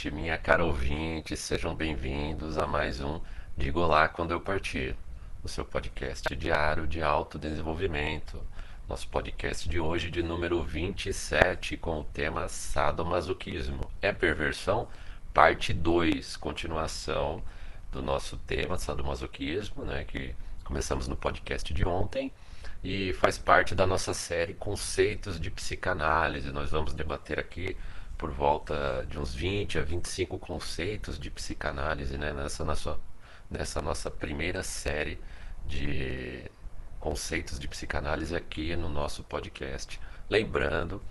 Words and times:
ouvinte, 0.00 0.10
minha 0.10 0.38
cara 0.38 0.64
ouvinte, 0.64 1.36
sejam 1.36 1.74
bem-vindos 1.74 2.56
a 2.56 2.66
mais 2.66 3.02
um 3.02 3.20
Digo 3.54 3.80
Lá 3.80 4.08
Quando 4.08 4.30
Eu 4.30 4.40
Partir, 4.40 4.96
o 5.42 5.48
seu 5.48 5.62
podcast 5.62 6.34
diário 6.34 6.86
de 6.86 7.02
autodesenvolvimento. 7.02 8.40
Nosso 8.88 9.06
podcast 9.08 9.68
de 9.68 9.78
hoje 9.78 10.10
de 10.10 10.22
número 10.22 10.62
27 10.62 11.76
com 11.76 12.00
o 12.00 12.04
tema 12.04 12.48
sadomasoquismo. 12.48 13.90
É 14.00 14.10
perversão? 14.10 14.88
Parte 15.34 15.74
2, 15.74 16.34
continuação 16.36 17.42
do 17.92 18.00
nosso 18.00 18.38
tema 18.38 18.78
sadomasoquismo, 18.78 19.84
né, 19.84 20.04
que 20.04 20.34
começamos 20.64 21.08
no 21.08 21.16
podcast 21.16 21.74
de 21.74 21.86
ontem 21.86 22.32
e 22.82 23.12
faz 23.14 23.36
parte 23.36 23.74
da 23.74 23.86
nossa 23.86 24.14
série 24.14 24.54
Conceitos 24.54 25.38
de 25.38 25.50
Psicanálise. 25.50 26.50
Nós 26.52 26.70
vamos 26.70 26.94
debater 26.94 27.38
aqui 27.38 27.76
por 28.20 28.30
volta 28.30 29.06
de 29.08 29.18
uns 29.18 29.34
20 29.34 29.78
a 29.78 29.82
25 29.82 30.38
conceitos 30.38 31.18
de 31.18 31.30
psicanálise 31.30 32.18
né, 32.18 32.34
nessa, 32.34 32.62
nossa, 32.62 33.00
nessa 33.50 33.80
nossa 33.80 34.10
primeira 34.10 34.62
série 34.62 35.18
de 35.66 36.44
conceitos 36.98 37.58
de 37.58 37.66
psicanálise 37.66 38.36
aqui 38.36 38.76
no 38.76 38.90
nosso 38.90 39.24
podcast. 39.24 39.98
Lembrando 40.28 41.02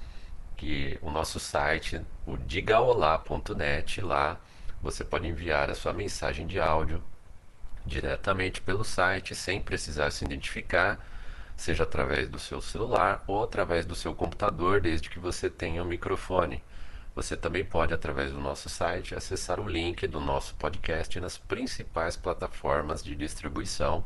que 0.56 1.00
o 1.02 1.10
nosso 1.10 1.40
site, 1.40 2.00
o 2.28 2.38
digaolá.net, 2.38 4.02
lá 4.02 4.40
você 4.80 5.04
pode 5.04 5.28
enviar 5.28 5.72
a 5.72 5.76
sua 5.76 5.94
mensagem 5.94 6.46
de 6.46 6.60
áudio 6.60 7.02
diretamente 7.88 8.62
pelo 8.62 8.84
site, 8.84 9.34
sem 9.34 9.60
precisar 9.60 10.12
se 10.12 10.24
identificar 10.26 11.04
seja 11.60 11.84
através 11.84 12.30
do 12.30 12.40
seu 12.40 12.62
celular 12.62 13.22
ou 13.28 13.44
através 13.44 13.86
do 13.86 13.94
seu 13.94 14.16
computador, 14.16 14.80
desde 14.80 15.10
que 15.10 15.20
você 15.20 15.50
tenha 15.50 15.84
um 15.84 15.86
microfone. 15.86 16.64
Você 17.20 17.36
também 17.36 17.66
pode, 17.66 17.94
através 17.94 18.32
do 18.32 18.40
nosso 18.40 18.70
site, 18.70 19.14
acessar 19.14 19.60
o 19.60 19.68
link 19.68 20.08
do 20.08 20.22
nosso 20.22 20.56
podcast 20.56 21.20
nas 21.20 21.38
principais 21.38 22.16
plataformas 22.16 23.04
de 23.04 23.14
distribuição. 23.14 24.06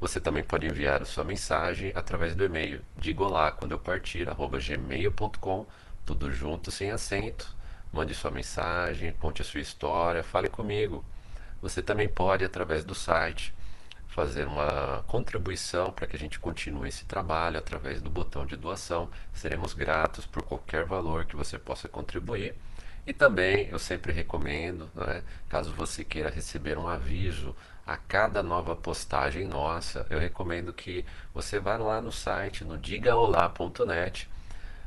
Você 0.00 0.20
também 0.20 0.42
pode 0.42 0.66
enviar 0.66 1.00
a 1.00 1.04
sua 1.04 1.22
mensagem 1.22 1.92
através 1.94 2.34
do 2.34 2.44
e-mail 2.44 2.82
digo 2.98 3.22
lá 3.28 3.52
quando 3.52 3.70
eu 3.70 3.78
partir, 3.78 4.26
gmail.com, 4.26 5.66
tudo 6.04 6.32
junto, 6.32 6.72
sem 6.72 6.90
acento. 6.90 7.54
Mande 7.92 8.12
sua 8.12 8.32
mensagem, 8.32 9.12
conte 9.12 9.40
a 9.40 9.44
sua 9.44 9.60
história, 9.60 10.24
fale 10.24 10.48
comigo. 10.48 11.04
Você 11.60 11.80
também 11.80 12.08
pode, 12.08 12.44
através 12.44 12.84
do 12.84 12.92
site, 12.92 13.54
fazer 14.14 14.46
uma 14.46 15.02
contribuição 15.06 15.90
para 15.90 16.06
que 16.06 16.14
a 16.14 16.18
gente 16.18 16.38
continue 16.38 16.88
esse 16.88 17.04
trabalho 17.06 17.58
através 17.58 18.02
do 18.02 18.10
botão 18.10 18.44
de 18.44 18.56
doação. 18.56 19.08
Seremos 19.32 19.72
gratos 19.72 20.26
por 20.26 20.42
qualquer 20.42 20.84
valor 20.84 21.24
que 21.24 21.34
você 21.34 21.58
possa 21.58 21.88
contribuir. 21.88 22.54
E 23.06 23.12
também 23.12 23.68
eu 23.68 23.78
sempre 23.78 24.12
recomendo, 24.12 24.88
né, 24.94 25.22
caso 25.48 25.72
você 25.72 26.04
queira 26.04 26.30
receber 26.30 26.78
um 26.78 26.86
aviso 26.86 27.56
a 27.86 27.96
cada 27.96 28.42
nova 28.42 28.76
postagem 28.76 29.46
nossa, 29.48 30.06
eu 30.08 30.20
recomendo 30.20 30.72
que 30.72 31.04
você 31.34 31.58
vá 31.58 31.76
lá 31.76 32.00
no 32.00 32.12
site, 32.12 32.64
no 32.64 32.78
digaolá.net, 32.78 34.30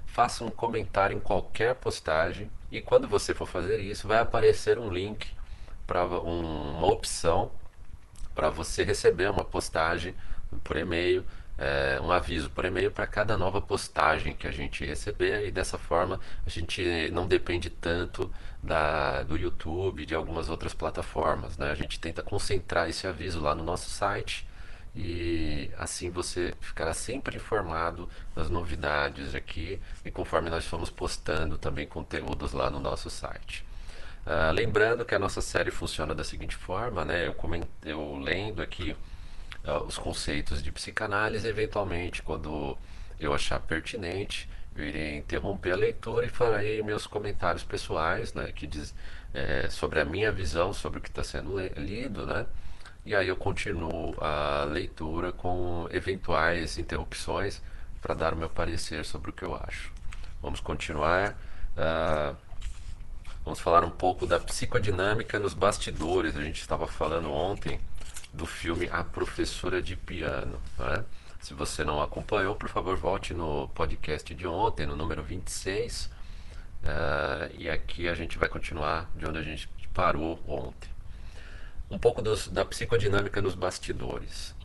faça 0.05 0.45
um 0.45 0.49
comentário 0.49 1.17
em 1.17 1.19
qualquer 1.19 1.75
postagem 1.75 2.49
e 2.71 2.79
quando 2.79 3.05
você 3.05 3.33
for 3.33 3.47
fazer 3.47 3.79
isso, 3.81 4.07
vai 4.07 4.19
aparecer 4.19 4.79
um 4.79 4.89
link 4.89 5.27
para 5.85 6.05
um, 6.05 6.77
uma 6.77 6.87
opção 6.87 7.51
para 8.35 8.49
você 8.49 8.83
receber 8.83 9.31
uma 9.31 9.43
postagem 9.45 10.13
por 10.63 10.75
e-mail, 10.77 11.25
é, 11.57 11.99
um 12.01 12.11
aviso 12.11 12.49
por 12.49 12.65
e-mail 12.65 12.91
para 12.91 13.07
cada 13.07 13.37
nova 13.37 13.61
postagem 13.61 14.35
que 14.35 14.45
a 14.45 14.51
gente 14.51 14.85
receber 14.85 15.47
e 15.47 15.51
dessa 15.51 15.77
forma 15.77 16.19
a 16.45 16.49
gente 16.49 17.09
não 17.11 17.25
depende 17.25 17.69
tanto 17.69 18.29
da, 18.61 19.23
do 19.23 19.37
YouTube, 19.37 20.05
de 20.05 20.13
algumas 20.13 20.49
outras 20.49 20.73
plataformas. 20.73 21.57
Né? 21.57 21.71
A 21.71 21.75
gente 21.75 21.99
tenta 21.99 22.21
concentrar 22.21 22.89
esse 22.89 23.07
aviso 23.07 23.39
lá 23.39 23.55
no 23.55 23.63
nosso 23.63 23.89
site 23.89 24.45
e 24.93 25.69
assim 25.77 26.09
você 26.09 26.53
ficará 26.59 26.93
sempre 26.93 27.37
informado 27.37 28.09
das 28.33 28.49
novidades 28.49 29.33
aqui 29.35 29.79
e 30.03 30.11
conforme 30.11 30.49
nós 30.49 30.65
formos 30.65 30.89
postando 30.89 31.57
também 31.57 31.87
conteúdos 31.87 32.51
lá 32.51 32.69
no 32.69 32.79
nosso 32.79 33.09
site. 33.09 33.65
Uh, 34.25 34.51
lembrando 34.51 35.05
que 35.05 35.13
a 35.13 35.19
nossa 35.19 35.39
série 35.39 35.69
funciona 35.69 36.15
da 36.15 36.23
seguinte 36.23 36.55
forma, 36.55 37.05
né? 37.05 37.27
Eu, 37.27 37.33
coment... 37.33 37.67
eu 37.83 38.17
lendo 38.17 38.61
aqui 38.61 38.95
uh, 39.63 39.83
os 39.83 39.99
conceitos 39.99 40.63
de 40.63 40.71
psicanálise, 40.71 41.47
eventualmente, 41.47 42.23
quando 42.23 42.75
eu 43.19 43.33
achar 43.33 43.59
pertinente, 43.59 44.49
eu 44.75 44.83
irei 44.83 45.17
interromper 45.17 45.73
a 45.73 45.75
leitura 45.75 46.25
e 46.25 46.29
farei 46.29 46.81
meus 46.81 47.05
comentários 47.05 47.63
pessoais, 47.63 48.33
né? 48.33 48.51
Que 48.51 48.65
diz 48.65 48.95
é, 49.33 49.69
sobre 49.69 49.99
a 49.99 50.05
minha 50.05 50.31
visão 50.31 50.73
sobre 50.73 50.99
o 50.99 51.01
que 51.01 51.09
está 51.09 51.23
sendo 51.23 51.59
lido, 51.77 52.25
né? 52.25 52.47
E 53.05 53.13
aí 53.13 53.27
eu 53.27 53.35
continuo 53.35 54.15
a 54.19 54.63
leitura 54.63 55.31
com 55.31 55.87
eventuais 55.91 56.79
interrupções 56.79 57.61
para 58.01 58.15
dar 58.15 58.33
o 58.33 58.37
meu 58.37 58.49
parecer 58.49 59.05
sobre 59.05 59.29
o 59.29 59.33
que 59.33 59.43
eu 59.43 59.55
acho. 59.55 59.93
Vamos 60.41 60.59
continuar. 60.59 61.37
Uh, 61.77 62.35
Vamos 63.45 63.59
falar 63.59 63.83
um 63.83 63.91
pouco 63.91 64.25
da 64.25 64.39
psicodinâmica 64.39 65.37
nos 65.37 65.53
bastidores. 65.53 66.35
A 66.35 66.41
gente 66.41 66.59
estava 66.59 66.87
falando 66.87 67.31
ontem 67.31 67.79
do 68.33 68.47
filme 68.47 68.89
A 68.91 69.03
Professora 69.03 69.83
de 69.83 69.95
Piano. 69.95 70.59
Né? 70.79 71.05
Se 71.39 71.53
você 71.53 71.83
não 71.83 72.01
acompanhou, 72.01 72.55
por 72.55 72.67
favor, 72.69 72.97
volte 72.97 73.35
no 73.35 73.69
podcast 73.69 74.33
de 74.33 74.47
ontem, 74.47 74.87
no 74.87 74.95
número 74.95 75.21
26. 75.21 76.05
Uh, 76.05 76.09
eh, 76.85 77.51
e 77.59 77.69
aqui 77.69 78.09
a 78.09 78.15
gente 78.15 78.35
vai 78.39 78.49
continuar 78.49 79.11
de 79.15 79.27
onde 79.27 79.37
a 79.37 79.43
gente 79.43 79.69
parou 79.93 80.39
ontem. 80.47 80.89
Um 81.87 81.99
pouco 81.99 82.23
dos, 82.23 82.47
da 82.47 82.65
psicodinâmica 82.65 83.43
nos 83.43 83.53
bastidores. 83.53 84.55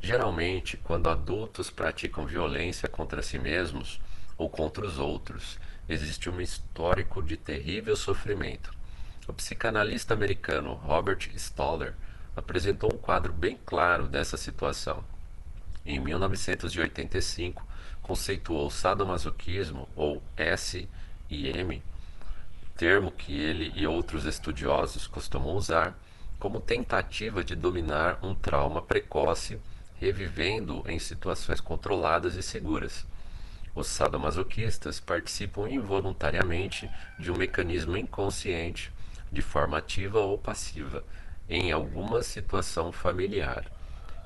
Geralmente, 0.00 0.78
quando 0.78 1.10
adultos 1.10 1.68
praticam 1.68 2.24
violência 2.24 2.88
contra 2.88 3.20
si 3.20 3.38
mesmos 3.38 4.00
ou 4.38 4.48
contra 4.48 4.86
os 4.86 4.98
outros, 4.98 5.58
existe 5.88 6.30
um 6.30 6.40
histórico 6.40 7.22
de 7.22 7.36
terrível 7.36 7.96
sofrimento. 7.96 8.72
O 9.26 9.32
psicanalista 9.32 10.14
americano 10.14 10.74
Robert 10.74 11.30
Stoller 11.36 11.94
apresentou 12.36 12.92
um 12.92 12.98
quadro 12.98 13.32
bem 13.32 13.58
claro 13.64 14.08
dessa 14.08 14.36
situação. 14.36 15.04
Em 15.84 15.98
1985, 15.98 17.66
conceituou 18.02 18.70
sadomasoquismo, 18.70 19.88
ou 19.94 20.22
SIM, 20.56 20.88
termo 22.76 23.10
que 23.10 23.38
ele 23.38 23.72
e 23.74 23.86
outros 23.86 24.24
estudiosos 24.24 25.06
costumam 25.06 25.54
usar, 25.54 25.96
como 26.38 26.60
tentativa 26.60 27.44
de 27.44 27.54
dominar 27.54 28.18
um 28.22 28.34
trauma 28.34 28.80
precoce, 28.80 29.60
revivendo 29.96 30.82
em 30.86 30.98
situações 30.98 31.60
controladas 31.60 32.36
e 32.36 32.42
seguras. 32.42 33.06
Os 33.74 33.86
sadomasoquistas 33.86 34.98
participam 34.98 35.68
involuntariamente 35.68 36.90
de 37.18 37.30
um 37.30 37.36
mecanismo 37.36 37.96
inconsciente, 37.96 38.92
de 39.30 39.42
forma 39.42 39.78
ativa 39.78 40.18
ou 40.18 40.36
passiva, 40.36 41.04
em 41.48 41.70
alguma 41.70 42.22
situação 42.22 42.90
familiar. 42.90 43.64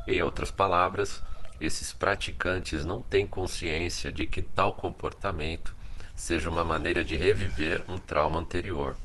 Em 0.07 0.23
outras 0.23 0.51
palavras, 0.51 1.23
esses 1.61 1.93
praticantes 1.93 2.85
não 2.85 3.01
têm 3.03 3.27
consciência 3.27 4.11
de 4.11 4.27
que 4.27 4.43
tal 4.43 4.73
comportamento 4.73 5.75
seja 6.15 6.49
uma 6.49 6.65
maneira 6.65 7.05
de 7.05 7.17
reviver 7.17 7.83
um 7.89 7.99
trauma 7.99 8.41
anterior. 8.41 8.97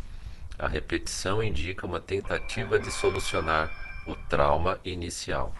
A 0.57 0.68
repetição 0.68 1.42
indica 1.42 1.85
uma 1.85 2.00
tentativa 2.00 2.80
de 2.80 2.92
solucionar 2.92 3.71
o 4.06 4.15
trauma 4.15 4.80
inicial. 4.83 5.53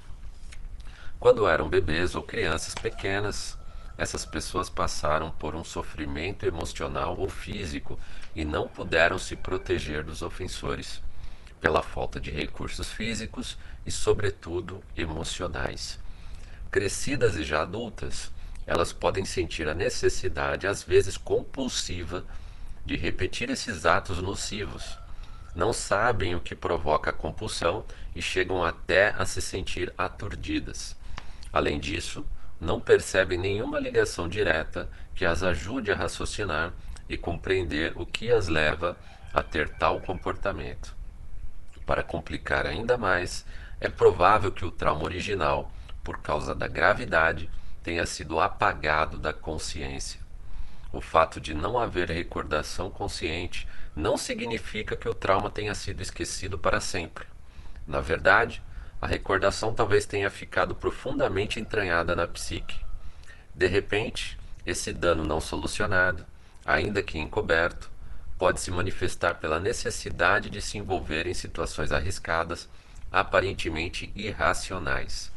Quando 1.20 1.48
eram 1.48 1.68
bebês 1.68 2.16
ou 2.16 2.24
crianças 2.24 2.74
pequenas, 2.74 3.58
essas 4.00 4.26
pessoas 4.26 4.70
passaram 4.70 5.30
por 5.30 5.54
um 5.54 5.64
sofrimento 5.64 6.46
emocional 6.46 7.18
ou 7.20 7.28
físico 7.28 8.00
e 8.34 8.46
não 8.46 8.66
puderam 8.66 9.20
se 9.20 9.36
proteger 9.36 10.06
dos 10.06 10.22
ofensores, 10.22 11.02
pela 11.60 11.84
falta 11.84 12.18
de 12.18 12.32
recursos 12.32 12.90
físicos 12.90 13.58
e, 13.86 13.92
sobretudo, 13.92 14.82
emocionais. 14.96 16.00
Crescidas 16.72 17.36
e 17.36 17.44
já 17.44 17.62
adultas, 17.62 18.32
elas 18.66 18.94
podem 18.94 19.26
sentir 19.26 19.68
a 19.68 19.74
necessidade, 19.74 20.66
às 20.66 20.82
vezes 20.82 21.18
compulsiva, 21.18 22.24
de 22.86 22.96
repetir 22.96 23.50
esses 23.50 23.86
atos 23.86 24.22
nocivos. 24.22 24.98
Não 25.54 25.74
sabem 25.74 26.36
o 26.36 26.40
que 26.40 26.56
provoca 26.56 27.10
a 27.10 27.14
compulsão 27.14 27.84
e 28.16 28.22
chegam 28.22 28.64
até 28.64 29.10
a 29.18 29.26
se 29.26 29.42
sentir 29.42 29.94
aturdidas. 29.98 30.96
Além 31.52 31.78
disso, 31.82 32.26
não 32.60 32.80
percebem 32.80 33.38
nenhuma 33.38 33.80
ligação 33.80 34.28
direta 34.28 34.90
que 35.16 35.26
as 35.26 35.44
ajude 35.44 35.92
a 35.92 35.96
raciocinar 35.96 36.74
e 37.08 37.18
compreender 37.18 37.94
o 37.96 38.06
que 38.06 38.32
as 38.32 38.48
leva 38.48 38.98
a 39.34 39.42
ter 39.42 39.70
tal 39.70 40.00
comportamento. 40.02 40.96
Para 41.86 42.04
complicar 42.04 42.66
ainda 42.66 42.98
mais, 42.98 43.46
é 43.80 43.90
provável 43.90 44.52
que 44.52 44.66
o 44.66 44.72
trauma 44.72 45.04
original, 45.04 45.72
por 46.04 46.22
causa 46.22 46.54
da 46.54 46.68
gravidade, 46.68 47.50
tenha 47.82 48.06
sido 48.06 48.40
apagado 48.40 49.18
da 49.18 49.34
consciência. 49.34 50.20
O 50.92 51.02
fato 51.02 51.40
de 51.40 51.54
não 51.54 51.78
haver 51.78 52.10
recordação 52.10 52.90
consciente 52.90 53.68
não 53.96 54.18
significa 54.18 54.96
que 54.96 55.08
o 55.08 55.14
trauma 55.14 55.50
tenha 55.50 55.74
sido 55.76 56.02
esquecido 56.02 56.58
para 56.58 56.80
sempre. 56.80 57.26
Na 57.88 58.02
verdade, 58.02 58.62
a 59.02 59.08
recordação 59.08 59.74
talvez 59.74 60.06
tenha 60.06 60.30
ficado 60.30 60.76
profundamente 60.76 61.60
entranhada 61.60 62.16
na 62.16 62.28
psique. 62.28 62.80
De 63.56 63.68
repente, 63.68 64.38
esse 64.66 64.92
dano 64.92 65.24
não 65.24 65.40
solucionado, 65.40 66.26
ainda 66.66 67.02
que 67.02 67.18
encoberto, 67.18 67.90
pode 68.38 68.62
se 68.62 68.72
manifestar 68.72 69.36
pela 69.36 69.60
necessidade 69.60 70.50
de 70.50 70.62
se 70.62 70.78
envolver 70.78 71.28
em 71.28 71.34
situações 71.34 71.92
arriscadas, 71.92 72.70
aparentemente 73.12 74.12
irracionais. 74.16 75.32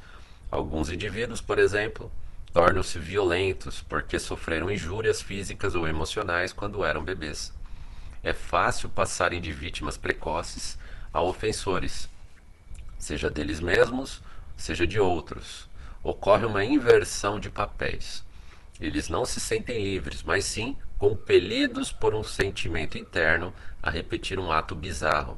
Alguns 0.51 0.91
indivíduos, 0.91 1.41
por 1.41 1.59
exemplo, 1.59 2.13
tornam-se 2.53 2.99
violentos 2.99 3.81
porque 3.81 4.19
sofreram 4.19 4.71
injúrias 4.71 5.23
físicas 5.23 5.75
ou 5.75 5.89
emocionais 5.89 6.53
quando 6.53 6.85
eram 6.85 7.03
bebês. 7.03 7.53
É 8.23 8.33
fácil 8.33 8.89
passarem 8.89 9.41
de 9.41 9.51
vítimas 9.51 9.97
precoces 9.97 10.79
a 11.13 11.21
ofensores, 11.21 12.09
seja 13.03 13.29
deles 13.29 13.59
mesmos, 13.59 14.23
seja 14.57 14.87
de 14.87 15.01
outros. 15.01 15.69
Ocorre 16.05 16.47
uma 16.47 16.65
inversão 16.65 17.41
de 17.41 17.51
papéis. 17.51 18.25
Eles 18.81 19.09
não 19.09 19.25
se 19.25 19.41
sentem 19.41 19.83
livres, 19.83 20.23
mas 20.23 20.45
sim 20.45 20.77
compelidos 20.99 21.91
por 21.91 22.15
um 22.15 22.23
sentimento 22.23 22.97
interno 22.97 23.53
a 23.83 23.91
repetir 23.91 24.39
um 24.39 24.53
ato 24.53 24.77
bizarro. 24.77 25.37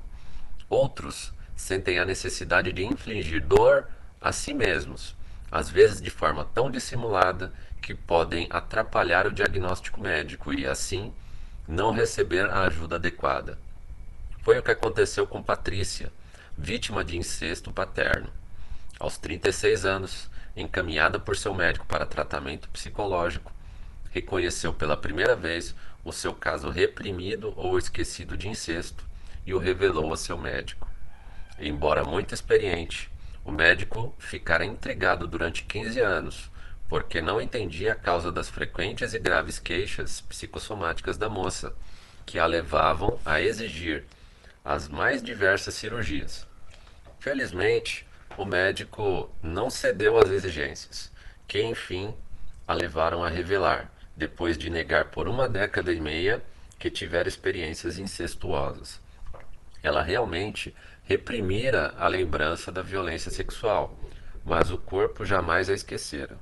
Outros 0.69 1.33
sentem 1.57 1.99
a 1.99 2.05
necessidade 2.05 2.71
de 2.71 2.85
infligir 2.85 3.41
dor 3.41 3.89
a 4.21 4.31
si 4.31 4.53
mesmos, 4.53 5.17
às 5.51 5.71
vezes 5.71 6.03
de 6.03 6.11
forma 6.11 6.45
tão 6.45 6.71
dissimulada 6.71 7.51
que 7.81 7.95
podem 7.95 8.47
atrapalhar 8.51 9.27
o 9.27 9.33
diagnóstico 9.33 10.03
médico 10.03 10.53
e, 10.53 10.67
assim, 10.67 11.15
não 11.67 11.93
receber 11.93 12.45
a 12.45 12.65
ajuda 12.65 12.97
adequada. 12.97 13.59
Foi 14.43 14.59
o 14.59 14.63
que 14.63 14.71
aconteceu 14.71 15.27
com 15.27 15.43
Patrícia, 15.43 16.13
vítima 16.57 17.05
de 17.05 17.17
incesto 17.17 17.73
paterno. 17.73 18.29
Aos 18.99 19.19
36 19.19 19.85
anos, 19.85 20.31
encaminhada 20.57 21.19
por 21.19 21.37
seu 21.37 21.53
médico 21.53 21.85
para 21.87 22.07
tratamento 22.07 22.69
psicológico, 22.69 23.53
reconheceu 24.11 24.73
pela 24.73 24.97
primeira 24.97 25.35
vez 25.35 25.75
o 26.05 26.13
seu 26.13 26.33
caso 26.33 26.71
reprimido 26.71 27.53
ou 27.57 27.77
esquecido 27.77 28.37
de 28.37 28.49
incesto 28.49 29.05
e 29.45 29.53
o 29.53 29.59
revelou 29.59 30.13
a 30.13 30.17
seu 30.17 30.39
médico. 30.39 30.89
Embora 31.59 32.05
muito 32.05 32.35
experiente, 32.35 33.11
o 33.45 33.51
médico 33.51 34.15
ficara 34.19 34.65
intrigado 34.65 35.27
durante 35.27 35.65
15 35.65 36.01
anos, 36.01 36.51
porque 36.89 37.21
não 37.21 37.41
entendia 37.41 37.93
a 37.93 37.97
causa 37.97 38.31
das 38.31 38.49
frequentes 38.49 39.13
e 39.13 39.19
graves 39.19 39.59
queixas 39.59 40.21
psicossomáticas 40.21 41.17
da 41.17 41.29
moça, 41.29 41.75
que 42.25 42.39
a 42.39 42.47
levavam 42.47 43.19
a 43.25 43.41
exigir 43.41 44.05
as 44.65 44.89
mais 44.89 45.23
diversas 45.23 45.75
cirurgias. 45.75 46.47
Felizmente, 47.19 48.07
o 48.37 48.47
médico 48.47 49.31
não 49.43 49.69
cedeu 49.69 50.19
às 50.19 50.31
exigências, 50.31 51.13
que 51.47 51.63
enfim 51.63 52.15
a 52.67 52.73
levaram 52.73 53.23
a 53.23 53.29
revelar, 53.29 53.93
depois 54.17 54.57
de 54.57 54.71
negar 54.71 55.07
por 55.07 55.29
uma 55.29 55.47
década 55.47 55.93
e 55.93 56.01
meia 56.01 56.43
que 56.79 56.91
tivera 56.91 57.29
experiências 57.29 57.99
incestuosas. 57.99 59.01
Ela 59.83 60.03
realmente 60.03 60.75
reprimira 61.03 61.95
a 61.99 62.09
lembrança 62.09 62.73
da 62.73 62.81
violência 62.81 63.31
sexual, 63.31 63.95
mas 64.45 64.71
o 64.71 64.79
corpo 64.79 65.27
jamais 65.27 65.69
a 65.69 65.75
esquecera. 65.75 66.39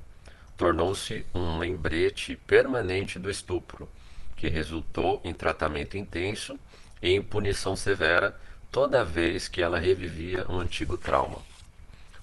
Tornou-se 0.55 1.25
um 1.33 1.57
lembrete 1.57 2.37
permanente 2.37 3.19
do 3.19 3.29
estupro, 3.29 3.89
que 4.37 4.47
resultou 4.47 5.19
em 5.25 5.33
tratamento 5.33 5.97
intenso 5.97 6.57
em 7.03 7.21
punição 7.21 7.75
severa 7.75 8.39
toda 8.71 9.03
vez 9.03 9.49
que 9.49 9.61
ela 9.61 9.77
revivia 9.77 10.45
um 10.49 10.57
antigo 10.57 10.97
trauma. 10.97 11.39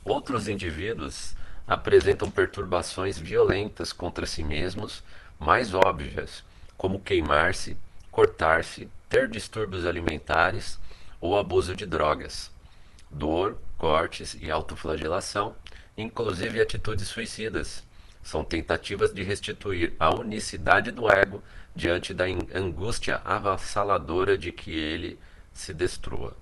Outros 0.03 0.49
indivíduos 0.49 1.37
apresentam 1.69 2.31
perturbações 2.31 3.19
violentas 3.19 3.93
contra 3.93 4.25
si 4.25 4.43
mesmos, 4.43 5.05
mais 5.39 5.75
óbvias, 5.75 6.43
como 6.79 6.99
queimar-se, 6.99 7.77
cortar-se, 8.11 8.89
ter 9.09 9.29
distúrbios 9.29 9.85
alimentares, 9.85 10.79
ou 11.21 11.39
abuso 11.39 11.77
de 11.77 11.85
drogas, 11.85 12.51
dor, 13.11 13.59
cortes 13.77 14.37
e 14.41 14.51
autoflagelação, 14.51 15.55
inclusive 15.97 16.61
atitudes 16.61 17.07
suicidas. 17.07 17.85
São 18.23 18.43
tentativas 18.43 19.13
de 19.13 19.23
restituir 19.23 19.93
a 20.01 20.15
unicidade 20.15 20.91
do 20.91 21.11
ego 21.11 21.43
diante 21.75 22.13
da 22.13 22.25
angústia 22.55 23.21
avassaladora 23.25 24.37
de 24.37 24.53
que 24.53 24.71
ele 24.71 25.19
se 25.53 25.73
destrua. 25.73 26.37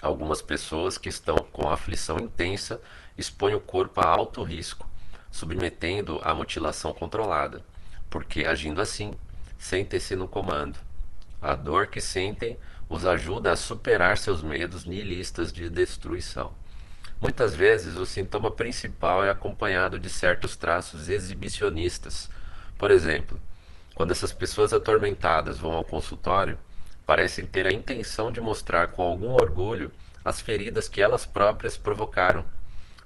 Algumas 0.00 0.42
pessoas 0.42 0.98
que 0.98 1.08
estão 1.08 1.36
com 1.52 1.68
aflição 1.68 2.18
intensa 2.18 2.80
expõem 3.16 3.54
o 3.54 3.60
corpo 3.60 4.00
a 4.00 4.06
alto 4.06 4.42
risco, 4.42 4.88
submetendo 5.30 6.20
a 6.22 6.34
mutilação 6.34 6.92
controlada, 6.92 7.64
porque 8.10 8.44
agindo 8.44 8.80
assim, 8.80 9.14
sentem-se 9.58 10.14
no 10.14 10.28
comando. 10.28 10.78
A 11.40 11.54
dor 11.54 11.86
que 11.86 12.00
sentem 12.00 12.58
os 12.88 13.06
ajuda 13.06 13.52
a 13.52 13.56
superar 13.56 14.18
seus 14.18 14.42
medos 14.42 14.84
nihilistas 14.84 15.52
de 15.52 15.70
destruição. 15.70 16.52
Muitas 17.20 17.54
vezes, 17.54 17.96
o 17.96 18.04
sintoma 18.04 18.50
principal 18.50 19.24
é 19.24 19.30
acompanhado 19.30 19.98
de 19.98 20.10
certos 20.10 20.56
traços 20.56 21.08
exibicionistas. 21.08 22.28
Por 22.76 22.90
exemplo, 22.90 23.40
quando 23.94 24.10
essas 24.10 24.32
pessoas 24.32 24.72
atormentadas 24.72 25.58
vão 25.58 25.72
ao 25.72 25.84
consultório, 25.84 26.58
parecem 27.06 27.46
ter 27.46 27.66
a 27.66 27.72
intenção 27.72 28.32
de 28.32 28.40
mostrar 28.40 28.88
com 28.88 29.02
algum 29.02 29.32
orgulho 29.32 29.92
as 30.24 30.40
feridas 30.40 30.88
que 30.88 31.02
elas 31.02 31.26
próprias 31.26 31.76
provocaram, 31.76 32.44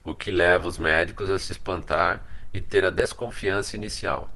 o 0.05 0.15
que 0.15 0.31
leva 0.31 0.69
os 0.69 0.79
médicos 0.79 1.29
a 1.29 1.39
se 1.39 1.53
espantar 1.53 2.25
e 2.55 2.61
ter 2.61 2.85
a 2.85 2.91
desconfiança 2.91 3.77
inicial. 3.77 4.31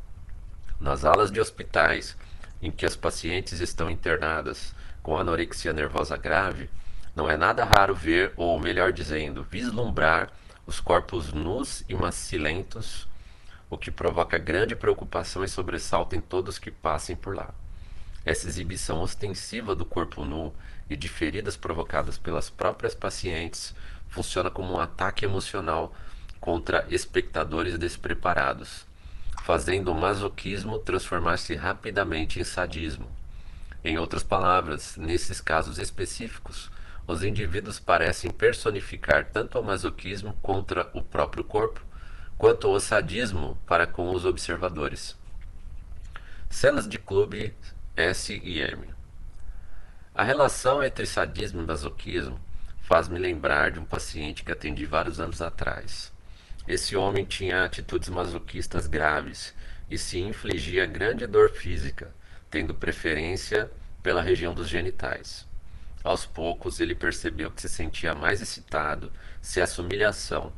Nas 0.81 1.05
alas 1.05 1.31
de 1.31 1.41
hospitais, 1.41 2.17
em 2.61 2.71
que 2.71 2.85
as 2.85 2.97
pacientes 2.97 3.61
estão 3.61 3.91
internadas, 3.91 4.75
com 5.03 5.17
anorexia 5.17 5.73
nervosa 5.73 6.17
grave, 6.17 6.69
não 7.15 7.31
é 7.31 7.37
nada 7.37 7.65
raro 7.65 7.95
ver, 7.95 8.33
ou 8.37 8.59
melhor 8.61 8.93
dizendo, 8.93 9.43
vislumbrar 9.43 10.31
os 10.67 10.81
corpos 10.81 11.33
nus 11.33 11.85
e 11.89 11.95
macilentos, 11.95 13.09
o 13.73 13.79
que 13.79 13.91
provoca 13.91 14.37
grande 14.37 14.77
preocupação 14.77 15.43
e 15.43 15.49
sobressalto 15.49 16.15
em 16.15 16.21
todos 16.21 16.59
que 16.59 16.71
passem 16.71 17.17
por 17.17 17.35
lá. 17.35 17.55
Essa 18.23 18.47
exibição 18.47 19.01
ostensiva 19.01 19.75
do 19.75 19.87
corpo 19.87 20.27
nu 20.27 20.53
e 20.91 20.95
de 20.95 21.09
feridas 21.09 21.57
provocadas 21.57 22.19
pelas 22.19 22.51
próprias 22.51 22.95
pacientes 22.95 23.75
funciona 24.11 24.51
como 24.51 24.75
um 24.75 24.79
ataque 24.79 25.25
emocional 25.25 25.95
contra 26.39 26.87
espectadores 26.91 27.79
despreparados, 27.79 28.85
fazendo 29.43 29.91
o 29.91 29.99
masoquismo 29.99 30.79
transformar-se 30.79 31.55
rapidamente 31.55 32.39
em 32.39 32.45
sadismo. 32.45 33.11
Em 33.83 33.97
outras 33.97 34.23
palavras, 34.23 34.99
nesses 34.99 35.41
casos 35.41 35.79
específicos, 35.79 36.71
os 37.07 37.25
indivíduos 37.25 37.81
parecem 37.81 38.31
personificar 38.31 39.31
tanto 39.33 39.59
o 39.59 39.65
masoquismo 39.65 40.35
contra 40.43 40.91
o 40.93 41.01
próprio 41.01 41.43
corpo, 41.43 41.81
quanto 42.43 42.73
o 42.73 42.81
sadismo 42.81 43.57
para 43.65 43.87
com 43.87 44.13
os 44.13 44.25
observadores. 44.25 45.17
Cenas 46.51 46.89
de 46.89 46.99
clube 46.99 47.55
S 47.97 48.33
e 48.43 48.59
M. 48.59 48.85
A 50.13 50.25
relação 50.25 50.83
entre 50.83 51.07
sadismo 51.07 51.63
e 51.63 51.65
masoquismo 51.65 52.41
faz-me 52.83 53.17
lembrar 53.17 53.71
de 53.71 53.79
um 53.79 53.85
paciente 53.85 54.43
que 54.43 54.51
atendi 54.51 54.85
vários 54.85 55.21
anos 55.21 55.41
atrás. 55.41 56.13
Esse 56.67 56.97
homem 56.97 57.25
tinha 57.25 57.65
atitudes 57.65 58.09
masoquistas 58.09 58.89
graves 58.89 59.55
e 59.89 59.97
se 59.97 60.19
infligia 60.19 60.85
grande 60.85 61.29
dor 61.29 61.49
física, 61.49 62.13
tendo 62.51 62.75
preferência 62.75 63.71
pela 64.03 64.21
região 64.21 64.53
dos 64.53 64.69
genitais. 64.69 65.47
Aos 66.03 66.27
poucos 66.27 66.81
ele 66.81 66.97
percebeu 66.97 67.53
que 67.53 67.63
se 67.63 67.69
sentia 67.69 68.17
mais 68.17 68.43
excitado 68.43 69.13
se 69.41 69.61
essa 69.61 69.81
humilhação, 69.81 70.53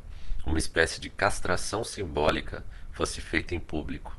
uma 0.45 0.57
espécie 0.57 1.01
de 1.01 1.09
castração 1.09 1.83
simbólica, 1.83 2.63
fosse 2.91 3.19
feita 3.19 3.55
em 3.55 3.59
público. 3.59 4.15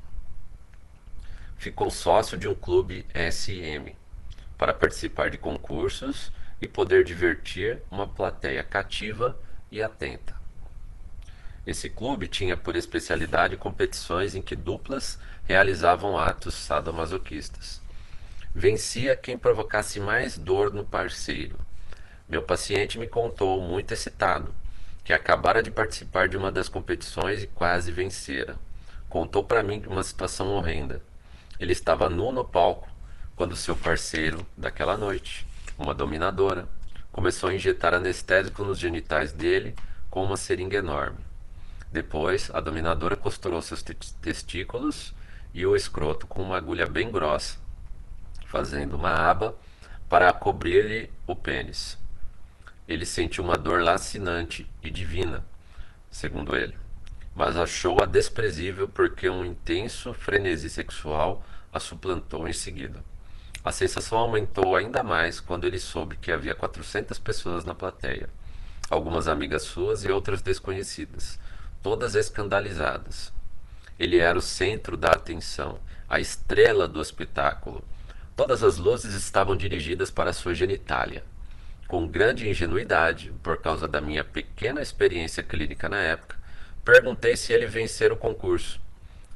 Ficou 1.57 1.91
sócio 1.91 2.37
de 2.37 2.49
um 2.49 2.55
clube 2.55 3.07
SM 3.15 3.95
para 4.59 4.75
participar 4.75 5.31
de 5.31 5.39
concursos 5.39 6.33
e 6.61 6.67
poder 6.67 7.05
divertir 7.05 7.81
uma 7.91 8.07
plateia 8.07 8.63
cativa 8.63 9.39
e 9.71 9.83
atenta. 9.83 10.35
Esse 11.67 11.91
clube 11.91 12.29
tinha 12.29 12.57
por 12.57 12.77
especialidade 12.77 13.57
competições 13.57 14.35
em 14.35 14.43
que 14.43 14.55
duplas 14.55 15.19
realizavam 15.45 16.17
atos 16.17 16.55
sadomasoquistas. 16.55 17.81
Vencia 18.55 19.17
quem 19.17 19.37
provocasse 19.37 19.99
mais 20.01 20.39
dor 20.39 20.73
no 20.73 20.85
parceiro. 20.85 21.59
Meu 22.29 22.43
paciente 22.43 22.99
me 22.99 23.07
contou, 23.07 23.61
muito 23.61 23.93
excitado, 23.93 24.55
que 25.07 25.13
acabara 25.13 25.63
de 25.63 25.71
participar 25.71 26.29
de 26.29 26.37
uma 26.37 26.51
das 26.51 26.69
competições 26.69 27.41
e 27.41 27.47
quase 27.47 27.93
vencera. 27.93 28.57
Contou 29.09 29.45
para 29.45 29.63
mim 29.63 29.85
uma 29.87 30.03
situação 30.03 30.49
horrenda. 30.49 31.01
Ele 31.61 31.71
estava 31.71 32.11
nu 32.11 32.33
no 32.33 32.45
palco 32.45 32.89
quando 33.37 33.55
seu 33.55 33.77
parceiro 33.77 34.45
daquela 34.59 34.97
noite, 34.97 35.47
uma 35.79 35.95
dominadora, 35.95 36.69
começou 37.13 37.51
a 37.51 37.55
injetar 37.55 37.95
anestésico 37.95 38.65
nos 38.65 38.81
genitais 38.81 39.33
dele 39.33 39.77
com 40.11 40.25
uma 40.25 40.37
seringa 40.37 40.79
enorme. 40.79 41.19
Depois, 41.93 42.51
a 42.53 42.59
dominadora 42.59 43.15
costurou 43.15 43.63
seus 43.63 43.85
testículos 44.21 45.15
e 45.55 45.65
o 45.65 45.77
escroto 45.77 46.27
com 46.27 46.43
uma 46.43 46.57
agulha 46.57 46.85
bem 46.85 47.13
grossa, 47.13 47.59
fazendo 48.47 48.97
uma 48.97 49.13
aba 49.13 49.55
para 50.09 50.33
cobrir-lhe 50.33 51.09
o 51.29 51.37
pênis. 51.37 51.97
Ele 52.89 53.05
sentiu 53.05 53.43
uma 53.43 53.57
dor 53.57 53.83
lacinante 53.83 54.69
e 54.83 54.91
divina, 54.91 55.45
segundo 56.11 56.57
ele, 56.57 56.77
mas 57.35 57.57
achou-a 57.57 58.07
desprezível 58.07 58.89
porque 58.89 59.29
um 59.29 59.45
intenso 59.45 60.15
frenesi 60.15 60.71
sexual 60.71 61.45
a 61.73 61.81
suplantou 61.81 62.47
em 62.49 62.53
seguida. 62.53 63.05
A 63.65 63.73
sensação 63.73 64.19
aumentou 64.19 64.77
ainda 64.77 65.03
mais 65.03 65.41
quando 65.41 65.67
ele 65.67 65.81
soube 65.81 66.17
que 66.17 66.31
havia 66.31 66.55
400 66.55 67.19
pessoas 67.19 67.65
na 67.65 67.75
plateia, 67.75 68.31
algumas 68.89 69.27
amigas 69.27 69.63
suas 69.63 70.05
e 70.05 70.11
outras 70.11 70.41
desconhecidas, 70.41 71.39
todas 71.83 72.15
escandalizadas. 72.15 73.33
Ele 73.99 74.19
era 74.19 74.39
o 74.39 74.43
centro 74.43 74.97
da 74.97 75.11
atenção, 75.11 75.81
a 76.09 76.21
estrela 76.21 76.87
do 76.87 77.03
espetáculo. 77.03 77.83
Todas 78.37 78.63
as 78.63 78.77
luzes 78.77 79.15
estavam 79.15 79.57
dirigidas 79.57 80.11
para 80.11 80.33
sua 80.33 80.55
genitália. 80.55 81.25
Com 81.87 82.07
grande 82.07 82.49
ingenuidade, 82.49 83.33
por 83.43 83.59
causa 83.59 83.87
da 83.87 84.01
minha 84.01 84.25
pequena 84.25 84.83
experiência 84.83 85.43
clínica 85.43 85.89
na 85.89 85.99
época, 85.99 86.37
perguntei 86.85 87.37
se 87.37 87.53
ele 87.53 87.67
vencera 87.67 88.13
o 88.13 88.17
concurso. 88.17 88.81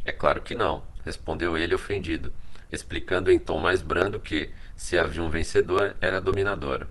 É 0.05 0.11
claro 0.11 0.43
que 0.43 0.55
não, 0.55 0.83
respondeu 1.05 1.57
ele 1.57 1.75
ofendido, 1.75 2.33
explicando 2.73 3.31
em 3.31 3.39
tom 3.39 3.61
mais 3.61 3.83
brando 3.83 4.19
que, 4.19 4.51
se 4.77 4.99
havia 4.99 5.23
um 5.23 5.31
vencedor, 5.31 5.95
era 6.01 6.21
dominadora. 6.21 6.89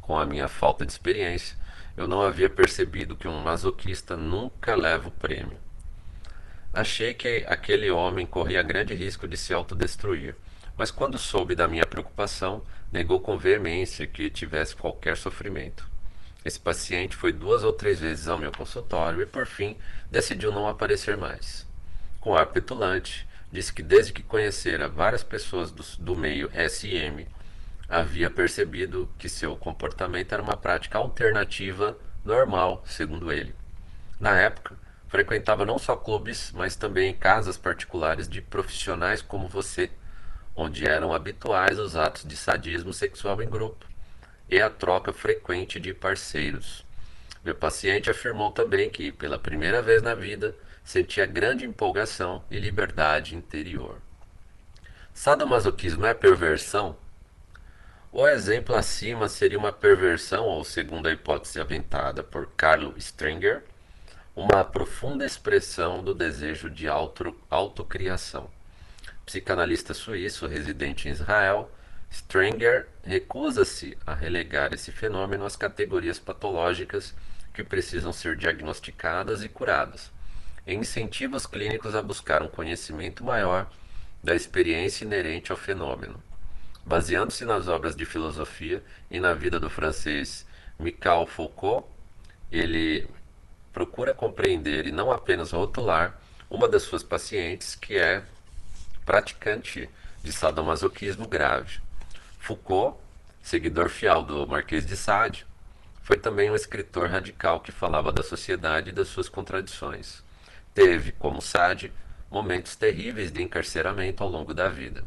Com 0.00 0.18
a 0.18 0.26
minha 0.26 0.48
falta 0.48 0.84
de 0.84 0.90
experiência, 0.90 1.56
eu 1.96 2.08
não 2.08 2.22
havia 2.22 2.50
percebido 2.50 3.14
que 3.14 3.28
um 3.28 3.42
masoquista 3.42 4.16
nunca 4.16 4.74
leva 4.74 5.08
o 5.08 5.12
prêmio. 5.12 5.56
Achei 6.72 7.14
que 7.14 7.44
aquele 7.46 7.88
homem 7.90 8.26
corria 8.26 8.60
grande 8.60 8.92
risco 8.94 9.28
de 9.28 9.36
se 9.36 9.54
autodestruir, 9.54 10.34
mas 10.76 10.90
quando 10.90 11.16
soube 11.16 11.54
da 11.54 11.68
minha 11.68 11.86
preocupação, 11.86 12.64
negou 12.94 13.18
com 13.18 13.36
veemência 13.36 14.06
que 14.06 14.30
tivesse 14.30 14.76
qualquer 14.76 15.16
sofrimento. 15.16 15.84
Esse 16.44 16.60
paciente 16.60 17.16
foi 17.16 17.32
duas 17.32 17.64
ou 17.64 17.72
três 17.72 17.98
vezes 17.98 18.28
ao 18.28 18.38
meu 18.38 18.52
consultório 18.52 19.20
e, 19.20 19.26
por 19.26 19.46
fim, 19.46 19.76
decidiu 20.08 20.52
não 20.52 20.68
aparecer 20.68 21.16
mais. 21.16 21.66
Com 22.20 22.36
ar 22.36 22.46
petulante, 22.46 23.26
disse 23.50 23.72
que 23.72 23.82
desde 23.82 24.12
que 24.12 24.22
conhecera 24.22 24.88
várias 24.88 25.24
pessoas 25.24 25.72
do, 25.72 25.82
do 25.98 26.14
meio 26.14 26.48
SM, 26.50 27.26
havia 27.88 28.30
percebido 28.30 29.10
que 29.18 29.28
seu 29.28 29.56
comportamento 29.56 30.32
era 30.32 30.42
uma 30.42 30.56
prática 30.56 30.96
alternativa 30.96 31.98
normal, 32.24 32.84
segundo 32.86 33.32
ele. 33.32 33.56
Na 34.20 34.38
época, 34.38 34.78
frequentava 35.08 35.66
não 35.66 35.80
só 35.80 35.96
clubes, 35.96 36.52
mas 36.54 36.76
também 36.76 37.12
casas 37.12 37.56
particulares 37.56 38.28
de 38.28 38.40
profissionais 38.40 39.20
como 39.20 39.48
você, 39.48 39.90
onde 40.56 40.86
eram 40.86 41.12
habituais 41.12 41.78
os 41.78 41.96
atos 41.96 42.24
de 42.24 42.36
sadismo 42.36 42.92
sexual 42.92 43.42
em 43.42 43.48
grupo 43.48 43.86
e 44.48 44.60
a 44.60 44.70
troca 44.70 45.12
frequente 45.12 45.80
de 45.80 45.92
parceiros. 45.92 46.84
Meu 47.44 47.54
paciente 47.54 48.10
afirmou 48.10 48.52
também 48.52 48.88
que, 48.88 49.12
pela 49.12 49.38
primeira 49.38 49.82
vez 49.82 50.02
na 50.02 50.14
vida, 50.14 50.54
sentia 50.84 51.26
grande 51.26 51.64
empolgação 51.64 52.44
e 52.50 52.58
liberdade 52.58 53.34
interior. 53.34 54.00
Sadomasoquismo 55.12 56.06
é 56.06 56.14
perversão? 56.14 56.96
O 58.12 58.28
exemplo 58.28 58.76
acima 58.76 59.28
seria 59.28 59.58
uma 59.58 59.72
perversão, 59.72 60.44
ou 60.44 60.62
segundo 60.62 61.08
a 61.08 61.12
hipótese 61.12 61.60
aventada 61.60 62.22
por 62.22 62.46
Carlo 62.56 62.94
Strenger, 62.96 63.64
uma 64.36 64.64
profunda 64.64 65.24
expressão 65.24 66.02
do 66.02 66.14
desejo 66.14 66.70
de 66.70 66.86
auto, 66.86 67.36
autocriação. 67.50 68.48
Psicanalista 69.26 69.94
suíço 69.94 70.46
residente 70.46 71.08
em 71.08 71.12
Israel, 71.12 71.70
Strenger 72.10 72.86
recusa-se 73.02 73.98
a 74.06 74.14
relegar 74.14 74.72
esse 74.72 74.92
fenômeno 74.92 75.44
às 75.44 75.56
categorias 75.56 76.18
patológicas 76.18 77.14
que 77.52 77.64
precisam 77.64 78.12
ser 78.12 78.36
diagnosticadas 78.36 79.42
e 79.42 79.48
curadas, 79.48 80.12
e 80.66 80.74
incentiva 80.74 81.36
os 81.36 81.46
clínicos 81.46 81.94
a 81.94 82.02
buscar 82.02 82.42
um 82.42 82.48
conhecimento 82.48 83.24
maior 83.24 83.70
da 84.22 84.34
experiência 84.34 85.04
inerente 85.04 85.50
ao 85.50 85.58
fenômeno. 85.58 86.22
Baseando-se 86.84 87.44
nas 87.44 87.66
obras 87.66 87.96
de 87.96 88.04
filosofia 88.04 88.82
e 89.10 89.18
na 89.18 89.34
vida 89.34 89.58
do 89.58 89.70
francês 89.70 90.46
Michel 90.78 91.26
Foucault, 91.26 91.86
ele 92.52 93.08
procura 93.72 94.14
compreender 94.14 94.86
e 94.86 94.92
não 94.92 95.10
apenas 95.10 95.50
rotular 95.50 96.20
uma 96.48 96.68
das 96.68 96.82
suas 96.82 97.02
pacientes 97.02 97.74
que 97.74 97.96
é 97.96 98.22
praticante 99.04 99.88
de 100.22 100.32
sadomasoquismo 100.32 101.26
grave. 101.26 101.80
Foucault, 102.38 102.98
seguidor 103.42 103.88
fiel 103.88 104.22
do 104.22 104.46
Marquês 104.46 104.86
de 104.86 104.96
Sade, 104.96 105.46
foi 106.02 106.18
também 106.18 106.50
um 106.50 106.54
escritor 106.54 107.08
radical 107.08 107.60
que 107.60 107.72
falava 107.72 108.12
da 108.12 108.22
sociedade 108.22 108.90
e 108.90 108.92
das 108.92 109.08
suas 109.08 109.28
contradições. 109.28 110.22
Teve, 110.74 111.12
como 111.12 111.40
Sade, 111.40 111.92
momentos 112.30 112.76
terríveis 112.76 113.30
de 113.30 113.42
encarceramento 113.42 114.22
ao 114.22 114.28
longo 114.28 114.52
da 114.52 114.68
vida. 114.68 115.04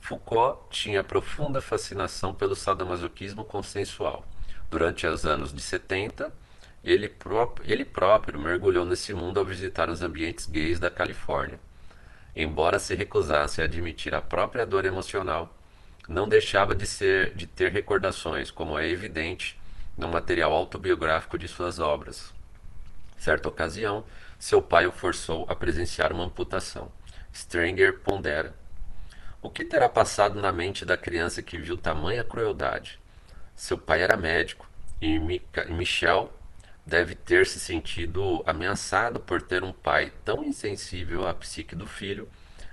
Foucault 0.00 0.60
tinha 0.70 1.04
profunda 1.04 1.60
fascinação 1.60 2.34
pelo 2.34 2.56
sadomasoquismo 2.56 3.44
consensual. 3.44 4.24
Durante 4.70 5.06
os 5.06 5.24
anos 5.24 5.52
de 5.52 5.60
70, 5.60 6.32
ele, 6.84 7.12
ele 7.64 7.84
próprio 7.84 8.40
mergulhou 8.40 8.84
nesse 8.84 9.12
mundo 9.14 9.38
ao 9.38 9.44
visitar 9.44 9.88
os 9.88 10.02
ambientes 10.02 10.46
gays 10.46 10.78
da 10.78 10.90
Califórnia. 10.90 11.58
Embora 12.40 12.78
se 12.78 12.94
recusasse 12.94 13.60
a 13.60 13.64
admitir 13.64 14.14
a 14.14 14.22
própria 14.22 14.64
dor 14.64 14.84
emocional, 14.84 15.52
não 16.08 16.28
deixava 16.28 16.72
de 16.72 16.86
ser 16.86 17.34
de 17.34 17.48
ter 17.48 17.72
recordações, 17.72 18.48
como 18.48 18.78
é 18.78 18.88
evidente 18.88 19.60
no 19.96 20.06
material 20.06 20.52
autobiográfico 20.52 21.36
de 21.36 21.48
suas 21.48 21.80
obras. 21.80 22.32
Certa 23.18 23.48
ocasião, 23.48 24.04
seu 24.38 24.62
pai 24.62 24.86
o 24.86 24.92
forçou 24.92 25.46
a 25.48 25.56
presenciar 25.56 26.12
uma 26.12 26.26
amputação. 26.26 26.92
Stranger 27.34 27.98
pondera. 27.98 28.54
O 29.42 29.50
que 29.50 29.64
terá 29.64 29.88
passado 29.88 30.40
na 30.40 30.52
mente 30.52 30.84
da 30.84 30.96
criança 30.96 31.42
que 31.42 31.58
viu 31.58 31.76
tamanha 31.76 32.22
crueldade? 32.22 33.00
Seu 33.56 33.76
pai 33.76 34.00
era 34.00 34.16
médico 34.16 34.64
e 35.02 35.18
Michel 35.70 36.32
deve 36.88 37.14
ter 37.14 37.46
se 37.46 37.60
sentido 37.60 38.42
ameaçado 38.46 39.20
por 39.20 39.42
ter 39.42 39.62
um 39.62 39.74
pai 39.74 40.10
tão 40.24 40.42
insensível 40.42 41.28
à 41.28 41.34
psique 41.34 41.76
do 41.76 41.86
filho, 41.86 42.26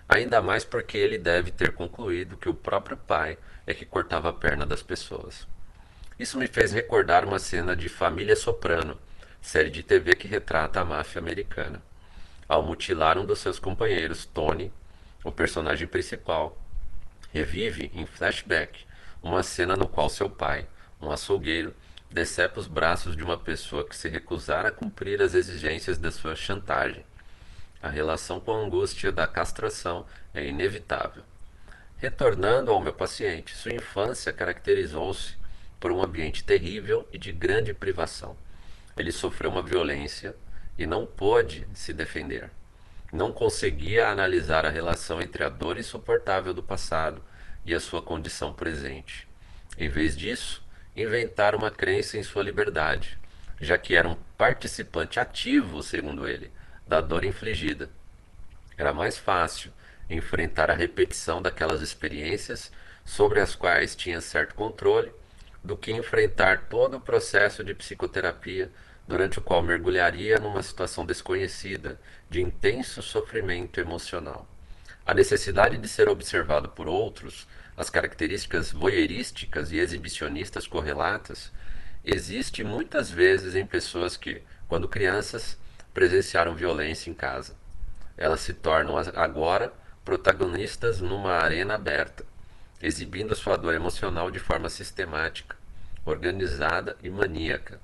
ainda 0.08 0.42
mais 0.42 0.64
porque 0.64 0.98
ele 0.98 1.18
deve 1.18 1.52
ter 1.52 1.74
concluído 1.74 2.38
que 2.38 2.48
o 2.48 2.54
próprio 2.54 2.96
pai 2.96 3.38
é 3.68 3.74
que 3.74 3.86
cortava 3.86 4.30
a 4.30 4.34
perna 4.34 4.66
das 4.66 4.82
pessoas. 4.82 5.46
Isso 6.18 6.38
me 6.38 6.48
fez 6.48 6.72
recordar 6.72 7.26
uma 7.26 7.40
cena 7.40 7.76
de 7.76 7.90
Família 7.90 8.38
Soprano, 8.38 8.98
série 9.42 9.70
de 9.70 9.84
TV 9.84 10.16
que 10.16 10.30
retrata 10.30 10.80
a 10.80 10.86
máfia 10.86 11.20
americana. 11.20 11.82
Ao 12.48 12.64
mutilar 12.64 13.18
um 13.18 13.26
dos 13.26 13.40
seus 13.40 13.60
companheiros, 13.60 14.26
Tony, 14.26 14.72
o 15.26 15.32
personagem 15.32 15.88
principal, 15.88 16.58
revive 17.34 17.92
em 17.94 18.06
flashback 18.06 18.86
uma 19.22 19.44
cena 19.44 19.76
no 19.76 19.90
qual 19.90 20.08
seu 20.08 20.30
pai, 20.30 20.66
um 21.02 21.12
açougueiro, 21.12 21.76
decepa 22.16 22.62
os 22.62 22.68
braços 22.68 23.14
de 23.14 23.22
uma 23.22 23.38
pessoa 23.38 23.86
que 23.86 23.94
se 23.94 24.08
recusar 24.08 24.66
a 24.66 24.72
cumprir 24.72 25.22
as 25.22 25.34
exigências 25.34 25.98
da 25.98 26.10
sua 26.10 26.34
chantagem. 26.34 27.04
A 27.84 27.90
relação 27.90 28.40
com 28.40 28.54
a 28.54 28.66
angústia 28.66 29.12
da 29.12 29.28
castração 29.28 30.06
é 30.34 30.48
inevitável. 30.48 31.24
Retornando 31.98 32.72
ao 32.72 32.80
meu 32.80 32.94
paciente, 32.94 33.54
sua 33.54 33.74
infância 33.74 34.32
caracterizou-se 34.32 35.36
por 35.78 35.92
um 35.92 36.02
ambiente 36.02 36.42
terrível 36.42 37.06
e 37.12 37.18
de 37.18 37.34
grande 37.34 37.74
privação. 37.74 38.38
Ele 38.96 39.12
sofreu 39.12 39.52
uma 39.52 39.62
violência 39.62 40.34
e 40.78 40.88
não 40.88 41.06
pôde 41.06 41.68
se 41.74 41.92
defender. 41.92 42.50
Não 43.12 43.34
conseguia 43.34 44.08
analisar 44.08 44.66
a 44.66 44.70
relação 44.70 45.22
entre 45.22 45.44
a 45.44 45.50
dor 45.50 45.78
insuportável 45.78 46.54
do 46.54 46.64
passado 46.64 47.22
e 47.66 47.76
a 47.76 47.80
sua 47.82 48.02
condição 48.02 48.54
presente. 48.54 49.28
Em 49.78 49.90
vez 49.90 50.16
disso, 50.16 50.65
inventar 50.96 51.56
uma 51.56 51.70
crença 51.70 52.18
em 52.18 52.24
sua 52.24 52.44
liberdade, 52.44 53.18
já 53.60 53.78
que 53.78 53.96
era 53.96 54.08
um 54.08 54.16
participante 54.38 55.20
ativo, 55.20 55.84
segundo 55.84 56.28
ele, 56.28 56.52
da 56.88 57.02
dor 57.02 57.26
infligida. 57.26 57.90
Era 58.78 58.94
mais 58.94 59.18
fácil 59.18 59.72
enfrentar 60.10 60.70
a 60.70 60.76
repetição 60.76 61.42
daquelas 61.42 61.82
experiências 61.82 62.72
sobre 63.04 63.40
as 63.40 63.56
quais 63.56 63.96
tinha 63.96 64.22
certo 64.22 64.56
controle 64.56 65.12
do 65.64 65.76
que 65.76 65.92
enfrentar 65.92 66.68
todo 66.70 66.98
o 66.98 67.02
processo 67.02 67.64
de 67.64 67.74
psicoterapia 67.74 68.72
durante 69.08 69.40
o 69.40 69.42
qual 69.42 69.62
mergulharia 69.62 70.40
numa 70.40 70.62
situação 70.62 71.06
desconhecida 71.06 72.00
de 72.30 72.42
intenso 72.42 73.02
sofrimento 73.02 73.80
emocional. 73.80 74.48
A 75.06 75.14
necessidade 75.14 75.78
de 75.78 75.88
ser 75.88 76.10
observado 76.10 76.70
por 76.70 76.88
outros, 76.88 77.48
as 77.78 77.90
características 77.90 78.72
voyeurísticas 78.72 79.72
e 79.72 79.78
exibicionistas 79.78 80.66
correlatas, 80.66 81.52
existe 82.04 82.64
muitas 82.64 83.10
vezes 83.10 83.56
em 83.56 83.66
pessoas 83.66 84.16
que, 84.16 84.42
quando 84.68 84.88
crianças, 84.88 85.58
presenciaram 85.94 86.56
violência 86.56 87.10
em 87.10 87.14
casa. 87.14 87.56
Elas 88.18 88.42
se 88.42 88.54
tornam 88.54 88.98
agora 88.98 89.74
protagonistas 90.04 91.02
numa 91.02 91.34
arena 91.34 91.76
aberta, 91.76 92.26
exibindo 92.82 93.36
sua 93.36 93.58
dor 93.58 93.74
emocional 93.74 94.32
de 94.32 94.40
forma 94.40 94.70
sistemática, 94.70 95.58
organizada 96.06 96.96
e 97.04 97.10
maníaca. 97.10 97.80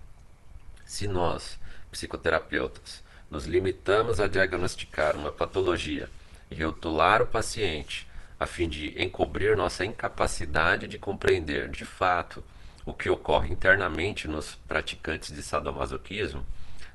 Se 0.86 1.08
nós, 1.08 1.60
psicoterapeutas, 1.90 3.04
nos 3.30 3.46
limitamos 3.46 4.20
a 4.20 4.28
diagnosticar 4.28 5.16
uma 5.16 5.32
patologia 5.32 6.10
e 6.50 6.64
rotular 6.64 7.22
o 7.22 7.28
paciente 7.28 8.08
a 8.42 8.48
fim 8.48 8.68
de 8.68 9.00
encobrir 9.00 9.56
nossa 9.56 9.86
incapacidade 9.86 10.88
de 10.88 10.98
compreender 10.98 11.70
de 11.70 11.86
fato 11.86 12.44
o 12.84 12.92
que 12.92 13.08
ocorre 13.08 13.54
internamente 13.54 14.28
nos 14.28 14.56
praticantes 14.68 15.32
de 15.32 15.44
sadomasoquismo, 15.44 16.44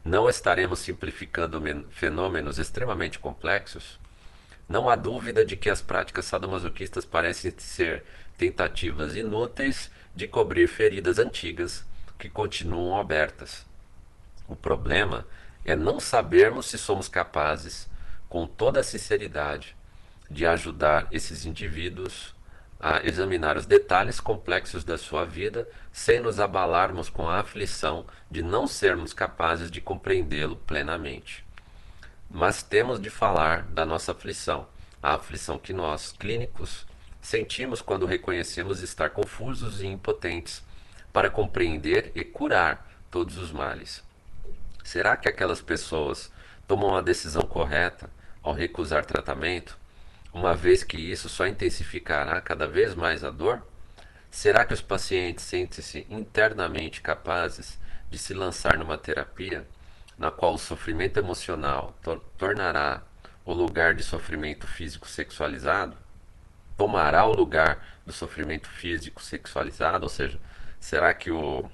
não 0.05 0.29
estaremos 0.29 0.81
simplificando 0.81 1.63
fenômenos 1.91 2.59
extremamente 2.59 3.21
complexos? 3.21 3.97
Não 4.69 4.91
há 4.91 4.97
dúvida 4.97 5.45
de 5.45 5.57
que 5.57 5.71
as 5.71 5.81
práticas 5.81 6.25
sadomasoquistas 6.25 7.05
parecem 7.05 7.55
ser 7.59 8.03
tentativas 8.37 9.15
inúteis 9.15 9.89
de 10.17 10.27
cobrir 10.27 10.67
feridas 10.67 11.21
antigas 11.21 11.87
que 12.19 12.29
continuam 12.29 12.99
abertas. 12.99 13.65
O 14.49 14.57
problema 14.57 15.25
é 15.65 15.77
não 15.77 16.01
sabermos 16.01 16.67
se 16.67 16.77
somos 16.77 17.07
capazes, 17.07 17.89
com 18.29 18.49
toda 18.49 18.81
a 18.81 18.83
sinceridade, 18.83 19.77
de 20.31 20.47
ajudar 20.47 21.07
esses 21.11 21.45
indivíduos 21.45 22.35
a 22.79 23.01
examinar 23.07 23.57
os 23.57 23.65
detalhes 23.65 24.21
complexos 24.21 24.85
da 24.85 24.99
sua 24.99 25.25
vida 25.25 25.67
sem 25.91 26.21
nos 26.21 26.39
abalarmos 26.39 27.09
com 27.09 27.29
a 27.29 27.41
aflição 27.41 28.07
de 28.31 28.43
não 28.43 28.67
sermos 28.67 29.13
capazes 29.13 29.71
de 29.71 29.81
compreendê-lo 29.81 30.57
plenamente. 30.57 31.45
Mas 32.31 32.63
temos 32.63 33.01
de 33.01 33.09
falar 33.09 33.63
da 33.63 33.87
nossa 33.87 34.13
aflição, 34.13 34.69
a 35.03 35.15
aflição 35.15 35.59
que 35.59 35.73
nós, 35.73 36.13
clínicos, 36.13 36.87
sentimos 37.21 37.81
quando 37.81 38.05
reconhecemos 38.05 38.83
estar 38.83 39.11
confusos 39.11 39.81
e 39.81 39.87
impotentes 39.87 40.63
para 41.13 41.31
compreender 41.31 42.13
e 42.15 42.23
curar 42.25 42.87
todos 43.11 43.39
os 43.39 43.51
males. 43.51 44.05
Será 44.85 45.17
que 45.17 45.29
aquelas 45.29 45.61
pessoas 45.61 46.31
tomam 46.69 46.95
a 46.95 47.01
decisão 47.01 47.43
correta 47.43 48.11
ao 48.43 48.53
recusar 48.53 49.05
tratamento? 49.05 49.79
Uma 50.37 50.55
vez 50.55 50.85
que 50.85 50.99
isso 50.99 51.31
só 51.31 51.47
intensificará 51.47 52.43
cada 52.43 52.69
vez 52.69 52.95
mais 52.95 53.25
a 53.25 53.31
dor? 53.31 53.67
Será 54.31 54.67
que 54.67 54.75
os 54.75 54.83
pacientes 54.83 55.43
sentem-se 55.43 56.07
internamente 56.11 57.01
capazes 57.01 57.79
de 58.11 58.19
se 58.19 58.35
lançar 58.35 58.77
numa 58.77 58.99
terapia 58.99 59.67
na 60.19 60.31
qual 60.31 60.53
o 60.53 60.59
sofrimento 60.59 61.19
emocional 61.19 61.99
tor 62.03 62.23
tornará 62.37 63.03
o 63.47 63.55
lugar 63.55 63.95
de 63.95 64.03
sofrimento 64.03 64.67
físico 64.67 65.09
sexualizado? 65.09 65.97
Tomará 66.77 67.25
o 67.25 67.33
lugar 67.33 67.83
do 68.05 68.13
sofrimento 68.13 68.69
físico 68.69 69.23
sexualizado? 69.23 70.05
Ou 70.05 70.11
seja, 70.11 70.39
será 70.79 71.15
que 71.15 71.31
o, 71.31 71.65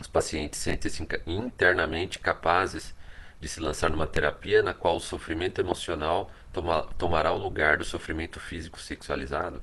os 0.00 0.08
pacientes 0.08 0.58
sentem-se 0.58 1.06
internamente 1.24 2.18
capazes 2.18 2.92
de 3.40 3.48
se 3.48 3.60
lançar 3.60 3.90
numa 3.90 4.08
terapia 4.08 4.60
na 4.60 4.74
qual 4.74 4.96
o 4.96 5.00
sofrimento 5.00 5.60
emocional 5.60 6.32
toma, 6.56 6.88
tomará 6.96 7.32
o 7.32 7.38
lugar 7.38 7.76
do 7.76 7.84
sofrimento 7.84 8.40
físico 8.40 8.80
sexualizado? 8.80 9.62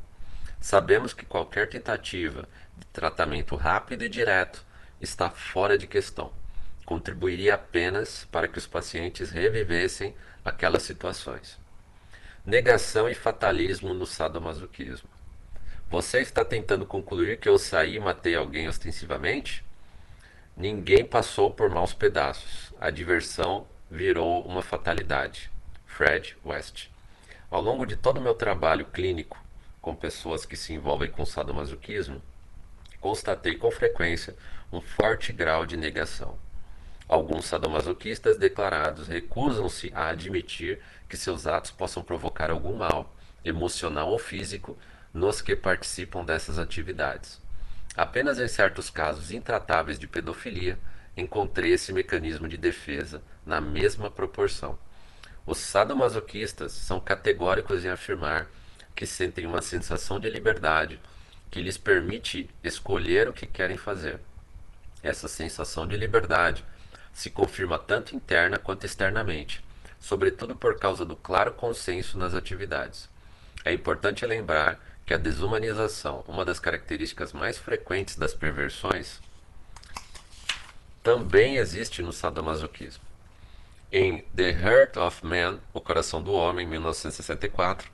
Sabemos 0.62 1.12
que 1.12 1.26
qualquer 1.26 1.68
tentativa 1.68 2.48
de 2.78 2.86
tratamento 2.88 3.56
rápido 3.56 4.04
e 4.04 4.10
direto 4.10 4.64
está 5.02 5.32
fora 5.32 5.76
de 5.76 5.88
questão. 5.88 6.32
Contribuiria 6.86 7.56
apenas 7.56 8.28
para 8.32 8.48
que 8.48 8.60
os 8.60 8.68
pacientes 8.68 9.32
revivessem 9.32 10.16
aquelas 10.46 10.84
situações. 10.84 11.60
Negação 12.46 13.10
e 13.10 13.16
fatalismo 13.16 13.94
no 13.94 14.06
sadomasoquismo. 14.06 15.10
Você 15.90 16.20
está 16.20 16.46
tentando 16.46 16.86
concluir 16.86 17.40
que 17.40 17.50
eu 17.50 17.58
saí 17.58 17.96
e 17.96 18.00
matei 18.00 18.36
alguém 18.36 18.68
ostensivamente? 18.68 19.66
Ninguém 20.56 21.04
passou 21.04 21.50
por 21.50 21.70
maus 21.70 21.94
pedaços. 21.94 22.72
A 22.80 22.92
diversão 22.92 23.66
virou 23.90 24.44
uma 24.46 24.62
fatalidade. 24.62 25.53
Fred 25.94 26.36
West. 26.44 26.88
Ao 27.52 27.62
longo 27.62 27.86
de 27.86 27.96
todo 27.96 28.18
o 28.18 28.22
meu 28.22 28.34
trabalho 28.34 28.86
clínico 28.86 29.38
com 29.80 29.96
pessoas 29.96 30.44
que 30.44 30.58
se 30.58 30.74
envolvem 30.74 31.12
com 31.12 31.24
sadomasoquismo, 31.24 32.20
constatei 33.00 33.56
com 33.56 33.70
frequência 33.70 34.36
um 34.72 34.82
forte 34.82 35.32
grau 35.32 35.68
de 35.68 35.78
negação. 35.78 36.36
Alguns 37.08 37.46
sadomasoquistas 37.46 38.40
declarados 38.40 39.08
recusam-se 39.08 39.92
a 39.94 40.08
admitir 40.08 40.82
que 41.08 41.16
seus 41.16 41.46
atos 41.46 41.70
possam 41.70 42.02
provocar 42.02 42.50
algum 42.50 42.76
mal, 42.76 43.14
emocional 43.46 44.10
ou 44.10 44.18
físico, 44.18 44.76
nos 45.14 45.44
que 45.44 45.56
participam 45.56 46.26
dessas 46.26 46.58
atividades. 46.58 47.40
Apenas 47.96 48.40
em 48.40 48.48
certos 48.48 48.90
casos 48.90 49.32
intratáveis 49.32 50.00
de 50.00 50.08
pedofilia 50.08 50.80
encontrei 51.16 51.74
esse 51.74 51.94
mecanismo 51.94 52.48
de 52.48 52.58
defesa 52.58 53.22
na 53.46 53.62
mesma 53.62 54.10
proporção. 54.10 54.80
Os 55.46 55.58
sadomasoquistas 55.58 56.72
são 56.72 57.00
categóricos 57.00 57.84
em 57.84 57.90
afirmar 57.90 58.48
que 58.96 59.06
sentem 59.06 59.46
uma 59.46 59.62
sensação 59.62 60.20
de 60.20 60.30
liberdade 60.30 61.00
que 61.52 61.62
lhes 61.62 61.78
permite 61.78 62.50
escolher 62.64 63.28
o 63.28 63.34
que 63.34 63.46
querem 63.46 63.78
fazer. 63.78 64.20
Essa 65.04 65.28
sensação 65.28 65.86
de 65.86 65.98
liberdade 65.98 66.64
se 67.12 67.30
confirma 67.30 67.78
tanto 67.78 68.16
interna 68.16 68.58
quanto 68.58 68.86
externamente, 68.86 69.64
sobretudo 70.00 70.56
por 70.56 70.80
causa 70.80 71.06
do 71.06 71.16
claro 71.16 71.52
consenso 71.52 72.18
nas 72.18 72.34
atividades. 72.34 73.10
É 73.66 73.74
importante 73.74 74.26
lembrar 74.26 74.80
que 75.06 75.14
a 75.14 75.18
desumanização, 75.18 76.24
uma 76.28 76.46
das 76.46 76.60
características 76.60 77.34
mais 77.34 77.58
frequentes 77.58 78.16
das 78.16 78.34
perversões, 78.34 79.20
também 81.04 81.58
existe 81.58 82.02
no 82.02 82.14
sadomasoquismo. 82.14 83.03
Em 83.96 84.24
The 84.36 84.50
Heart 84.50 84.98
of 84.98 85.24
Man, 85.24 85.60
O 85.72 85.80
Coração 85.80 86.20
do 86.20 86.34
Homem, 86.34 86.66
1964, 86.66 87.92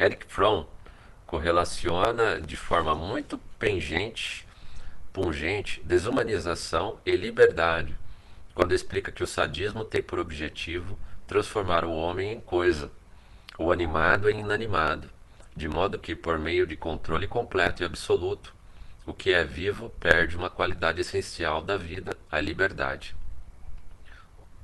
Eric 0.00 0.24
Fromm 0.26 0.64
correlaciona 1.26 2.40
de 2.40 2.56
forma 2.56 2.94
muito 2.94 3.36
pungente, 3.58 4.48
pungente 5.12 5.82
desumanização 5.84 6.98
e 7.04 7.14
liberdade, 7.14 7.94
quando 8.54 8.74
explica 8.74 9.12
que 9.12 9.22
o 9.22 9.26
sadismo 9.26 9.84
tem 9.84 10.02
por 10.02 10.18
objetivo 10.18 10.98
transformar 11.26 11.84
o 11.84 11.92
homem 11.92 12.32
em 12.32 12.40
coisa, 12.40 12.90
o 13.58 13.70
animado 13.70 14.30
em 14.30 14.40
inanimado, 14.40 15.10
de 15.54 15.68
modo 15.68 15.98
que, 15.98 16.16
por 16.16 16.38
meio 16.38 16.66
de 16.66 16.74
controle 16.74 17.28
completo 17.28 17.82
e 17.82 17.84
absoluto, 17.84 18.54
o 19.04 19.12
que 19.12 19.30
é 19.30 19.44
vivo 19.44 19.90
perde 20.00 20.38
uma 20.38 20.48
qualidade 20.48 21.02
essencial 21.02 21.60
da 21.60 21.76
vida, 21.76 22.16
a 22.30 22.40
liberdade. 22.40 23.14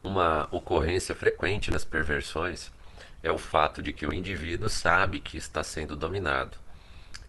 Uma 0.02 0.48
ocorrência 0.50 1.14
frequente 1.14 1.70
nas 1.70 1.84
perversões 1.84 2.72
é 3.22 3.32
o 3.32 3.38
fato 3.38 3.82
de 3.82 3.92
que 3.92 4.06
o 4.06 4.14
indivíduo 4.14 4.68
sabe 4.68 5.20
que 5.20 5.36
está 5.36 5.62
sendo 5.64 5.96
dominado 5.96 6.56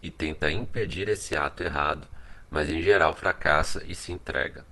e 0.02 0.10
tenta 0.10 0.50
impedir 0.50 1.08
esse 1.08 1.36
ato 1.36 1.62
errado, 1.62 2.06
mas 2.50 2.70
em 2.70 2.80
geral 2.80 3.14
fracassa 3.14 3.82
e 3.84 3.94
se 3.94 4.12
entrega. 4.12 4.64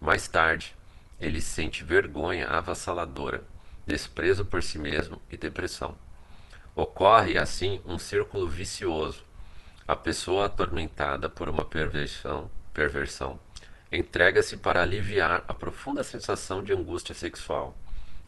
Mais 0.00 0.26
tarde, 0.26 0.74
ele 1.20 1.40
sente 1.40 1.84
vergonha 1.84 2.48
avassaladora, 2.48 3.44
desprezo 3.86 4.44
por 4.44 4.62
si 4.62 4.78
mesmo 4.78 5.20
e 5.30 5.36
depressão. 5.36 5.96
Ocorre 6.74 7.38
assim 7.38 7.80
um 7.84 7.98
círculo 7.98 8.48
vicioso. 8.48 9.22
A 9.86 9.94
pessoa 9.94 10.46
atormentada 10.46 11.28
por 11.28 11.48
uma 11.48 11.64
perversão, 11.64 12.50
perversão 12.72 13.38
entrega-se 13.96 14.56
para 14.56 14.82
aliviar 14.82 15.44
a 15.46 15.54
profunda 15.54 16.02
sensação 16.02 16.62
de 16.62 16.72
angústia 16.72 17.14
sexual. 17.14 17.76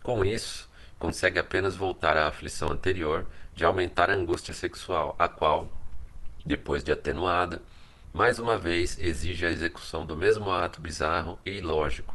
Com 0.02 0.24
isso, 0.24 0.68
consegue 0.98 1.38
apenas 1.38 1.76
voltar 1.76 2.16
à 2.16 2.28
aflição 2.28 2.70
anterior 2.70 3.26
de 3.54 3.64
aumentar 3.64 4.10
a 4.10 4.14
angústia 4.14 4.54
sexual, 4.54 5.16
a 5.18 5.28
qual, 5.28 5.70
depois 6.44 6.84
de 6.84 6.92
atenuada, 6.92 7.60
mais 8.12 8.38
uma 8.38 8.56
vez 8.56 8.98
exige 8.98 9.44
a 9.44 9.50
execução 9.50 10.06
do 10.06 10.16
mesmo 10.16 10.50
ato 10.50 10.80
bizarro 10.80 11.38
e 11.44 11.50
ilógico. 11.50 12.14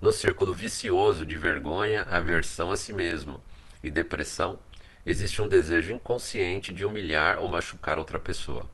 No 0.00 0.12
círculo 0.12 0.54
vicioso 0.54 1.26
de 1.26 1.36
vergonha, 1.36 2.06
aversão 2.10 2.70
a 2.70 2.76
si 2.76 2.92
mesmo 2.92 3.40
e 3.82 3.90
depressão, 3.90 4.58
existe 5.04 5.40
um 5.40 5.48
desejo 5.48 5.92
inconsciente 5.92 6.72
de 6.72 6.84
humilhar 6.84 7.38
ou 7.38 7.48
machucar 7.48 7.98
outra 7.98 8.18
pessoa. 8.18 8.66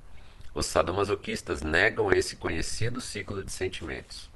Os 0.55 0.67
sadomasoquistas 0.67 1.63
negam 1.63 2.13
esse 2.13 2.37
conhecido 2.37 3.01
ciclo 3.01 3.43
de 3.43 3.51
sentimentos. 3.51 4.31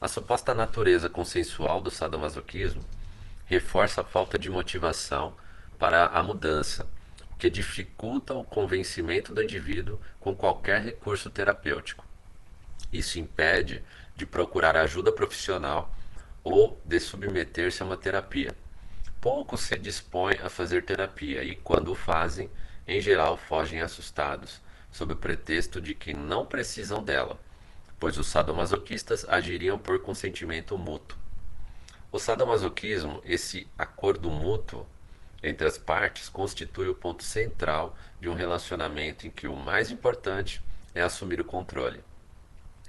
A 0.00 0.08
suposta 0.08 0.54
natureza 0.54 1.08
consensual 1.08 1.82
do 1.82 1.90
sadomasoquismo 1.90 2.82
reforça 3.44 4.00
a 4.00 4.04
falta 4.04 4.38
de 4.38 4.48
motivação 4.48 5.34
para 5.78 6.06
a 6.06 6.22
mudança, 6.22 6.86
que 7.38 7.50
dificultam 7.50 8.40
o 8.40 8.44
convencimento 8.44 9.34
do 9.34 9.42
indivíduo 9.42 10.00
com 10.18 10.34
qualquer 10.34 10.80
recurso 10.80 11.28
terapêutico. 11.28 12.06
Isso 12.90 13.18
impede 13.18 13.84
de 14.16 14.24
procurar 14.24 14.76
ajuda 14.76 15.12
profissional 15.12 15.94
ou 16.42 16.80
de 16.86 16.98
submeter-se 16.98 17.82
a 17.82 17.86
uma 17.86 17.98
terapia. 17.98 18.54
Poucos 19.20 19.60
se 19.60 19.76
dispõem 19.78 20.38
a 20.42 20.48
fazer 20.48 20.84
terapia 20.84 21.42
e, 21.42 21.54
quando 21.56 21.92
o 21.92 21.94
fazem, 21.94 22.50
em 22.86 23.00
geral 23.00 23.36
fogem 23.36 23.80
assustados, 23.80 24.60
sob 24.94 25.12
o 25.12 25.16
pretexto 25.16 25.80
de 25.80 25.92
que 25.92 26.14
não 26.14 26.46
precisam 26.46 27.02
dela, 27.02 27.36
pois 27.98 28.16
os 28.16 28.28
sadomasoquistas 28.28 29.28
agiriam 29.28 29.76
por 29.76 29.98
consentimento 30.00 30.78
mútuo. 30.78 31.18
O 32.12 32.18
sadomasoquismo, 32.20 33.20
esse 33.24 33.66
acordo 33.76 34.30
mútuo 34.30 34.86
entre 35.42 35.66
as 35.66 35.76
partes, 35.76 36.28
constitui 36.28 36.88
o 36.88 36.94
ponto 36.94 37.24
central 37.24 37.96
de 38.20 38.28
um 38.28 38.34
relacionamento 38.34 39.26
em 39.26 39.30
que 39.30 39.48
o 39.48 39.56
mais 39.56 39.90
importante 39.90 40.62
é 40.94 41.02
assumir 41.02 41.40
o 41.40 41.44
controle. 41.44 42.00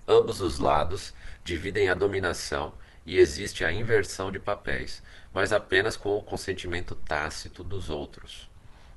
Ambos 0.08 0.42
os 0.42 0.60
lados 0.60 1.12
dividem 1.44 1.90
a 1.90 1.96
dominação 1.96 2.72
e 3.04 3.18
existe 3.18 3.66
a 3.66 3.72
inversão 3.74 4.32
de 4.32 4.38
papéis, 4.38 5.02
mas 5.34 5.52
apenas 5.52 5.98
com 5.98 6.16
o 6.16 6.22
consentimento 6.22 6.94
tácito 6.94 7.64
dos 7.64 7.90
outros. 7.90 8.48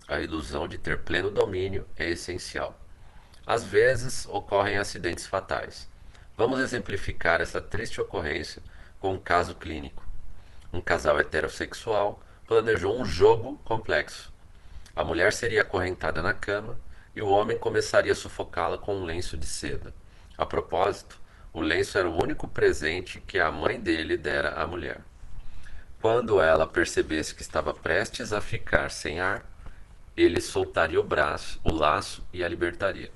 A 0.06 0.20
ilusão 0.20 0.68
de 0.68 0.76
ter 0.76 0.98
pleno 0.98 1.30
domínio 1.30 1.88
é 1.96 2.10
essencial. 2.10 2.78
Às 3.48 3.64
vezes 3.64 4.26
ocorrem 4.26 4.76
acidentes 4.76 5.26
fatais. 5.26 5.88
Vamos 6.36 6.60
exemplificar 6.60 7.40
essa 7.40 7.62
triste 7.62 7.98
ocorrência 7.98 8.62
com 9.00 9.14
um 9.14 9.18
caso 9.18 9.54
clínico. 9.54 10.06
Um 10.70 10.82
casal 10.82 11.18
heterossexual 11.18 12.22
planejou 12.46 13.00
um 13.00 13.06
jogo 13.06 13.58
complexo. 13.64 14.30
A 14.94 15.02
mulher 15.02 15.32
seria 15.32 15.62
acorrentada 15.62 16.20
na 16.20 16.34
cama 16.34 16.78
e 17.16 17.22
o 17.22 17.28
homem 17.28 17.56
começaria 17.56 18.12
a 18.12 18.14
sufocá-la 18.14 18.76
com 18.76 18.94
um 18.94 19.04
lenço 19.06 19.34
de 19.34 19.46
seda. 19.46 19.94
A 20.36 20.44
propósito, 20.44 21.18
o 21.50 21.62
lenço 21.62 21.96
era 21.96 22.06
o 22.06 22.22
único 22.22 22.46
presente 22.46 23.18
que 23.18 23.38
a 23.38 23.50
mãe 23.50 23.80
dele 23.80 24.18
dera 24.18 24.60
à 24.60 24.66
mulher. 24.66 25.00
Quando 26.02 26.38
ela 26.38 26.66
percebesse 26.66 27.34
que 27.34 27.40
estava 27.40 27.72
prestes 27.72 28.30
a 28.30 28.42
ficar 28.42 28.90
sem 28.90 29.20
ar, 29.20 29.42
ele 30.14 30.38
soltaria 30.38 31.00
o 31.00 31.02
braço, 31.02 31.58
o 31.64 31.72
laço 31.72 32.22
e 32.30 32.44
a 32.44 32.48
libertaria. 32.48 33.10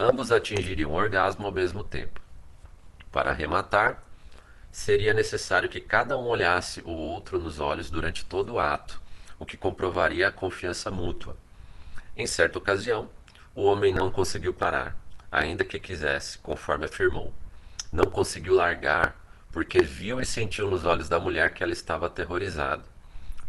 Ambos 0.00 0.30
atingiriam 0.30 0.92
orgasmo 0.92 1.44
ao 1.44 1.50
mesmo 1.50 1.82
tempo. 1.82 2.20
Para 3.10 3.30
arrematar, 3.30 4.00
seria 4.70 5.12
necessário 5.12 5.68
que 5.68 5.80
cada 5.80 6.16
um 6.16 6.28
olhasse 6.28 6.80
o 6.82 6.90
outro 6.90 7.36
nos 7.36 7.58
olhos 7.58 7.90
durante 7.90 8.24
todo 8.24 8.52
o 8.52 8.60
ato, 8.60 9.02
o 9.40 9.44
que 9.44 9.56
comprovaria 9.56 10.28
a 10.28 10.32
confiança 10.32 10.88
mútua. 10.88 11.36
Em 12.16 12.28
certa 12.28 12.58
ocasião, 12.58 13.10
o 13.56 13.64
homem 13.64 13.92
não 13.92 14.08
conseguiu 14.08 14.54
parar, 14.54 14.96
ainda 15.32 15.64
que 15.64 15.80
quisesse, 15.80 16.38
conforme 16.38 16.84
afirmou. 16.84 17.34
Não 17.92 18.04
conseguiu 18.04 18.54
largar, 18.54 19.16
porque 19.50 19.80
viu 19.80 20.20
e 20.20 20.24
sentiu 20.24 20.70
nos 20.70 20.84
olhos 20.84 21.08
da 21.08 21.18
mulher 21.18 21.52
que 21.52 21.64
ela 21.64 21.72
estava 21.72 22.06
aterrorizada. 22.06 22.84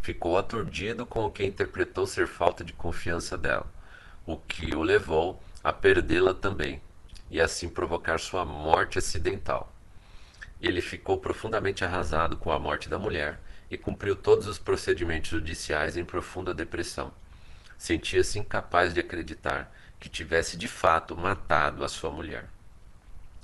Ficou 0.02 0.36
aturdido 0.36 1.06
com 1.06 1.26
o 1.26 1.32
que 1.32 1.46
interpretou 1.46 2.08
ser 2.08 2.26
falta 2.26 2.64
de 2.64 2.74
confiança 2.74 3.38
dela, 3.38 3.68
o 4.26 4.36
que 4.36 4.74
o 4.74 4.82
levou 4.82 5.40
a 5.64 5.74
perdê-la 5.74 6.34
também, 6.34 6.82
e 7.30 7.40
assim 7.40 7.70
provocar 7.70 8.20
sua 8.20 8.46
morte 8.46 8.98
acidental. 8.98 9.74
Ele 10.62 10.82
ficou 10.82 11.18
profundamente 11.18 11.86
arrasado 11.86 12.38
com 12.38 12.52
a 12.52 12.60
morte 12.60 12.90
da 12.90 13.00
mulher 13.00 13.40
e 13.70 13.78
cumpriu 13.78 14.16
todos 14.16 14.48
os 14.48 14.58
procedimentos 14.58 15.30
judiciais 15.30 15.96
em 15.96 16.04
profunda 16.04 16.54
depressão. 16.54 17.14
Sentia-se 17.78 18.40
incapaz 18.40 18.94
de 18.94 19.00
acreditar 19.00 19.74
que 20.00 20.10
tivesse 20.10 20.58
de 20.58 20.68
fato 20.68 21.16
matado 21.16 21.84
a 21.84 21.90
sua 21.90 22.10
mulher. 22.10 22.46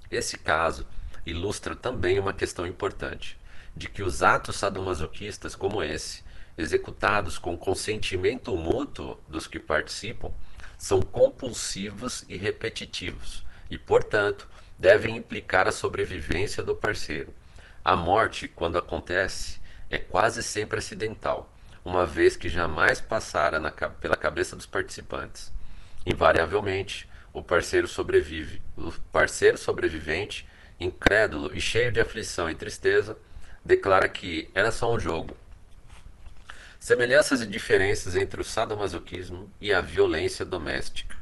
Esse 0.09 0.37
caso 0.37 0.85
ilustra 1.25 1.75
também 1.75 2.19
uma 2.19 2.33
questão 2.33 2.65
importante, 2.65 3.37
de 3.75 3.89
que 3.89 4.03
os 4.03 4.23
atos 4.23 4.55
sadomasoquistas 4.55 5.55
como 5.55 5.83
esse, 5.83 6.23
executados 6.57 7.37
com 7.37 7.57
consentimento 7.57 8.55
mútuo 8.55 9.19
dos 9.27 9.47
que 9.47 9.59
participam, 9.59 10.31
são 10.77 11.01
compulsivos 11.01 12.25
e 12.27 12.37
repetitivos 12.37 13.45
e, 13.69 13.77
portanto, 13.77 14.47
devem 14.77 15.17
implicar 15.17 15.67
a 15.67 15.71
sobrevivência 15.71 16.61
do 16.63 16.75
parceiro. 16.75 17.33
A 17.83 17.95
morte, 17.95 18.47
quando 18.47 18.77
acontece, 18.77 19.59
é 19.89 19.97
quase 19.97 20.43
sempre 20.43 20.79
acidental, 20.79 21.51
uma 21.83 22.05
vez 22.05 22.35
que 22.35 22.49
jamais 22.49 22.99
passara 22.99 23.59
na, 23.59 23.71
pela 23.71 24.17
cabeça 24.17 24.55
dos 24.55 24.65
participantes. 24.65 25.53
Invariavelmente, 26.05 27.07
o 27.33 27.43
parceiro 27.43 27.87
sobrevive. 27.87 28.61
O 28.75 28.91
parceiro 29.11 29.57
sobrevivente, 29.57 30.47
incrédulo 30.79 31.55
e 31.55 31.61
cheio 31.61 31.91
de 31.91 31.99
aflição 31.99 32.49
e 32.49 32.55
tristeza, 32.55 33.17
declara 33.63 34.07
que 34.07 34.49
era 34.53 34.71
só 34.71 34.93
um 34.93 34.99
jogo. 34.99 35.35
Semelhanças 36.85 37.41
e 37.41 37.47
diferenças 37.47 38.15
entre 38.15 38.39
o 38.39 38.43
sadomasoquismo 38.43 39.51
e 39.59 39.73
a 39.73 39.81
violência 39.81 40.45
doméstica. 40.45 41.17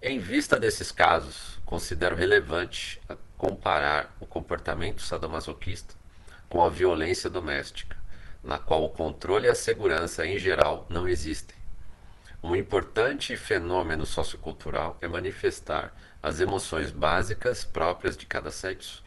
Em 0.00 0.20
vista 0.20 0.60
desses 0.60 0.92
casos, 0.92 1.58
considero 1.66 2.14
relevante 2.14 3.02
comparar 3.36 4.14
o 4.20 4.26
comportamento 4.26 5.02
sadomasoquista 5.02 5.96
com 6.48 6.62
a 6.62 6.70
violência 6.70 7.28
doméstica, 7.28 7.96
na 8.44 8.56
qual 8.56 8.84
o 8.84 8.90
controle 8.90 9.48
e 9.48 9.50
a 9.50 9.56
segurança 9.56 10.24
em 10.24 10.38
geral 10.38 10.86
não 10.88 11.08
existem. 11.08 11.56
Um 12.40 12.54
importante 12.54 13.36
fenômeno 13.36 14.06
sociocultural 14.06 14.96
é 15.00 15.08
manifestar 15.08 15.92
as 16.22 16.38
emoções 16.38 16.92
básicas 16.92 17.64
próprias 17.64 18.16
de 18.16 18.24
cada 18.24 18.52
sexo, 18.52 19.02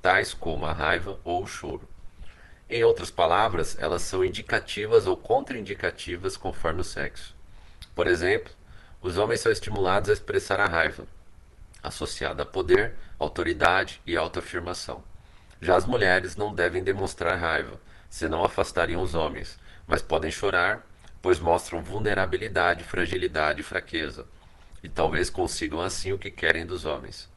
tais 0.00 0.32
como 0.32 0.64
a 0.64 0.72
raiva 0.72 1.18
ou 1.24 1.42
o 1.42 1.46
choro. 1.48 1.95
Em 2.68 2.82
outras 2.82 3.12
palavras, 3.12 3.76
elas 3.78 4.02
são 4.02 4.24
indicativas 4.24 5.06
ou 5.06 5.16
contraindicativas 5.16 6.36
conforme 6.36 6.80
o 6.80 6.84
sexo. 6.84 7.32
Por 7.94 8.08
exemplo, 8.08 8.52
os 9.00 9.16
homens 9.16 9.40
são 9.40 9.52
estimulados 9.52 10.10
a 10.10 10.12
expressar 10.12 10.58
a 10.58 10.66
raiva, 10.66 11.06
associada 11.80 12.42
a 12.42 12.46
poder, 12.46 12.94
autoridade 13.20 14.02
e 14.04 14.16
autoafirmação. 14.16 15.04
Já 15.60 15.76
as 15.76 15.86
mulheres 15.86 16.34
não 16.34 16.52
devem 16.52 16.82
demonstrar 16.82 17.38
raiva, 17.38 17.80
senão 18.10 18.44
afastariam 18.44 19.00
os 19.00 19.14
homens, 19.14 19.58
mas 19.86 20.02
podem 20.02 20.30
chorar, 20.30 20.84
pois 21.22 21.38
mostram 21.38 21.80
vulnerabilidade, 21.80 22.82
fragilidade 22.82 23.60
e 23.60 23.64
fraqueza, 23.64 24.26
e 24.82 24.88
talvez 24.88 25.30
consigam 25.30 25.80
assim 25.80 26.12
o 26.12 26.18
que 26.18 26.32
querem 26.32 26.66
dos 26.66 26.84
homens. 26.84 27.28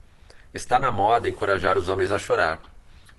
Está 0.53 0.79
na 0.79 0.91
moda 0.91 1.29
encorajar 1.29 1.77
os 1.77 1.87
homens 1.87 2.11
a 2.11 2.17
chorar, 2.17 2.59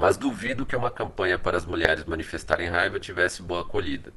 mas 0.01 0.17
duvido 0.17 0.65
que 0.65 0.75
uma 0.75 0.91
campanha 0.91 1.39
para 1.39 1.59
as 1.59 1.67
mulheres 1.67 2.07
manifestarem 2.07 2.71
raiva 2.71 2.99
tivesse 2.99 3.43
boa 3.43 3.61
acolhida. 3.61 4.15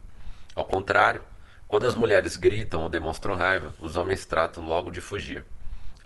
Ao 0.55 0.63
contrário, 0.63 1.21
quando 1.67 1.85
as 1.85 1.93
mulheres 1.93 2.37
gritam 2.37 2.83
ou 2.83 2.89
demonstram 2.89 3.35
raiva, 3.35 3.73
os 3.81 3.97
homens 3.97 4.25
tratam 4.25 4.65
logo 4.65 4.89
de 4.89 5.01
fugir. 5.01 5.43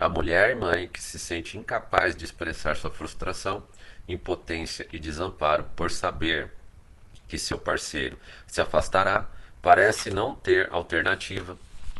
A 0.00 0.08
mulher 0.08 0.56
mãe 0.56 0.88
que 0.88 1.00
se 1.00 1.16
sente 1.16 1.56
incapaz 1.56 2.16
de 2.16 2.24
expressar 2.24 2.74
sua 2.74 2.90
frustração, 2.90 3.62
impotência 4.08 4.84
e 4.92 4.98
desamparo 4.98 5.64
por 5.76 5.92
saber 5.92 6.50
que 7.28 7.38
seu 7.38 7.56
parceiro 7.56 8.18
se 8.48 8.60
afastará, 8.60 9.28
parece 9.62 10.10
não 10.10 10.34
ter 10.34 10.68
alternativa 10.72 11.56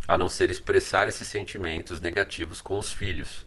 a 0.09 0.19
não 0.19 0.29
ser 0.29 0.51
expressar 0.51 1.07
esses 1.07 1.29
sentimentos 1.29 2.01
negativos 2.01 2.61
com 2.61 2.77
os 2.77 2.93
filhos, 2.93 3.47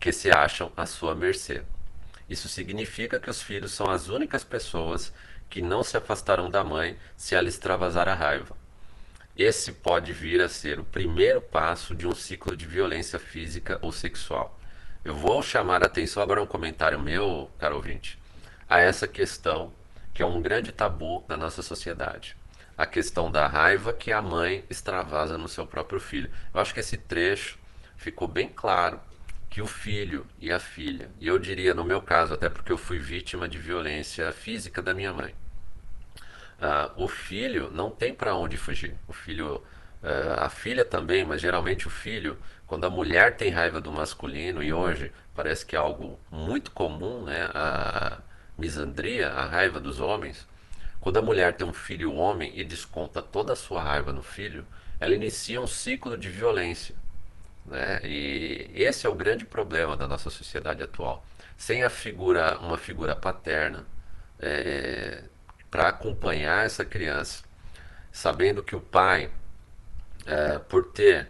que 0.00 0.10
se 0.10 0.32
acham 0.32 0.72
à 0.76 0.84
sua 0.84 1.14
mercê. 1.14 1.62
Isso 2.28 2.48
significa 2.48 3.20
que 3.20 3.30
os 3.30 3.40
filhos 3.40 3.72
são 3.72 3.88
as 3.88 4.08
únicas 4.08 4.42
pessoas 4.42 5.12
que 5.48 5.62
não 5.62 5.82
se 5.82 5.96
afastarão 5.96 6.50
da 6.50 6.64
mãe 6.64 6.98
se 7.16 7.34
ela 7.34 7.48
extravasar 7.48 8.08
a 8.08 8.14
raiva. 8.14 8.56
Esse 9.36 9.70
pode 9.72 10.12
vir 10.12 10.40
a 10.40 10.48
ser 10.48 10.80
o 10.80 10.84
primeiro 10.84 11.40
passo 11.40 11.94
de 11.94 12.06
um 12.06 12.14
ciclo 12.14 12.56
de 12.56 12.66
violência 12.66 13.18
física 13.18 13.78
ou 13.82 13.92
sexual. 13.92 14.58
Eu 15.04 15.14
vou 15.14 15.42
chamar 15.42 15.82
a 15.82 15.86
atenção 15.86 16.22
agora 16.22 16.42
um 16.42 16.46
comentário 16.46 16.98
meu, 16.98 17.50
caro 17.58 17.76
ouvinte, 17.76 18.18
a 18.68 18.80
essa 18.80 19.06
questão 19.06 19.72
que 20.12 20.22
é 20.22 20.26
um 20.26 20.40
grande 20.40 20.72
tabu 20.72 21.22
na 21.28 21.36
nossa 21.36 21.62
sociedade. 21.62 22.34
A 22.76 22.86
questão 22.86 23.30
da 23.30 23.46
raiva 23.46 23.92
que 23.92 24.10
a 24.10 24.20
mãe 24.20 24.64
extravasa 24.68 25.38
no 25.38 25.48
seu 25.48 25.66
próprio 25.66 26.00
filho. 26.00 26.30
Eu 26.52 26.60
acho 26.60 26.74
que 26.74 26.80
esse 26.80 26.96
trecho 26.96 27.58
ficou 27.96 28.26
bem 28.26 28.48
claro 28.48 28.98
que 29.56 29.62
o 29.62 29.66
filho 29.66 30.26
e 30.38 30.52
a 30.52 30.58
filha, 30.58 31.08
e 31.18 31.26
eu 31.26 31.38
diria 31.38 31.72
no 31.72 31.82
meu 31.82 32.02
caso, 32.02 32.34
até 32.34 32.46
porque 32.46 32.70
eu 32.70 32.76
fui 32.76 32.98
vítima 32.98 33.48
de 33.48 33.56
violência 33.56 34.30
física 34.30 34.82
da 34.82 34.92
minha 34.92 35.14
mãe, 35.14 35.34
Uh, 36.58 37.04
o 37.04 37.06
filho 37.06 37.70
não 37.70 37.90
tem 37.90 38.14
para 38.14 38.34
onde 38.34 38.56
fugir. 38.56 38.96
O 39.06 39.12
filho, 39.12 39.56
uh, 40.02 40.40
a 40.40 40.48
filha 40.48 40.86
também, 40.86 41.22
mas 41.22 41.38
geralmente 41.38 41.86
o 41.86 41.90
filho, 41.90 42.38
quando 42.66 42.86
a 42.86 42.90
mulher 42.90 43.36
tem 43.36 43.50
raiva 43.50 43.78
do 43.78 43.92
masculino, 43.92 44.62
e 44.62 44.72
hoje 44.72 45.12
parece 45.34 45.66
que 45.66 45.76
é 45.76 45.78
algo 45.78 46.18
muito 46.30 46.70
comum, 46.70 47.24
né? 47.24 47.50
A 47.52 48.18
misandria, 48.56 49.28
a 49.28 49.44
raiva 49.44 49.78
dos 49.78 50.00
homens. 50.00 50.48
Quando 50.98 51.18
a 51.18 51.22
mulher 51.22 51.52
tem 51.52 51.66
um 51.66 51.74
filho 51.74 52.14
homem 52.14 52.58
e 52.58 52.64
desconta 52.64 53.20
toda 53.20 53.52
a 53.52 53.56
sua 53.56 53.82
raiva 53.82 54.10
no 54.10 54.22
filho, 54.22 54.66
ela 54.98 55.14
inicia 55.14 55.60
um 55.60 55.66
ciclo 55.66 56.16
de 56.16 56.30
violência. 56.30 56.94
Né? 57.66 58.00
E 58.04 58.70
esse 58.74 59.06
é 59.06 59.10
o 59.10 59.14
grande 59.14 59.44
problema 59.44 59.96
da 59.96 60.06
nossa 60.06 60.30
sociedade 60.30 60.82
atual. 60.82 61.24
Sem 61.56 61.82
a 61.82 61.90
figura, 61.90 62.58
uma 62.58 62.78
figura 62.78 63.16
paterna 63.16 63.86
é, 64.38 65.24
para 65.70 65.88
acompanhar 65.88 66.64
essa 66.64 66.84
criança, 66.84 67.44
sabendo 68.12 68.62
que 68.62 68.76
o 68.76 68.80
pai, 68.80 69.30
é, 70.26 70.58
por 70.58 70.92
ter 70.92 71.28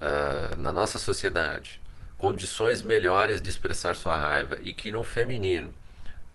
é, 0.00 0.56
na 0.56 0.72
nossa 0.72 0.98
sociedade 0.98 1.80
condições 2.16 2.82
melhores 2.82 3.40
de 3.40 3.48
expressar 3.48 3.94
sua 3.94 4.16
raiva 4.16 4.58
e 4.62 4.74
que 4.74 4.90
no 4.90 5.04
feminino, 5.04 5.72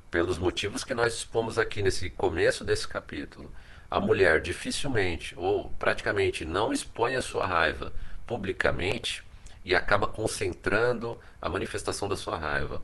pelos 0.10 0.38
motivos 0.38 0.84
que 0.84 0.94
nós 0.94 1.14
expomos 1.14 1.60
aqui 1.60 1.82
nesse 1.82 2.10
começo 2.10 2.64
desse 2.64 2.88
capítulo, 2.88 3.52
a 3.92 4.00
mulher 4.00 4.42
dificilmente 4.42 5.36
ou 5.38 5.70
praticamente 5.72 6.46
não 6.46 6.72
expõe 6.72 7.16
a 7.16 7.22
sua 7.22 7.46
raiva 7.46 7.92
publicamente 8.26 9.24
e 9.64 9.76
acaba 9.76 10.08
concentrando 10.08 11.20
a 11.42 11.50
manifestação 11.50 12.08
da 12.08 12.16
sua 12.16 12.38
raiva 12.38 12.82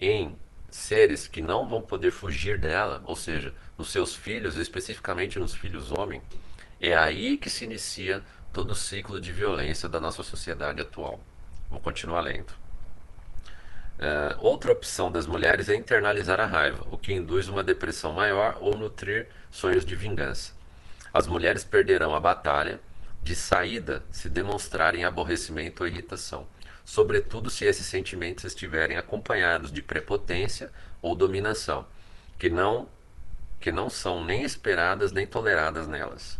em 0.00 0.36
seres 0.70 1.26
que 1.26 1.40
não 1.40 1.68
vão 1.68 1.80
poder 1.80 2.10
fugir 2.10 2.58
dela, 2.58 3.02
ou 3.06 3.16
seja, 3.16 3.54
nos 3.78 3.90
seus 3.90 4.14
filhos, 4.14 4.56
especificamente 4.56 5.38
nos 5.38 5.54
filhos 5.54 5.90
homens, 5.92 6.22
é 6.80 6.94
aí 6.94 7.36
que 7.36 7.48
se 7.48 7.64
inicia 7.64 8.22
todo 8.52 8.72
o 8.72 8.74
ciclo 8.74 9.20
de 9.20 9.32
violência 9.32 9.88
da 9.88 10.00
nossa 10.00 10.22
sociedade 10.22 10.82
atual. 10.82 11.20
Vou 11.70 11.80
continuar 11.80 12.20
lendo. 12.20 12.52
Uh, 13.98 14.36
outra 14.40 14.72
opção 14.72 15.10
das 15.10 15.26
mulheres 15.26 15.70
é 15.70 15.74
internalizar 15.74 16.38
a 16.38 16.44
raiva, 16.44 16.86
o 16.90 16.98
que 16.98 17.14
induz 17.14 17.48
uma 17.48 17.64
depressão 17.64 18.12
maior 18.12 18.58
ou 18.60 18.76
nutrir 18.76 19.28
sonhos 19.50 19.86
de 19.86 19.96
vingança. 19.96 20.52
As 21.12 21.26
mulheres 21.26 21.64
perderão 21.64 22.14
a 22.14 22.20
batalha 22.20 22.78
de 23.26 23.34
saída 23.34 24.04
se 24.12 24.28
demonstrarem 24.28 25.04
aborrecimento 25.04 25.82
ou 25.82 25.88
irritação, 25.88 26.46
sobretudo 26.84 27.50
se 27.50 27.64
esses 27.64 27.84
sentimentos 27.84 28.44
estiverem 28.44 28.96
acompanhados 28.96 29.72
de 29.72 29.82
prepotência 29.82 30.70
ou 31.02 31.16
dominação, 31.16 31.84
que 32.38 32.48
não 32.48 32.88
que 33.58 33.72
não 33.72 33.90
são 33.90 34.24
nem 34.24 34.44
esperadas 34.44 35.10
nem 35.10 35.26
toleradas 35.26 35.88
nelas. 35.88 36.38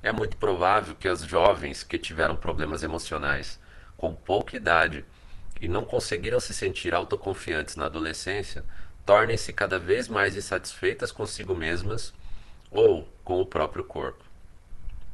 É 0.00 0.12
muito 0.12 0.36
provável 0.36 0.94
que 0.94 1.08
as 1.08 1.22
jovens 1.22 1.82
que 1.82 1.98
tiveram 1.98 2.36
problemas 2.36 2.84
emocionais 2.84 3.58
com 3.96 4.14
pouca 4.14 4.56
idade 4.56 5.04
e 5.60 5.66
não 5.66 5.84
conseguiram 5.84 6.38
se 6.38 6.54
sentir 6.54 6.94
autoconfiantes 6.94 7.74
na 7.74 7.86
adolescência, 7.86 8.64
tornem-se 9.04 9.52
cada 9.52 9.76
vez 9.76 10.06
mais 10.06 10.36
insatisfeitas 10.36 11.10
consigo 11.10 11.52
mesmas 11.52 12.14
ou 12.70 13.08
com 13.24 13.40
o 13.40 13.46
próprio 13.46 13.82
corpo. 13.82 14.31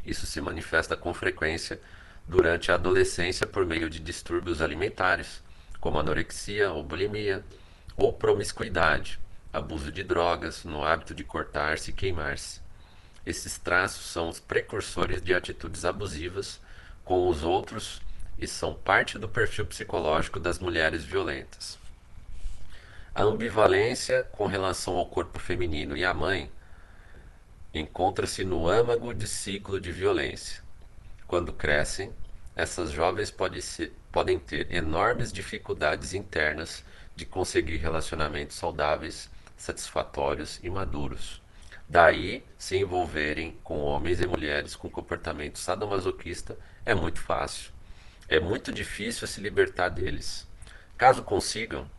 Isso 0.09 0.25
se 0.25 0.41
manifesta 0.41 0.97
com 0.97 1.13
frequência 1.13 1.79
durante 2.27 2.73
a 2.73 2.77
adolescência 2.77 3.47
por 3.47 3.67
meio 3.67 3.91
de 3.91 4.01
distúrbios 4.01 4.63
alimentares, 4.63 5.43
como 5.79 5.99
anorexia 5.99 6.73
ou 6.73 6.83
bulimia, 6.83 7.45
ou 7.95 8.11
promiscuidade, 8.11 9.21
abuso 9.53 9.93
de 9.93 10.03
drogas, 10.03 10.65
no 10.65 10.83
hábito 10.83 11.15
de 11.15 11.23
cortar-se 11.25 11.91
e 11.91 11.93
queimar-se. 11.93 12.63
Esses 13.27 13.59
traços 13.59 14.07
são 14.07 14.31
os 14.31 14.41
precursores 14.41 15.21
de 15.21 15.35
atitudes 15.35 15.85
abusivas 15.85 16.59
com 17.05 17.29
os 17.29 17.45
outros 17.45 18.01
e 18.39 18.47
são 18.47 18.73
parte 18.73 19.19
do 19.19 19.29
perfil 19.29 19.67
psicológico 19.67 20.41
das 20.41 20.59
mulheres 20.59 21.05
violentas. 21.05 21.79
A 23.15 23.25
ambivalência 23.25 24.23
com 24.33 24.47
relação 24.47 24.97
ao 24.97 25.05
corpo 25.05 25.39
feminino 25.39 25.95
e 25.95 26.03
à 26.03 26.15
mãe 26.15 26.51
encontra-se 27.73 28.45
no 28.45 28.69
âmago 28.69 29.13
de 29.15 29.27
ciclo 29.27 29.81
de 29.81 29.93
violência. 29.93 30.63
Quando 31.27 31.53
crescem, 31.53 32.13
essas 32.57 32.91
jovens 32.91 33.31
podem, 33.31 33.61
ser, 33.61 33.93
podem 34.11 34.39
ter 34.39 34.73
enormes 34.73 35.33
dificuldades 35.33 36.15
internas 36.15 36.85
de 37.15 37.25
conseguir 37.27 37.77
relacionamentos 37.77 38.57
saudáveis, 38.57 39.31
satisfatórios 39.57 40.61
e 40.63 40.71
maduros. 40.71 41.43
Daí, 41.89 42.45
se 42.57 42.77
envolverem 42.77 43.59
com 43.63 43.79
homens 43.79 44.21
e 44.21 44.27
mulheres 44.27 44.77
com 44.77 44.91
comportamento 44.91 45.59
sadomasoquista 45.59 46.59
é 46.85 46.95
muito 46.95 47.21
fácil 47.21 47.73
é 48.29 48.39
muito 48.39 48.71
difícil 48.71 49.27
se 49.27 49.41
libertar 49.41 49.89
deles. 49.89 50.47
Caso 50.99 51.23
consigam, 51.23 51.91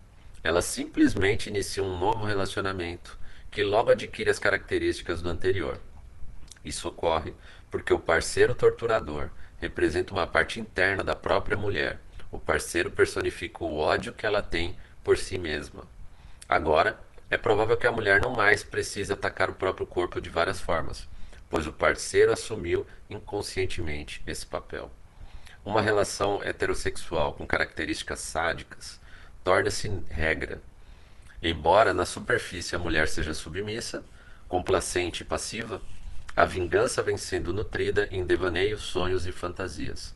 elas 0.43 0.65
simplesmente 0.65 1.49
iniciam 1.49 1.88
um 1.88 1.97
novo 1.97 2.23
relacionamento 2.23 3.17
que 3.51 3.63
logo 3.63 3.91
adquire 3.91 4.29
as 4.29 4.39
características 4.39 5.21
do 5.21 5.29
anterior. 5.29 5.79
Isso 6.63 6.88
ocorre 6.88 7.33
porque 7.71 7.93
o 7.93 7.99
parceiro 7.99 8.53
torturador 8.53 9.29
representa 9.59 10.13
uma 10.13 10.27
parte 10.27 10.59
interna 10.59 11.03
da 11.03 11.15
própria 11.15 11.57
mulher. 11.57 11.99
O 12.31 12.39
parceiro 12.39 12.91
personifica 12.91 13.63
o 13.63 13.77
ódio 13.77 14.13
que 14.13 14.25
ela 14.25 14.41
tem 14.41 14.77
por 15.03 15.17
si 15.17 15.38
mesma. 15.38 15.83
Agora, 16.47 16.99
é 17.29 17.38
provável 17.38 17.77
que 17.77 17.88
a 17.88 17.91
mulher 17.91 18.21
não 18.21 18.31
mais 18.31 18.63
precise 18.63 19.13
atacar 19.13 19.49
o 19.49 19.55
próprio 19.55 19.85
corpo 19.85 20.19
de 20.19 20.29
várias 20.29 20.59
formas, 20.59 21.07
pois 21.49 21.67
o 21.67 21.73
parceiro 21.73 22.31
assumiu 22.31 22.85
inconscientemente 23.09 24.21
esse 24.25 24.45
papel. 24.45 24.91
Uma 25.63 25.81
relação 25.81 26.41
heterossexual 26.43 27.33
com 27.33 27.45
características 27.45 28.19
sádicas 28.19 28.99
torna-se 29.43 29.89
regra. 30.09 30.62
Embora 31.41 31.93
na 31.93 32.06
superfície 32.06 32.75
a 32.75 32.80
mulher 32.80 33.08
seja 33.08 33.34
submissa, 33.34 34.04
complacente 34.47 35.23
e 35.23 35.25
passiva, 35.25 35.82
a 36.36 36.45
vingança 36.45 37.02
vem 37.02 37.17
sendo 37.17 37.54
nutrida 37.54 38.08
em 38.12 38.25
devaneios, 38.25 38.82
sonhos 38.82 39.25
e 39.25 39.32
fantasias. 39.32 40.15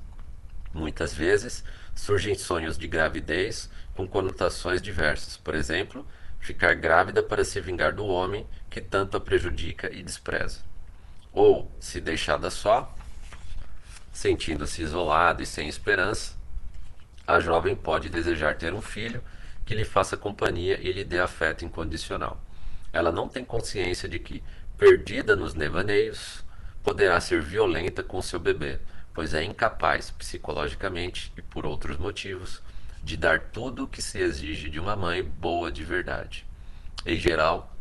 Muitas 0.73 1.13
vezes 1.13 1.63
surgem 1.95 2.35
sonhos 2.35 2.77
de 2.77 2.87
gravidez 2.87 3.69
com 3.95 4.07
conotações 4.07 4.81
diversas, 4.81 5.37
por 5.37 5.55
exemplo, 5.55 6.05
ficar 6.39 6.73
grávida 6.73 7.21
para 7.21 7.45
se 7.45 7.61
vingar 7.61 7.93
do 7.93 8.05
homem 8.05 8.45
que 8.69 8.81
tanto 8.81 9.15
a 9.15 9.21
prejudica 9.21 9.93
e 9.93 10.01
despreza. 10.01 10.61
Ou, 11.31 11.71
se 11.79 12.01
deixada 12.01 12.49
só, 12.49 12.93
Sentindo-se 14.13 14.83
isolado 14.83 15.41
e 15.41 15.45
sem 15.45 15.67
esperança, 15.67 16.35
a 17.25 17.39
jovem 17.39 17.75
pode 17.75 18.09
desejar 18.09 18.55
ter 18.55 18.71
um 18.71 18.81
filho 18.81 19.23
que 19.65 19.75
lhe 19.75 19.85
faça 19.85 20.17
companhia 20.17 20.79
e 20.81 20.91
lhe 20.91 21.03
dê 21.03 21.19
afeto 21.19 21.63
incondicional. 21.63 22.41
Ela 22.91 23.11
não 23.11 23.27
tem 23.27 23.43
consciência 23.43 24.07
de 24.07 24.19
que, 24.19 24.43
perdida 24.77 25.35
nos 25.35 25.53
devaneios, 25.53 26.43
poderá 26.83 27.19
ser 27.19 27.41
violenta 27.41 28.03
com 28.03 28.21
seu 28.21 28.39
bebê, 28.39 28.79
pois 29.13 29.33
é 29.33 29.43
incapaz, 29.43 30.11
psicologicamente 30.11 31.31
e 31.37 31.41
por 31.41 31.65
outros 31.65 31.97
motivos, 31.97 32.61
de 33.03 33.17
dar 33.17 33.39
tudo 33.39 33.83
o 33.83 33.87
que 33.87 34.01
se 34.01 34.19
exige 34.19 34.69
de 34.69 34.79
uma 34.79 34.95
mãe 34.95 35.23
boa 35.23 35.71
de 35.71 35.83
verdade. 35.83 36.45
Em 37.05 37.17
geral, 37.17 37.75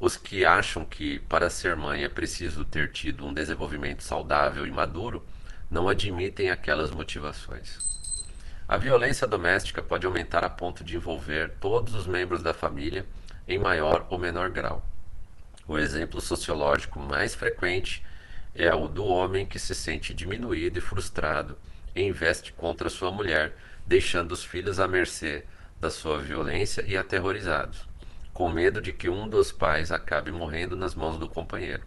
os 0.00 0.16
que 0.16 0.44
acham 0.44 0.84
que 0.84 1.18
para 1.20 1.48
ser 1.48 1.76
mãe 1.76 2.04
é 2.04 2.08
preciso 2.08 2.64
ter 2.64 2.90
tido 2.90 3.24
um 3.24 3.32
desenvolvimento 3.32 4.02
saudável 4.02 4.66
e 4.66 4.70
maduro 4.70 5.24
não 5.70 5.88
admitem 5.88 6.50
aquelas 6.50 6.90
motivações. 6.90 8.01
A 8.72 8.78
violência 8.78 9.26
doméstica 9.26 9.82
pode 9.82 10.06
aumentar 10.06 10.42
a 10.42 10.48
ponto 10.48 10.82
de 10.82 10.96
envolver 10.96 11.50
todos 11.60 11.94
os 11.94 12.06
membros 12.06 12.42
da 12.42 12.54
família 12.54 13.04
em 13.46 13.58
maior 13.58 14.06
ou 14.08 14.18
menor 14.18 14.48
grau. 14.48 14.82
O 15.68 15.76
exemplo 15.76 16.22
sociológico 16.22 16.98
mais 16.98 17.34
frequente 17.34 18.02
é 18.54 18.74
o 18.74 18.88
do 18.88 19.04
homem 19.04 19.44
que 19.44 19.58
se 19.58 19.74
sente 19.74 20.14
diminuído 20.14 20.78
e 20.78 20.80
frustrado 20.80 21.58
e 21.94 22.02
investe 22.02 22.50
contra 22.54 22.88
sua 22.88 23.12
mulher, 23.12 23.54
deixando 23.86 24.32
os 24.32 24.42
filhos 24.42 24.80
à 24.80 24.88
mercê 24.88 25.44
da 25.78 25.90
sua 25.90 26.16
violência 26.16 26.82
e 26.88 26.96
aterrorizados, 26.96 27.86
com 28.32 28.48
medo 28.48 28.80
de 28.80 28.90
que 28.90 29.10
um 29.10 29.28
dos 29.28 29.52
pais 29.52 29.92
acabe 29.92 30.32
morrendo 30.32 30.74
nas 30.74 30.94
mãos 30.94 31.18
do 31.18 31.28
companheiro. 31.28 31.82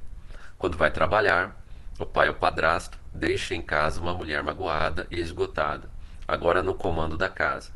Quando 0.56 0.78
vai 0.78 0.91
trabalhar, 0.91 1.60
o 1.98 2.06
pai 2.06 2.30
ou 2.30 2.36
padrasto 2.36 3.00
deixa 3.12 3.56
em 3.56 3.62
casa 3.63 4.00
uma 4.00 4.13
mulher 4.13 4.43
magoada 4.43 5.08
e 5.10 5.19
esgotada, 5.19 5.95
agora 6.28 6.64
no 6.64 6.74
comando 6.74 7.18
da 7.18 7.30
casa. 7.30 7.72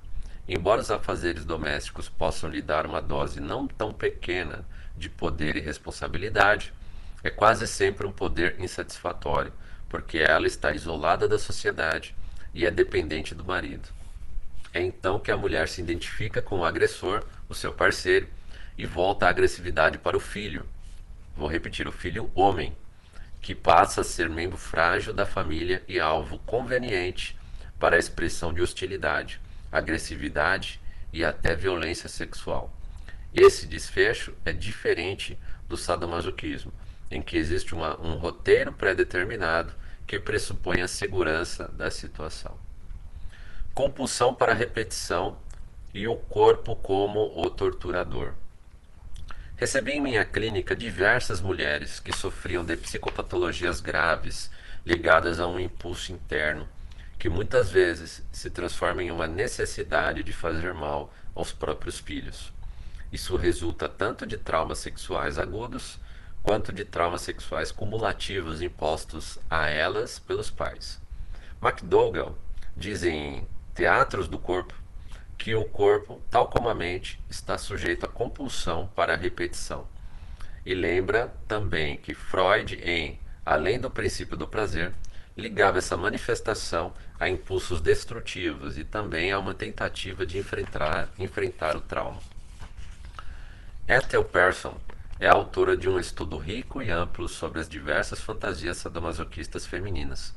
Embora 0.47 0.81
os 0.81 0.89
afazeres 0.89 1.45
domésticos 1.45 2.09
possam 2.09 2.49
lhe 2.49 2.61
dar 2.61 2.85
uma 2.85 3.01
dose 3.01 3.39
não 3.39 3.67
tão 3.67 3.93
pequena 3.93 4.65
de 4.97 5.09
poder 5.09 5.55
e 5.55 5.59
responsabilidade, 5.59 6.73
é 7.23 7.29
quase 7.29 7.67
sempre 7.67 8.07
um 8.07 8.11
poder 8.11 8.55
insatisfatório, 8.59 9.53
porque 9.87 10.17
ela 10.17 10.47
está 10.47 10.71
isolada 10.71 11.27
da 11.27 11.37
sociedade 11.37 12.15
e 12.53 12.65
é 12.65 12.71
dependente 12.71 13.35
do 13.35 13.45
marido. 13.45 13.89
É 14.73 14.81
então 14.81 15.19
que 15.19 15.31
a 15.31 15.37
mulher 15.37 15.67
se 15.67 15.81
identifica 15.81 16.41
com 16.41 16.59
o 16.59 16.65
agressor, 16.65 17.23
o 17.47 17.55
seu 17.55 17.73
parceiro, 17.73 18.27
e 18.77 18.85
volta 18.85 19.25
a 19.25 19.29
agressividade 19.29 19.97
para 19.97 20.15
o 20.15 20.19
filho. 20.19 20.65
Vou 21.35 21.47
repetir: 21.47 21.87
o 21.87 21.91
filho 21.91 22.31
homem, 22.35 22.75
que 23.41 23.55
passa 23.55 24.01
a 24.01 24.03
ser 24.03 24.29
membro 24.29 24.57
frágil 24.57 25.13
da 25.13 25.25
família 25.25 25.83
e 25.87 25.99
alvo 25.99 26.39
conveniente 26.39 27.38
para 27.79 27.95
a 27.95 27.99
expressão 27.99 28.53
de 28.53 28.61
hostilidade, 28.61 29.39
agressividade 29.71 30.79
e 31.13 31.23
até 31.23 31.55
violência 31.55 32.09
sexual. 32.09 32.71
Esse 33.33 33.65
desfecho 33.65 34.33
é 34.43 34.51
diferente 34.51 35.37
do 35.67 35.77
sadomasoquismo, 35.77 36.73
em 37.09 37.21
que 37.21 37.37
existe 37.37 37.73
uma, 37.73 37.99
um 37.99 38.15
roteiro 38.15 38.73
pré-determinado 38.73 39.73
que 40.05 40.19
pressupõe 40.19 40.81
a 40.81 40.87
segurança 40.87 41.67
da 41.69 41.89
situação. 41.89 42.57
Compulsão 43.73 44.33
para 44.33 44.53
repetição 44.53 45.37
e 45.93 46.07
o 46.07 46.15
corpo 46.15 46.75
como 46.75 47.31
o 47.39 47.49
torturador. 47.49 48.33
Recebi 49.55 49.91
em 49.91 50.01
minha 50.01 50.25
clínica 50.25 50.75
diversas 50.75 51.41
mulheres 51.41 51.99
que 51.99 52.15
sofriam 52.15 52.63
de 52.63 52.77
psicopatologias 52.77 53.79
graves 53.79 54.49
ligadas 54.85 55.39
a 55.39 55.47
um 55.47 55.59
impulso 55.59 56.11
interno, 56.11 56.67
que 57.19 57.27
muitas 57.27 57.69
vezes 57.69 58.23
se 58.31 58.49
transforma 58.49 59.03
em 59.03 59.11
uma 59.11 59.27
necessidade 59.27 60.23
de 60.23 60.31
fazer 60.31 60.73
mal 60.73 61.13
aos 61.35 61.51
próprios 61.51 61.99
filhos. 61.99 62.53
Isso 63.11 63.35
resulta 63.35 63.89
tanto 63.89 64.25
de 64.25 64.37
traumas 64.37 64.79
sexuais 64.79 65.37
agudos 65.37 65.99
quanto 66.41 66.71
de 66.71 66.85
traumas 66.85 67.21
sexuais 67.21 67.73
cumulativos 67.73 68.61
impostos 68.61 69.37
a 69.49 69.67
elas 69.67 70.17
pelos 70.17 70.49
pais. 70.49 71.01
McDougall 71.61 72.37
diz 72.77 73.03
em 73.03 73.45
Teatros 73.75 74.29
do 74.29 74.39
Corpo 74.39 74.73
que 75.37 75.53
o 75.55 75.65
corpo, 75.65 76.21
tal 76.29 76.47
como 76.47 76.69
a 76.69 76.75
mente, 76.75 77.19
está 77.29 77.57
sujeito 77.57 78.05
à 78.05 78.09
compulsão 78.09 78.89
para 78.95 79.13
a 79.13 79.17
repetição. 79.17 79.85
E 80.65 80.73
lembra 80.73 81.33
também 81.47 81.97
que 81.97 82.13
Freud, 82.13 82.75
em 82.75 83.19
Além 83.45 83.79
do 83.79 83.89
Princípio 83.89 84.37
do 84.37 84.47
Prazer, 84.47 84.93
ligava 85.39 85.77
essa 85.77 85.97
manifestação 85.97 86.93
a 87.19 87.27
impulsos 87.27 87.81
destrutivos 87.81 88.77
e 88.77 88.83
também 88.83 89.31
a 89.31 89.39
uma 89.39 89.53
tentativa 89.53 90.25
de 90.25 90.37
enfrentar, 90.37 91.09
enfrentar 91.17 91.75
o 91.75 91.81
trauma. 91.81 92.19
Ethel 93.87 94.23
Persson 94.23 94.77
é 95.19 95.27
autora 95.27 95.75
de 95.75 95.89
um 95.89 95.99
estudo 95.99 96.37
rico 96.37 96.81
e 96.81 96.91
amplo 96.91 97.27
sobre 97.27 97.59
as 97.59 97.67
diversas 97.67 98.21
fantasias 98.21 98.77
sadomasoquistas 98.77 99.65
femininas, 99.65 100.33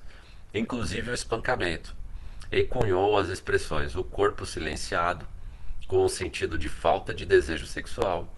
inclusive 0.55 1.11
o 1.11 1.15
espancamento, 1.15 1.95
e 2.51 2.65
cunhou 2.65 3.17
as 3.17 3.29
expressões 3.29 3.95
o 3.95 4.03
corpo 4.03 4.45
silenciado, 4.45 5.27
com 5.87 6.05
o 6.05 6.09
sentido 6.09 6.59
de 6.59 6.69
falta 6.69 7.15
de 7.15 7.27
desejo 7.27 7.67
sexual, 7.67 8.35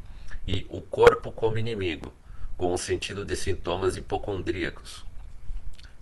e 0.47 0.67
o 0.69 0.81
corpo 0.81 1.33
como 1.33 1.59
inimigo, 1.59 2.13
com 2.57 2.73
o 2.73 2.79
sentido 2.79 3.25
de 3.25 3.37
sintomas 3.37 3.97
hipocondríacos. 3.97 5.05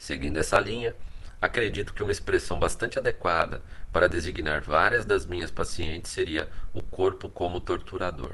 Seguindo 0.03 0.37
essa 0.39 0.59
linha, 0.59 0.97
acredito 1.41 1.95
que 1.95 2.03
uma 2.03 2.11
expressão 2.11 2.59
bastante 2.59 2.99
adequada 2.99 3.63
para 3.93 4.09
designar 4.09 4.61
várias 4.61 5.05
das 5.05 5.25
minhas 5.25 5.49
pacientes 5.49 6.11
seria 6.11 6.49
o 6.75 6.83
corpo 6.83 7.29
como 7.29 7.61
torturador. 7.61 8.33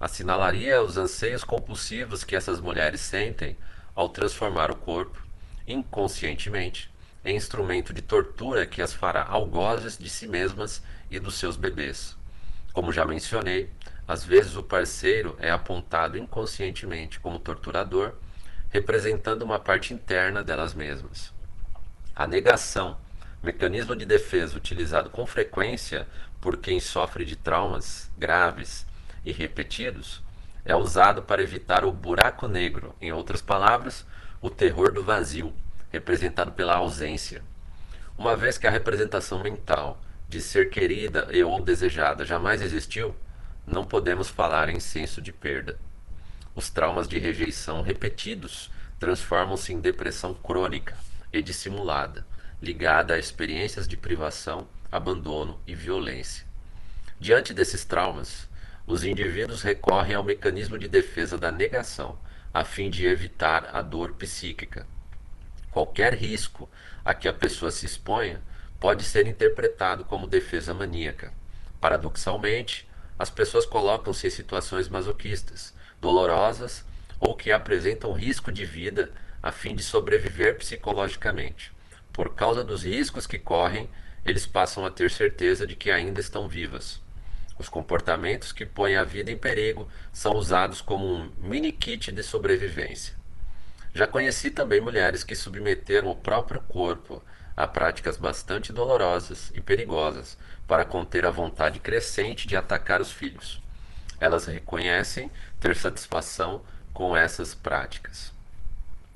Assinalaria 0.00 0.82
os 0.82 0.96
anseios 0.96 1.44
compulsivos 1.44 2.24
que 2.24 2.34
essas 2.34 2.58
mulheres 2.58 3.02
sentem 3.02 3.54
ao 3.94 4.08
transformar 4.08 4.70
o 4.70 4.76
corpo, 4.76 5.22
inconscientemente, 5.68 6.90
é 7.22 7.30
instrumento 7.30 7.92
de 7.92 8.00
tortura 8.00 8.64
que 8.64 8.80
as 8.80 8.94
fará 8.94 9.26
algozes 9.28 9.98
de 9.98 10.08
si 10.08 10.26
mesmas 10.26 10.82
e 11.10 11.20
dos 11.20 11.34
seus 11.34 11.54
bebês. 11.54 12.16
Como 12.72 12.94
já 12.94 13.04
mencionei, 13.04 13.68
às 14.08 14.24
vezes 14.24 14.56
o 14.56 14.62
parceiro 14.62 15.36
é 15.38 15.50
apontado 15.50 16.16
inconscientemente 16.16 17.20
como 17.20 17.38
torturador, 17.38 18.14
representando 18.72 19.42
uma 19.42 19.58
parte 19.58 19.92
interna 19.92 20.42
delas 20.42 20.72
mesmas. 20.72 21.30
A 22.16 22.26
negação, 22.26 22.96
mecanismo 23.42 23.94
de 23.94 24.06
defesa 24.06 24.56
utilizado 24.56 25.10
com 25.10 25.26
frequência 25.26 26.08
por 26.40 26.56
quem 26.56 26.80
sofre 26.80 27.26
de 27.26 27.36
traumas 27.36 28.10
graves 28.16 28.86
e 29.26 29.30
repetidos, 29.30 30.22
é 30.64 30.74
usado 30.74 31.22
para 31.22 31.42
evitar 31.42 31.84
o 31.84 31.92
buraco 31.92 32.48
negro, 32.48 32.94
em 32.98 33.12
outras 33.12 33.42
palavras, 33.42 34.06
o 34.40 34.48
terror 34.48 34.90
do 34.90 35.04
vazio, 35.04 35.52
representado 35.90 36.52
pela 36.52 36.76
ausência. 36.76 37.42
Uma 38.16 38.34
vez 38.34 38.56
que 38.56 38.66
a 38.66 38.70
representação 38.70 39.42
mental 39.42 40.00
de 40.28 40.40
ser 40.40 40.70
querida 40.70 41.28
e 41.30 41.44
ou 41.44 41.60
desejada 41.60 42.24
jamais 42.24 42.62
existiu, 42.62 43.14
não 43.66 43.84
podemos 43.84 44.30
falar 44.30 44.70
em 44.70 44.80
senso 44.80 45.20
de 45.20 45.30
perda. 45.30 45.78
Os 46.54 46.70
traumas 46.70 47.08
de 47.08 47.18
rejeição 47.18 47.82
repetidos 47.82 48.70
transformam-se 48.98 49.72
em 49.72 49.80
depressão 49.80 50.34
crônica 50.34 50.96
e 51.32 51.42
dissimulada, 51.42 52.26
ligada 52.60 53.14
a 53.14 53.18
experiências 53.18 53.88
de 53.88 53.96
privação, 53.96 54.68
abandono 54.90 55.60
e 55.66 55.74
violência. 55.74 56.46
Diante 57.18 57.54
desses 57.54 57.84
traumas, 57.84 58.48
os 58.86 59.04
indivíduos 59.04 59.62
recorrem 59.62 60.14
ao 60.14 60.24
mecanismo 60.24 60.78
de 60.78 60.88
defesa 60.88 61.38
da 61.38 61.50
negação, 61.50 62.18
a 62.52 62.64
fim 62.64 62.90
de 62.90 63.06
evitar 63.06 63.70
a 63.74 63.80
dor 63.80 64.12
psíquica, 64.14 64.86
Qualquer 65.72 66.12
risco 66.12 66.68
a 67.02 67.14
que 67.14 67.26
a 67.26 67.32
pessoa 67.32 67.70
se 67.70 67.86
exponha 67.86 68.42
pode 68.78 69.04
ser 69.04 69.26
interpretado 69.26 70.04
como 70.04 70.26
defesa 70.26 70.74
maníaca. 70.74 71.32
Paradoxalmente, 71.80 72.86
as 73.18 73.30
pessoas 73.30 73.64
colocam-se 73.64 74.26
em 74.26 74.30
situações 74.30 74.90
masoquistas, 74.90 75.71
dolorosas 76.02 76.84
ou 77.20 77.36
que 77.36 77.52
apresentam 77.52 78.12
risco 78.12 78.50
de 78.50 78.64
vida 78.66 79.12
a 79.40 79.52
fim 79.52 79.72
de 79.74 79.84
sobreviver 79.84 80.58
psicologicamente. 80.58 81.72
Por 82.12 82.34
causa 82.34 82.64
dos 82.64 82.82
riscos 82.82 83.24
que 83.24 83.38
correm, 83.38 83.88
eles 84.24 84.44
passam 84.44 84.84
a 84.84 84.90
ter 84.90 85.12
certeza 85.12 85.64
de 85.64 85.76
que 85.76 85.92
ainda 85.92 86.20
estão 86.20 86.48
vivas. 86.48 87.00
Os 87.56 87.68
comportamentos 87.68 88.50
que 88.50 88.66
põem 88.66 88.96
a 88.96 89.04
vida 89.04 89.30
em 89.30 89.38
perigo 89.38 89.88
são 90.12 90.34
usados 90.34 90.80
como 90.80 91.06
um 91.06 91.30
mini 91.38 91.70
kit 91.70 92.10
de 92.10 92.22
sobrevivência. 92.24 93.14
Já 93.94 94.06
conheci 94.06 94.50
também 94.50 94.80
mulheres 94.80 95.22
que 95.22 95.36
submeteram 95.36 96.10
o 96.10 96.16
próprio 96.16 96.60
corpo 96.62 97.22
a 97.56 97.66
práticas 97.66 98.16
bastante 98.16 98.72
dolorosas 98.72 99.52
e 99.54 99.60
perigosas 99.60 100.36
para 100.66 100.84
conter 100.84 101.24
a 101.24 101.30
vontade 101.30 101.78
crescente 101.78 102.48
de 102.48 102.56
atacar 102.56 103.00
os 103.00 103.12
filhos. 103.12 103.62
Elas 104.22 104.46
reconhecem 104.46 105.28
ter 105.58 105.74
satisfação 105.74 106.62
com 106.94 107.16
essas 107.16 107.56
práticas. 107.56 108.32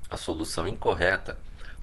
A 0.09 0.17
solução 0.17 0.67
incorreta 0.67 1.37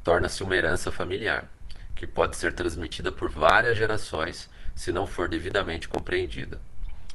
torna-se 0.04 0.42
uma 0.42 0.54
herança 0.54 0.92
familiar, 0.92 1.48
que 1.96 2.06
pode 2.06 2.36
ser 2.36 2.52
transmitida 2.52 3.10
por 3.10 3.30
várias 3.30 3.78
gerações 3.78 4.50
se 4.76 4.92
não 4.92 5.06
for 5.06 5.26
devidamente 5.26 5.88
compreendida. 5.88 6.60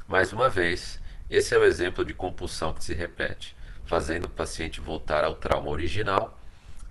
Mais 0.08 0.32
uma 0.32 0.48
vez, 0.48 0.98
esse 1.30 1.54
é 1.54 1.58
o 1.58 1.64
exemplo 1.64 2.04
de 2.04 2.12
compulsão 2.12 2.74
que 2.74 2.82
se 2.82 2.92
repete 2.92 3.54
fazendo 3.84 4.24
o 4.24 4.30
paciente 4.30 4.80
voltar 4.80 5.22
ao 5.22 5.36
trauma 5.36 5.70
original, 5.70 6.36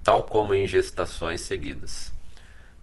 tal 0.01 0.23
como 0.23 0.53
em 0.53 0.65
gestações 0.65 1.41
seguidas. 1.41 2.13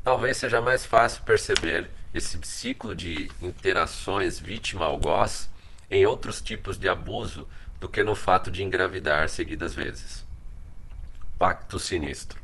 Talvez 0.04 0.36
seja 0.36 0.60
mais 0.60 0.84
fácil 0.84 1.22
perceber 1.22 1.88
esse 2.12 2.38
ciclo 2.42 2.94
de 2.94 3.30
interações 3.40 4.38
vítima-algoz 4.38 5.48
em 5.90 6.06
outros 6.06 6.40
tipos 6.40 6.78
de 6.78 6.88
abuso 6.88 7.48
do 7.80 7.88
que 7.88 8.02
no 8.02 8.14
fato 8.14 8.50
de 8.50 8.62
engravidar 8.62 9.28
seguidas 9.28 9.74
vezes. 9.74 10.24
Pacto 11.38 11.78
sinistro. 11.78 12.40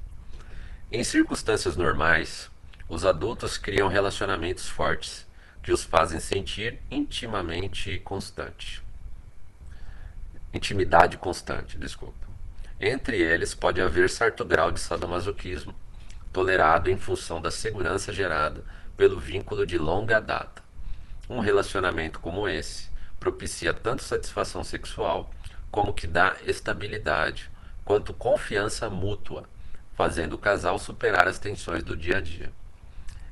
Em 0.91 1.03
circunstâncias 1.03 1.77
normais, 1.77 2.51
os 2.89 3.05
adultos 3.05 3.57
criam 3.57 3.89
relacionamentos 3.89 4.69
fortes 4.69 5.27
que 5.63 5.73
os 5.73 5.85
fazem 5.85 6.21
sentir 6.21 6.79
intimamente 6.91 7.99
constante 8.01 8.83
intimidade 10.53 11.17
constante, 11.17 11.79
desculpa. 11.79 12.29
Entre 12.79 13.21
eles 13.21 13.55
pode 13.55 13.81
haver 13.81 14.11
certo 14.11 14.45
grau 14.45 14.71
de 14.71 14.81
sadomasoquismo, 14.81 15.75
tolerado 16.33 16.91
em 16.91 16.97
função 16.97 17.41
da 17.41 17.51
segurança 17.51 18.13
gerada 18.13 18.63
pelo 18.97 19.19
vínculo 19.19 19.65
de 19.65 19.79
longa 19.79 20.21
data. 20.21 20.63
Um 21.29 21.41
relacionamento 21.41 22.21
como 22.21 22.49
esse 22.49 22.91
propicia 23.23 23.73
tanto 23.73 24.03
satisfação 24.03 24.65
sexual 24.65 25.31
como 25.71 25.95
que 25.95 26.09
dá 26.09 26.35
estabilidade, 26.45 27.49
quanto 27.85 28.13
confiança 28.13 28.91
mútua, 28.91 29.45
fazendo 29.95 30.33
o 30.33 30.39
casal 30.39 30.77
superar 30.77 31.29
as 31.29 31.39
tensões 31.39 31.85
do 31.85 31.97
dia 31.97 32.17
a 32.17 32.21
dia. 32.21 32.53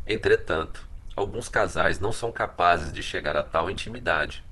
Entretanto, 0.06 0.86
alguns 1.16 1.48
casais 1.48 1.98
não 1.98 2.12
são 2.12 2.30
capazes 2.30 2.92
de 2.92 3.02
chegar 3.02 3.36
a 3.36 3.42
tal 3.42 3.68
intimidade, 3.68 4.44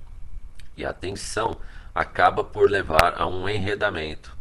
e 0.75 0.83
a 0.83 0.91
tensão 0.91 1.55
acaba 1.95 2.43
por 2.43 2.69
levar 2.69 3.13
a 3.15 3.25
um 3.25 3.47
enredamento, 3.47 4.35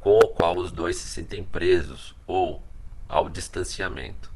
com 0.00 0.18
o 0.18 0.28
qual 0.28 0.56
os 0.56 0.72
dois 0.72 0.96
se 0.96 1.06
sentem 1.06 1.44
presos 1.44 2.16
ou 2.26 2.60
ao 3.08 3.28
distanciamento. 3.28 4.32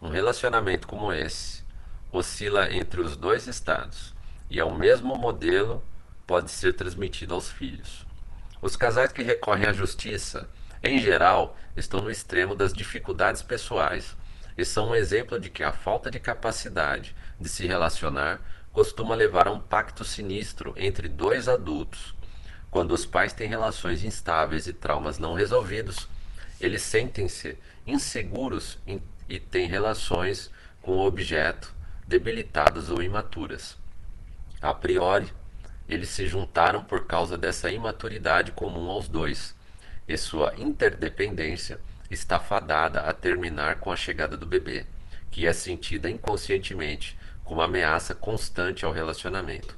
Um 0.00 0.08
relacionamento 0.08 0.88
como 0.88 1.12
esse 1.12 1.62
oscila 2.10 2.72
entre 2.72 3.02
os 3.02 3.18
dois 3.18 3.46
estados 3.46 4.11
e 4.52 4.60
é 4.60 4.64
o 4.64 4.74
mesmo 4.74 5.16
modelo 5.16 5.82
pode 6.26 6.50
ser 6.50 6.74
transmitido 6.74 7.32
aos 7.32 7.50
filhos. 7.50 8.06
Os 8.60 8.76
casais 8.76 9.10
que 9.10 9.22
recorrem 9.22 9.66
à 9.66 9.72
justiça, 9.72 10.46
em 10.82 10.98
geral, 10.98 11.56
estão 11.74 12.02
no 12.02 12.10
extremo 12.10 12.54
das 12.54 12.70
dificuldades 12.70 13.40
pessoais 13.40 14.14
e 14.56 14.62
são 14.62 14.90
um 14.90 14.94
exemplo 14.94 15.40
de 15.40 15.48
que 15.48 15.62
a 15.62 15.72
falta 15.72 16.10
de 16.10 16.20
capacidade 16.20 17.16
de 17.40 17.48
se 17.48 17.66
relacionar 17.66 18.42
costuma 18.74 19.14
levar 19.14 19.48
a 19.48 19.52
um 19.52 19.58
pacto 19.58 20.04
sinistro 20.04 20.74
entre 20.76 21.08
dois 21.08 21.48
adultos. 21.48 22.14
Quando 22.70 22.92
os 22.92 23.06
pais 23.06 23.32
têm 23.32 23.48
relações 23.48 24.04
instáveis 24.04 24.66
e 24.66 24.74
traumas 24.74 25.18
não 25.18 25.32
resolvidos, 25.32 26.06
eles 26.60 26.82
sentem-se 26.82 27.56
inseguros 27.86 28.78
e 29.26 29.40
têm 29.40 29.66
relações 29.66 30.50
com 30.82 30.92
o 30.92 31.06
objeto 31.06 31.74
debilitadas 32.06 32.90
ou 32.90 33.02
imaturas. 33.02 33.80
A 34.62 34.72
priori, 34.72 35.26
eles 35.88 36.08
se 36.08 36.26
juntaram 36.26 36.84
por 36.84 37.04
causa 37.04 37.36
dessa 37.36 37.68
imaturidade 37.68 38.52
comum 38.52 38.88
aos 38.88 39.08
dois, 39.08 39.56
e 40.06 40.16
sua 40.16 40.54
interdependência 40.56 41.80
está 42.08 42.38
fadada 42.38 43.00
a 43.00 43.12
terminar 43.12 43.80
com 43.80 43.90
a 43.90 43.96
chegada 43.96 44.36
do 44.36 44.46
bebê, 44.46 44.86
que 45.30 45.46
é 45.46 45.52
sentida 45.52 46.08
inconscientemente 46.08 47.18
como 47.44 47.60
ameaça 47.60 48.14
constante 48.14 48.84
ao 48.84 48.92
relacionamento. 48.92 49.76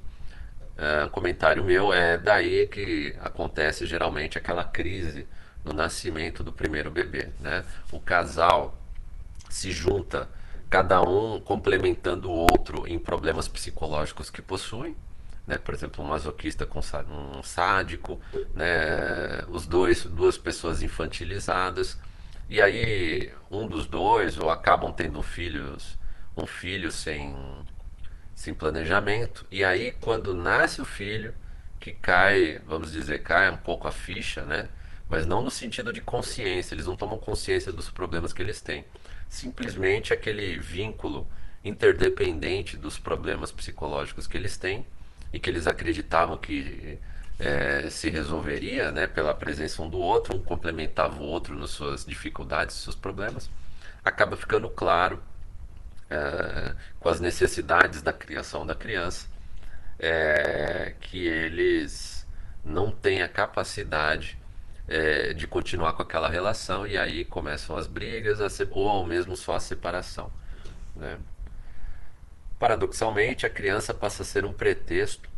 Uh, 0.76 1.08
comentário 1.10 1.64
meu 1.64 1.92
é 1.92 2.18
daí 2.18 2.66
que 2.66 3.14
acontece 3.20 3.86
geralmente 3.86 4.36
aquela 4.36 4.64
crise 4.64 5.26
no 5.64 5.72
nascimento 5.72 6.42
do 6.44 6.52
primeiro 6.52 6.90
bebê. 6.90 7.30
Né? 7.40 7.64
O 7.90 8.00
casal 8.00 8.76
se 9.48 9.70
junta, 9.70 10.28
cada 10.74 11.00
um 11.02 11.38
complementando 11.38 12.28
o 12.28 12.34
outro 12.34 12.84
em 12.84 12.98
problemas 12.98 13.46
psicológicos 13.46 14.28
que 14.28 14.42
possuem. 14.42 14.96
Né? 15.46 15.56
Por 15.56 15.72
exemplo, 15.72 16.04
um 16.04 16.08
masoquista 16.08 16.66
com 16.66 16.80
um 16.80 17.44
sádico, 17.44 18.20
né? 18.52 19.44
os 19.50 19.68
dois, 19.68 20.02
duas 20.02 20.36
pessoas 20.36 20.82
infantilizadas. 20.82 21.96
E 22.50 22.60
aí 22.60 23.32
um 23.48 23.68
dos 23.68 23.86
dois 23.86 24.36
ou 24.36 24.50
acabam 24.50 24.92
tendo 24.92 25.22
filhos, 25.22 25.96
um 26.36 26.44
filho 26.44 26.90
sem, 26.90 27.36
sem 28.34 28.52
planejamento. 28.52 29.46
E 29.52 29.62
aí 29.62 29.92
quando 30.00 30.34
nasce 30.34 30.80
o 30.80 30.84
filho, 30.84 31.36
que 31.78 31.92
cai, 31.92 32.60
vamos 32.66 32.90
dizer, 32.90 33.22
cai 33.22 33.48
um 33.48 33.58
pouco 33.58 33.86
a 33.86 33.92
ficha, 33.92 34.42
né? 34.42 34.68
Mas 35.08 35.24
não 35.24 35.40
no 35.40 35.52
sentido 35.52 35.92
de 35.92 36.00
consciência, 36.00 36.74
eles 36.74 36.86
não 36.86 36.96
tomam 36.96 37.16
consciência 37.16 37.72
dos 37.72 37.90
problemas 37.90 38.32
que 38.32 38.42
eles 38.42 38.60
têm 38.60 38.84
simplesmente 39.34 40.12
aquele 40.12 40.58
vínculo 40.58 41.26
interdependente 41.64 42.76
dos 42.76 42.98
problemas 42.98 43.50
psicológicos 43.50 44.26
que 44.26 44.36
eles 44.36 44.56
têm 44.56 44.86
e 45.32 45.40
que 45.40 45.50
eles 45.50 45.66
acreditavam 45.66 46.36
que 46.36 46.98
é, 47.38 47.90
se 47.90 48.08
resolveria 48.08 48.92
né, 48.92 49.06
pela 49.08 49.34
presença 49.34 49.82
um 49.82 49.90
do 49.90 49.98
outro, 49.98 50.36
um 50.36 50.42
complementava 50.42 51.20
o 51.20 51.24
outro 51.24 51.58
nas 51.58 51.70
suas 51.70 52.04
dificuldades, 52.04 52.76
seus 52.76 52.94
problemas, 52.94 53.50
acaba 54.04 54.36
ficando 54.36 54.70
claro 54.70 55.20
é, 56.08 56.74
com 57.00 57.08
as 57.08 57.18
necessidades 57.18 58.02
da 58.02 58.12
criação 58.12 58.64
da 58.64 58.74
criança 58.74 59.26
é, 59.98 60.94
que 61.00 61.26
eles 61.26 62.24
não 62.64 62.92
têm 62.92 63.22
a 63.22 63.28
capacidade 63.28 64.38
é, 64.86 65.32
de 65.32 65.46
continuar 65.46 65.94
com 65.94 66.02
aquela 66.02 66.28
relação 66.28 66.86
e 66.86 66.96
aí 66.96 67.24
começam 67.24 67.76
as 67.76 67.86
brigas 67.86 68.38
ou 68.70 69.06
mesmo 69.06 69.36
só 69.36 69.56
a 69.56 69.60
separação. 69.60 70.30
Né? 70.94 71.18
Paradoxalmente, 72.58 73.46
a 73.46 73.50
criança 73.50 73.92
passa 73.92 74.22
a 74.22 74.26
ser 74.26 74.44
um 74.44 74.52
pretexto 74.52 75.28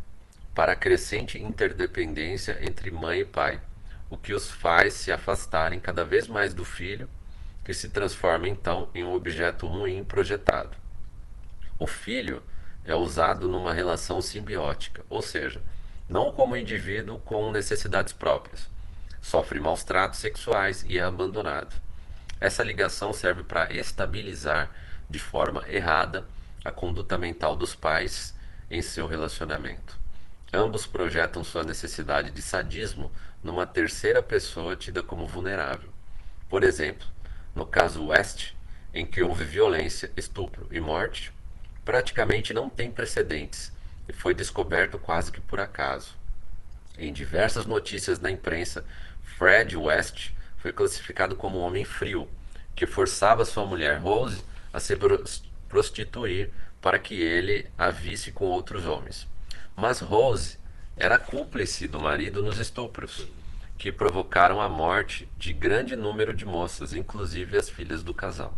para 0.53 0.73
a 0.73 0.75
crescente 0.75 1.41
interdependência 1.41 2.57
entre 2.61 2.89
mãe 2.91 3.21
e 3.21 3.25
pai, 3.25 3.61
o 4.09 4.17
que 4.17 4.33
os 4.33 4.49
faz 4.49 4.93
se 4.93 5.11
afastarem 5.11 5.79
cada 5.79 6.03
vez 6.03 6.27
mais 6.27 6.53
do 6.53 6.65
filho, 6.65 7.09
que 7.63 7.73
se 7.73 7.89
transforma 7.89 8.47
então 8.47 8.89
em 8.95 9.03
um 9.03 9.13
objeto 9.13 9.67
ruim 9.67 10.03
projetado. 10.03 10.75
O 11.77 11.85
filho 11.85 12.41
é 12.85 12.95
usado 12.95 13.47
numa 13.47 13.73
relação 13.73 14.21
simbiótica, 14.21 15.03
ou 15.09 15.21
seja, 15.21 15.61
não 16.09 16.31
como 16.31 16.55
indivíduo 16.55 17.19
com 17.19 17.51
necessidades 17.51 18.13
próprias, 18.13 18.69
sofre 19.27 19.59
maus 19.59 19.83
tratos 19.83 20.19
sexuais 20.19 20.85
e 20.87 20.97
é 20.97 21.01
abandonado. 21.01 21.75
Essa 22.39 22.63
ligação 22.63 23.11
serve 23.11 23.43
para 23.43 23.73
estabilizar 23.73 24.71
de 25.09 25.19
forma 25.19 25.65
errada 25.67 26.25
a 26.63 26.71
conduta 26.71 27.17
mental 27.17 27.53
dos 27.53 27.75
pais 27.75 28.33
em 28.71 28.81
seu 28.81 29.05
relacionamento. 29.05 29.99
Ambos 30.53 30.87
projetam 30.87 31.43
sua 31.43 31.65
necessidade 31.65 32.31
de 32.31 32.41
sadismo 32.41 33.11
numa 33.43 33.67
terceira 33.67 34.23
pessoa 34.23 34.77
tida 34.77 35.03
como 35.03 35.27
vulnerável. 35.27 35.89
Por 36.47 36.63
exemplo, 36.63 37.05
no 37.53 37.65
caso 37.65 38.07
West, 38.07 38.53
em 38.93 39.05
que 39.05 39.21
houve 39.21 39.43
violência, 39.43 40.09
estupro 40.15 40.69
e 40.71 40.79
morte, 40.79 41.33
praticamente 41.83 42.53
não 42.53 42.69
tem 42.69 42.89
precedentes 42.89 43.73
e 44.07 44.13
foi 44.13 44.33
descoberto 44.33 44.97
quase 44.97 45.33
que 45.33 45.41
por 45.41 45.59
acaso. 45.59 46.15
Em 46.97 47.11
diversas 47.11 47.65
notícias 47.65 48.19
na 48.19 48.31
imprensa 48.31 48.85
Fred 49.37 49.77
West 49.77 50.31
foi 50.57 50.73
classificado 50.73 51.35
como 51.35 51.59
um 51.59 51.61
homem 51.61 51.85
frio, 51.85 52.27
que 52.75 52.87
forçava 52.87 53.45
sua 53.45 53.67
mulher 53.67 53.99
Rose 53.99 54.43
a 54.73 54.79
se 54.79 54.97
prostituir 55.69 56.49
para 56.81 56.97
que 56.97 57.21
ele 57.21 57.67
a 57.77 57.91
visse 57.91 58.31
com 58.31 58.45
outros 58.45 58.87
homens. 58.87 59.27
Mas 59.75 59.99
Rose 59.99 60.57
era 60.95 61.19
cúmplice 61.19 61.87
do 61.87 61.99
marido 61.99 62.41
nos 62.41 62.57
estupros, 62.57 63.27
que 63.77 63.91
provocaram 63.91 64.59
a 64.59 64.67
morte 64.67 65.29
de 65.37 65.53
grande 65.53 65.95
número 65.95 66.33
de 66.33 66.43
moças, 66.43 66.95
inclusive 66.95 67.57
as 67.57 67.69
filhas 67.69 68.01
do 68.01 68.15
casal. 68.15 68.57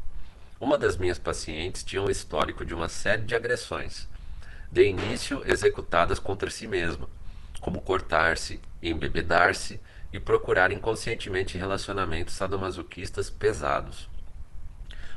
Uma 0.62 0.78
das 0.78 0.96
minhas 0.96 1.20
pacientes 1.20 1.84
tinha 1.84 2.02
um 2.02 2.10
histórico 2.10 2.64
de 2.64 2.74
uma 2.74 2.88
série 2.88 3.24
de 3.24 3.36
agressões, 3.36 4.08
de 4.72 4.88
início 4.88 5.44
executadas 5.46 6.20
contra 6.20 6.50
si 6.50 6.68
mesma, 6.68 7.10
como 7.60 7.82
cortar-se, 7.82 8.62
embebedar-se 8.82 9.78
e 10.12 10.20
procurar 10.20 10.72
inconscientemente 10.72 11.58
relacionamentos 11.58 12.34
sadomasoquistas 12.34 13.30
pesados. 13.30 14.10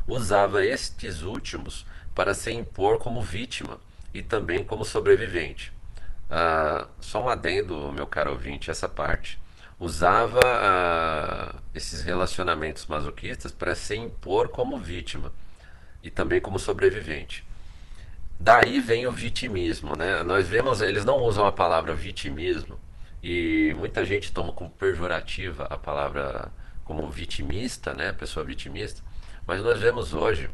Usava 0.06 0.64
estes 0.64 1.22
últimos 1.22 1.86
para 2.14 2.34
se 2.34 2.52
impor 2.52 2.98
como 2.98 3.22
vítima 3.22 3.78
e 4.12 4.22
também 4.22 4.64
como 4.64 4.84
sobrevivente. 4.84 5.72
Ah, 6.30 6.86
só 7.00 7.24
um 7.24 7.28
adendo, 7.28 7.92
meu 7.92 8.06
caro 8.06 8.32
ouvinte, 8.32 8.70
essa 8.70 8.88
parte. 8.88 9.40
Usava 9.78 10.40
ah, 10.44 11.54
esses 11.74 12.02
relacionamentos 12.02 12.86
masoquistas 12.86 13.52
para 13.52 13.74
se 13.74 13.96
impor 13.96 14.48
como 14.48 14.78
vítima 14.78 15.32
e 16.02 16.10
também 16.10 16.40
como 16.40 16.58
sobrevivente. 16.58 17.44
Daí 18.38 18.80
vem 18.80 19.06
o 19.06 19.12
vitimismo, 19.12 19.96
né? 19.96 20.22
Nós 20.24 20.48
vemos, 20.48 20.82
eles 20.82 21.04
não 21.04 21.18
usam 21.18 21.46
a 21.46 21.52
palavra 21.52 21.94
vitimismo 21.94 22.78
e 23.22 23.74
muita 23.78 24.04
gente 24.04 24.32
toma 24.32 24.52
como 24.52 24.70
pejorativa 24.70 25.64
a 25.64 25.78
palavra 25.78 26.50
como 26.84 27.08
vitimista, 27.08 27.94
né? 27.94 28.12
Pessoa 28.12 28.44
vitimista. 28.44 29.02
Mas 29.46 29.62
nós 29.62 29.78
vemos 29.80 30.12
hoje 30.12 30.50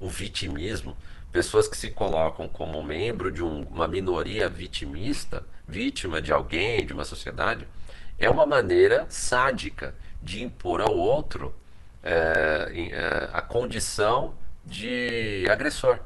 o 0.00 0.08
vitimismo, 0.08 0.96
pessoas 1.30 1.68
que 1.68 1.76
se 1.76 1.90
colocam 1.90 2.48
como 2.48 2.82
membro 2.82 3.30
de 3.30 3.42
um, 3.42 3.62
uma 3.62 3.86
minoria 3.86 4.48
vitimista, 4.48 5.44
vítima 5.66 6.20
de 6.20 6.32
alguém, 6.32 6.84
de 6.84 6.92
uma 6.92 7.04
sociedade, 7.04 7.66
é 8.18 8.28
uma 8.28 8.46
maneira 8.46 9.06
sádica 9.08 9.94
de 10.22 10.42
impor 10.42 10.80
ao 10.80 10.96
outro 10.96 11.54
é, 12.02 12.90
é, 12.92 13.30
a 13.32 13.42
condição 13.42 14.34
de 14.64 15.46
agressor. 15.50 16.00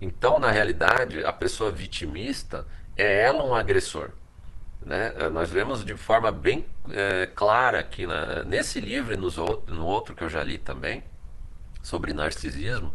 Então, 0.00 0.38
na 0.38 0.50
realidade, 0.50 1.24
a 1.24 1.32
pessoa 1.32 1.70
vitimista 1.70 2.66
é 2.96 3.22
ela 3.22 3.44
um 3.44 3.54
agressor. 3.54 4.10
Né? 4.84 5.12
Nós 5.30 5.50
vemos 5.50 5.84
de 5.84 5.94
forma 5.94 6.32
bem 6.32 6.64
é, 6.90 7.26
clara 7.26 7.80
aqui 7.80 8.06
na, 8.06 8.42
nesse 8.44 8.80
livro 8.80 9.12
e 9.12 9.16
nos 9.16 9.36
no 9.36 9.84
outro 9.84 10.14
que 10.14 10.24
eu 10.24 10.28
já 10.28 10.42
li 10.42 10.58
também, 10.58 11.02
sobre 11.82 12.12
narcisismo, 12.12 12.92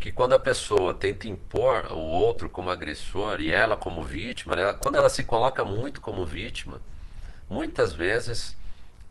que 0.00 0.10
quando 0.10 0.32
a 0.32 0.38
pessoa 0.38 0.92
tenta 0.92 1.28
impor 1.28 1.92
o 1.92 1.96
outro 1.96 2.50
como 2.50 2.70
agressor 2.70 3.40
e 3.40 3.52
ela 3.52 3.76
como 3.76 4.02
vítima, 4.02 4.54
ela, 4.54 4.74
quando 4.74 4.96
ela 4.96 5.08
se 5.08 5.22
coloca 5.22 5.64
muito 5.64 6.00
como 6.00 6.26
vítima, 6.26 6.80
muitas 7.48 7.92
vezes 7.92 8.56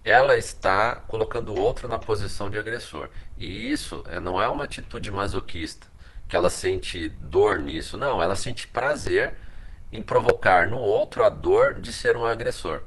ela 0.04 0.38
está 0.38 0.96
colocando 0.96 1.54
o 1.54 1.60
outro 1.60 1.88
na 1.88 1.98
posição 1.98 2.50
de 2.50 2.58
agressor. 2.58 3.10
E 3.38 3.72
isso 3.72 4.04
é, 4.10 4.20
não 4.20 4.42
é 4.42 4.50
uma 4.50 4.66
atitude 4.66 5.10
masoquista, 5.12 5.88
que 6.28 6.36
ela 6.36 6.50
sente 6.50 7.08
dor 7.08 7.60
nisso, 7.60 7.98
não, 7.98 8.22
ela 8.22 8.36
sente 8.36 8.68
prazer 8.68 9.34
em 9.92 10.02
provocar 10.02 10.70
no 10.70 10.78
outro 10.78 11.24
a 11.24 11.30
dor 11.30 11.76
de 11.76 11.92
ser 11.92 12.16
um 12.16 12.26
agressor. 12.26 12.84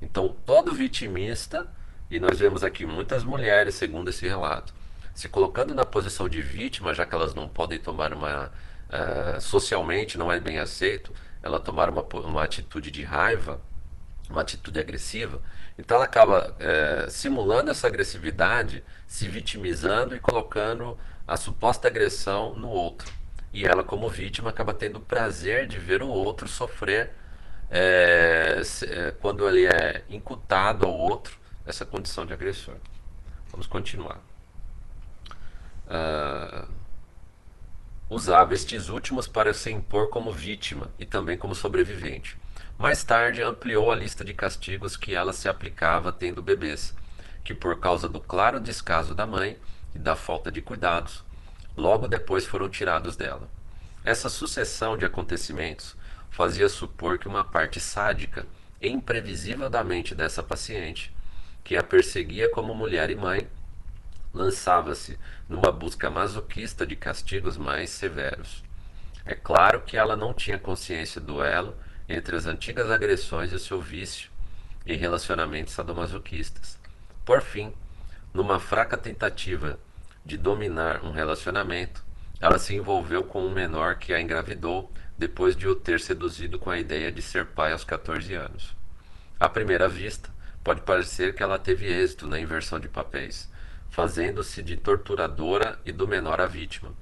Então, 0.00 0.34
todo 0.44 0.74
vitimista, 0.74 1.66
e 2.10 2.20
nós 2.20 2.38
vemos 2.38 2.62
aqui 2.62 2.86
muitas 2.86 3.24
mulheres, 3.24 3.74
segundo 3.74 4.10
esse 4.10 4.26
relato, 4.26 4.74
se 5.14 5.28
colocando 5.28 5.74
na 5.74 5.84
posição 5.84 6.28
de 6.28 6.42
vítima, 6.42 6.92
já 6.92 7.06
que 7.06 7.14
elas 7.14 7.34
não 7.34 7.48
podem 7.48 7.78
tomar 7.78 8.12
uma. 8.12 8.52
Uh, 8.84 9.40
socialmente 9.40 10.18
não 10.18 10.30
é 10.30 10.38
bem 10.38 10.58
aceito, 10.58 11.12
ela 11.42 11.58
tomar 11.58 11.88
uma, 11.88 12.02
uma 12.02 12.44
atitude 12.44 12.90
de 12.90 13.02
raiva, 13.02 13.60
uma 14.28 14.42
atitude 14.42 14.78
agressiva, 14.78 15.40
então 15.78 15.96
ela 15.96 16.04
acaba 16.04 16.54
uh, 16.54 17.10
simulando 17.10 17.70
essa 17.70 17.86
agressividade, 17.86 18.84
se 19.06 19.26
vitimizando 19.26 20.14
e 20.14 20.20
colocando 20.20 20.96
a 21.26 21.36
suposta 21.36 21.88
agressão 21.88 22.54
no 22.54 22.68
outro. 22.68 23.10
E 23.54 23.64
ela, 23.64 23.84
como 23.84 24.08
vítima, 24.08 24.50
acaba 24.50 24.74
tendo 24.74 24.96
o 24.96 25.00
prazer 25.00 25.68
de 25.68 25.78
ver 25.78 26.02
o 26.02 26.08
outro 26.08 26.48
sofrer 26.48 27.12
é, 27.70 28.60
quando 29.20 29.48
ele 29.48 29.64
é 29.64 30.02
incutado 30.10 30.84
ao 30.84 30.92
outro 30.92 31.38
essa 31.64 31.86
condição 31.86 32.26
de 32.26 32.32
agressor. 32.32 32.74
Vamos 33.52 33.68
continuar. 33.68 34.18
Uh, 35.86 36.68
usava 38.10 38.54
estes 38.54 38.88
últimos 38.88 39.28
para 39.28 39.54
se 39.54 39.70
impor 39.70 40.10
como 40.10 40.32
vítima 40.32 40.90
e 40.98 41.06
também 41.06 41.38
como 41.38 41.54
sobrevivente. 41.54 42.36
Mais 42.76 43.04
tarde, 43.04 43.40
ampliou 43.40 43.92
a 43.92 43.94
lista 43.94 44.24
de 44.24 44.34
castigos 44.34 44.96
que 44.96 45.14
ela 45.14 45.32
se 45.32 45.48
aplicava 45.48 46.10
tendo 46.10 46.42
bebês, 46.42 46.92
que 47.44 47.54
por 47.54 47.78
causa 47.78 48.08
do 48.08 48.18
claro 48.18 48.58
descaso 48.58 49.14
da 49.14 49.24
mãe 49.24 49.56
e 49.94 49.98
da 50.00 50.16
falta 50.16 50.50
de 50.50 50.60
cuidados, 50.60 51.22
logo 51.76 52.08
depois 52.08 52.46
foram 52.46 52.68
tirados 52.68 53.16
dela. 53.16 53.48
Essa 54.04 54.28
sucessão 54.28 54.96
de 54.96 55.04
acontecimentos 55.04 55.96
fazia 56.30 56.68
supor 56.68 57.18
que 57.18 57.28
uma 57.28 57.44
parte 57.44 57.80
sádica 57.80 58.46
e 58.80 58.88
imprevisível 58.88 59.70
da 59.70 59.82
mente 59.82 60.14
dessa 60.14 60.42
paciente, 60.42 61.14
que 61.62 61.76
a 61.76 61.82
perseguia 61.82 62.50
como 62.50 62.74
mulher 62.74 63.08
e 63.10 63.16
mãe, 63.16 63.48
lançava-se 64.32 65.18
numa 65.48 65.70
busca 65.70 66.10
masoquista 66.10 66.86
de 66.86 66.96
castigos 66.96 67.56
mais 67.56 67.90
severos. 67.90 68.62
É 69.24 69.34
claro 69.34 69.80
que 69.82 69.96
ela 69.96 70.16
não 70.16 70.34
tinha 70.34 70.58
consciência 70.58 71.20
do 71.20 71.42
elo 71.42 71.74
entre 72.08 72.36
as 72.36 72.44
antigas 72.44 72.90
agressões 72.90 73.52
e 73.52 73.54
o 73.54 73.60
seu 73.60 73.80
vício 73.80 74.30
em 74.84 74.98
relacionamentos 74.98 75.72
sadomasoquistas. 75.72 76.78
Por 77.24 77.40
fim, 77.40 77.72
numa 78.34 78.60
fraca 78.60 78.98
tentativa 78.98 79.78
de 80.24 80.36
dominar 80.36 81.04
um 81.04 81.10
relacionamento, 81.10 82.04
ela 82.40 82.58
se 82.58 82.74
envolveu 82.74 83.24
com 83.24 83.44
um 83.44 83.50
menor 83.50 83.96
que 83.96 84.12
a 84.12 84.20
engravidou 84.20 84.90
depois 85.16 85.54
de 85.56 85.68
o 85.68 85.74
ter 85.74 86.00
seduzido 86.00 86.58
com 86.58 86.70
a 86.70 86.78
ideia 86.78 87.12
de 87.12 87.22
ser 87.22 87.46
pai 87.46 87.72
aos 87.72 87.84
14 87.84 88.34
anos. 88.34 88.74
À 89.38 89.48
primeira 89.48 89.88
vista, 89.88 90.30
pode 90.62 90.80
parecer 90.80 91.34
que 91.34 91.42
ela 91.42 91.58
teve 91.58 91.86
êxito 91.86 92.26
na 92.26 92.40
inversão 92.40 92.80
de 92.80 92.88
papéis, 92.88 93.50
fazendo-se 93.90 94.62
de 94.62 94.76
torturadora 94.76 95.78
e 95.84 95.92
do 95.92 96.08
menor 96.08 96.40
a 96.40 96.46
vítima. 96.46 96.92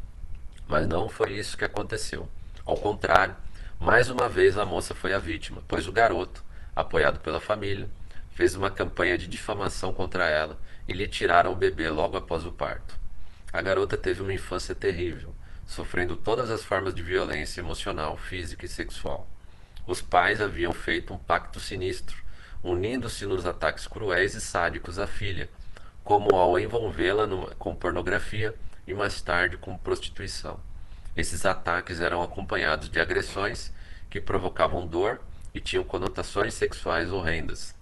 Mas 0.66 0.86
não 0.86 1.08
foi 1.08 1.32
isso 1.32 1.56
que 1.56 1.64
aconteceu. 1.64 2.28
Ao 2.64 2.76
contrário, 2.76 3.36
mais 3.80 4.10
uma 4.10 4.28
vez 4.28 4.58
a 4.58 4.64
moça 4.64 4.94
foi 4.94 5.12
a 5.12 5.18
vítima, 5.18 5.62
pois 5.66 5.88
o 5.88 5.92
garoto, 5.92 6.44
apoiado 6.74 7.20
pela 7.20 7.40
família, 7.40 7.88
fez 8.30 8.54
uma 8.54 8.70
campanha 8.70 9.16
de 9.16 9.26
difamação 9.26 9.92
contra 9.92 10.28
ela 10.28 10.58
e 10.86 10.92
lhe 10.92 11.08
tiraram 11.08 11.52
o 11.52 11.56
bebê 11.56 11.88
logo 11.88 12.16
após 12.16 12.44
o 12.44 12.52
parto. 12.52 13.01
A 13.52 13.60
garota 13.60 13.98
teve 13.98 14.22
uma 14.22 14.32
infância 14.32 14.74
terrível, 14.74 15.34
sofrendo 15.66 16.16
todas 16.16 16.50
as 16.50 16.64
formas 16.64 16.94
de 16.94 17.02
violência 17.02 17.60
emocional, 17.60 18.16
física 18.16 18.64
e 18.64 18.68
sexual. 18.68 19.28
Os 19.86 20.00
pais 20.00 20.40
haviam 20.40 20.72
feito 20.72 21.12
um 21.12 21.18
pacto 21.18 21.60
sinistro, 21.60 22.16
unindo-se 22.62 23.26
nos 23.26 23.44
ataques 23.44 23.86
cruéis 23.86 24.34
e 24.34 24.40
sádicos 24.40 24.98
à 24.98 25.06
filha, 25.06 25.50
como 26.02 26.34
ao 26.34 26.58
envolvê-la 26.58 27.28
com 27.58 27.74
pornografia 27.74 28.54
e 28.86 28.94
mais 28.94 29.20
tarde 29.20 29.58
com 29.58 29.76
prostituição. 29.76 30.58
Esses 31.14 31.44
ataques 31.44 32.00
eram 32.00 32.22
acompanhados 32.22 32.88
de 32.88 32.98
agressões 32.98 33.70
que 34.08 34.20
provocavam 34.20 34.86
dor 34.86 35.20
e 35.52 35.60
tinham 35.60 35.84
conotações 35.84 36.54
sexuais 36.54 37.12
horrendas. 37.12 37.74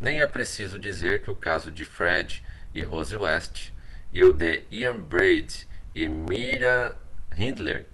Nem 0.00 0.20
é 0.20 0.26
preciso 0.26 0.80
dizer 0.80 1.22
que 1.22 1.30
o 1.30 1.36
caso 1.36 1.70
de 1.70 1.84
Fred 1.84 2.44
e 2.74 2.82
Rose 2.82 3.16
West 3.16 3.70
e 4.12 4.22
o 4.24 4.32
de 4.32 4.64
Ian 4.70 5.00
Braid 5.00 5.66
e 5.94 6.08
Mira 6.08 6.96
Hindley, 7.36 7.86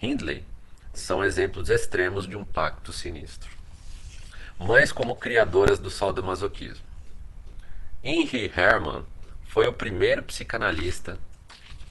Hindley 0.00 0.44
são 0.92 1.22
exemplos 1.22 1.68
extremos 1.68 2.26
de 2.26 2.36
um 2.36 2.44
pacto 2.44 2.92
sinistro. 2.92 3.50
Mães 4.58 4.92
como 4.92 5.16
criadoras 5.16 5.78
do 5.78 5.90
sadomasoquismo. 5.90 6.84
Henry 8.02 8.52
Herman 8.54 9.04
foi 9.44 9.66
o 9.66 9.72
primeiro 9.72 10.22
psicanalista 10.22 11.18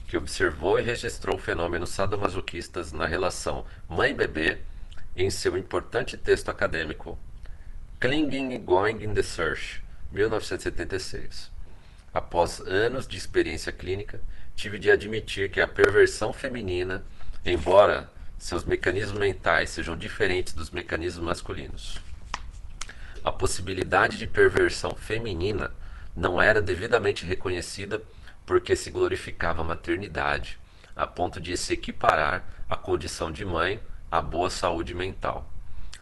que 0.08 0.16
observou 0.16 0.78
e 0.78 0.82
registrou 0.82 1.38
fenômenos 1.38 1.90
sadomasoquistas 1.90 2.92
na 2.92 3.06
relação 3.06 3.64
mãe-bebê 3.88 4.58
em 5.16 5.30
seu 5.30 5.56
importante 5.56 6.16
texto 6.16 6.50
acadêmico 6.50 7.18
Clinging 8.00 8.64
Going 8.64 9.02
in 9.02 9.14
the 9.14 9.22
Search, 9.22 9.82
1976. 10.10 11.50
Após 12.12 12.60
anos 12.60 13.06
de 13.06 13.16
experiência 13.16 13.72
clínica, 13.72 14.20
tive 14.54 14.78
de 14.78 14.90
admitir 14.90 15.50
que 15.50 15.60
a 15.60 15.66
perversão 15.66 16.32
feminina, 16.32 17.02
embora 17.44 18.10
seus 18.38 18.64
mecanismos 18.64 19.18
mentais 19.18 19.70
sejam 19.70 19.96
diferentes 19.96 20.52
dos 20.52 20.70
mecanismos 20.70 21.24
masculinos, 21.24 22.00
a 23.24 23.30
possibilidade 23.30 24.18
de 24.18 24.26
perversão 24.26 24.94
feminina 24.94 25.70
não 26.14 26.42
era 26.42 26.60
devidamente 26.60 27.24
reconhecida 27.24 28.02
porque 28.44 28.74
se 28.74 28.90
glorificava 28.90 29.62
a 29.62 29.64
maternidade, 29.64 30.58
a 30.94 31.06
ponto 31.06 31.40
de 31.40 31.56
se 31.56 31.72
equiparar 31.72 32.44
a 32.68 32.76
condição 32.76 33.30
de 33.30 33.44
mãe 33.44 33.80
à 34.10 34.20
boa 34.20 34.50
saúde 34.50 34.92
mental. 34.92 35.48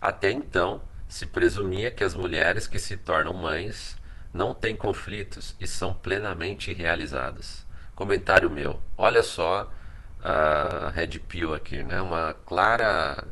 Até 0.00 0.30
então, 0.30 0.82
se 1.08 1.26
presumia 1.26 1.90
que 1.90 2.02
as 2.02 2.14
mulheres 2.14 2.66
que 2.66 2.78
se 2.78 2.96
tornam 2.96 3.34
mães 3.34 3.99
não 4.32 4.54
têm 4.54 4.76
conflitos 4.76 5.54
e 5.60 5.66
são 5.66 5.92
plenamente 5.92 6.72
realizadas. 6.72 7.66
Comentário 7.94 8.48
meu. 8.48 8.80
Olha 8.96 9.22
só 9.22 9.70
a 10.22 10.90
Red 10.94 11.18
Pill 11.20 11.54
aqui, 11.54 11.82
né? 11.82 12.00
Uma 12.00 12.34
clara 12.46 13.24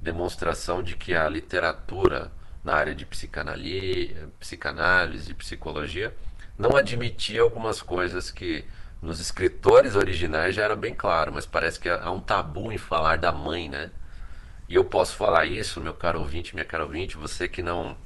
demonstração 0.00 0.82
de 0.82 0.96
que 0.96 1.14
a 1.14 1.28
literatura 1.28 2.32
na 2.64 2.74
área 2.74 2.94
de 2.94 3.06
psicanálise, 3.06 5.30
e 5.30 5.34
psicologia 5.34 6.14
não 6.58 6.76
admitia 6.76 7.42
algumas 7.42 7.80
coisas 7.80 8.30
que 8.30 8.64
nos 9.00 9.18
escritores 9.18 9.96
originais 9.96 10.54
já 10.54 10.64
era 10.64 10.76
bem 10.76 10.94
claro, 10.94 11.32
mas 11.32 11.46
parece 11.46 11.80
que 11.80 11.88
há 11.88 12.10
um 12.10 12.20
tabu 12.20 12.70
em 12.70 12.76
falar 12.76 13.16
da 13.16 13.32
mãe, 13.32 13.66
né? 13.68 13.90
E 14.68 14.74
eu 14.74 14.84
posso 14.84 15.16
falar 15.16 15.46
isso, 15.46 15.80
meu 15.80 15.94
caro 15.94 16.20
ouvinte, 16.20 16.54
minha 16.54 16.66
cara 16.66 16.84
ouvinte, 16.84 17.16
você 17.16 17.48
que 17.48 17.62
não 17.62 17.96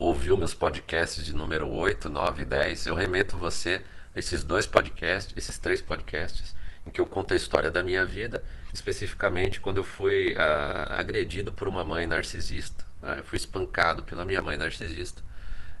ouviu 0.00 0.34
meus 0.34 0.54
podcasts 0.54 1.22
de 1.22 1.34
número 1.34 1.68
8, 1.68 2.08
9 2.08 2.40
e 2.40 2.44
10, 2.46 2.86
eu 2.86 2.94
remeto 2.94 3.36
você 3.36 3.82
a 4.16 4.18
esses 4.18 4.42
dois 4.42 4.66
podcasts, 4.66 5.36
esses 5.36 5.58
três 5.58 5.82
podcasts, 5.82 6.56
em 6.86 6.90
que 6.90 6.98
eu 7.02 7.04
conto 7.04 7.34
a 7.34 7.36
história 7.36 7.70
da 7.70 7.82
minha 7.82 8.02
vida, 8.06 8.42
especificamente 8.72 9.60
quando 9.60 9.76
eu 9.76 9.84
fui 9.84 10.32
uh, 10.32 10.92
agredido 10.98 11.52
por 11.52 11.68
uma 11.68 11.84
mãe 11.84 12.06
narcisista. 12.06 12.82
Uh, 13.02 13.18
eu 13.18 13.24
fui 13.24 13.36
espancado 13.36 14.02
pela 14.02 14.24
minha 14.24 14.40
mãe 14.40 14.56
narcisista. 14.56 15.22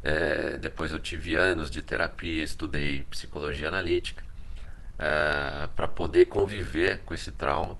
É, 0.02 0.56
depois 0.58 0.92
eu 0.92 0.98
tive 0.98 1.34
anos 1.36 1.70
de 1.70 1.82
terapia, 1.82 2.42
estudei 2.42 3.02
psicologia 3.10 3.68
analítica 3.68 4.24
é, 4.98 5.68
para 5.76 5.86
poder 5.86 6.24
conviver 6.24 7.00
com 7.04 7.12
esse 7.12 7.30
trauma 7.30 7.76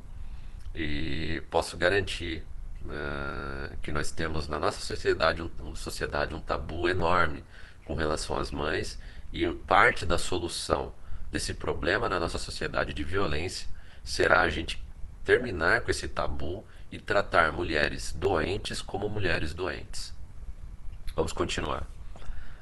e 0.75 1.43
posso 1.51 1.79
garantir 1.79 2.45
é, 2.89 3.77
que 3.83 3.93
nós 3.93 4.11
temos 4.11 4.49
na 4.49 4.59
nossa 4.59 4.81
sociedade 4.81 5.43
um, 5.43 5.51
uma 5.61 5.77
sociedade 5.77 6.35
um 6.35 6.41
tabu 6.41 6.89
enorme 6.89 7.45
com 7.85 7.95
relação 7.95 8.39
às 8.39 8.51
mães 8.51 8.99
e 9.33 9.47
parte 9.49 10.07
da 10.07 10.19
solução 10.19 10.93
desse 11.31 11.55
problema 11.55 12.09
na 12.09 12.19
nossa 12.19 12.39
sociedade 12.39 12.93
de 12.93 13.05
violência 13.05 13.69
será 14.03 14.41
a 14.41 14.49
gente 14.49 14.83
terminar 15.25 15.83
com 15.83 15.91
esse 15.91 16.09
tabu 16.09 16.65
e 16.91 16.99
tratar 16.99 17.53
mulheres 17.53 18.13
doentes 18.13 18.83
como 18.83 19.09
mulheres 19.09 19.55
doentes. 19.55 20.13
Vamos 21.15 21.33
continuar. 21.33 21.87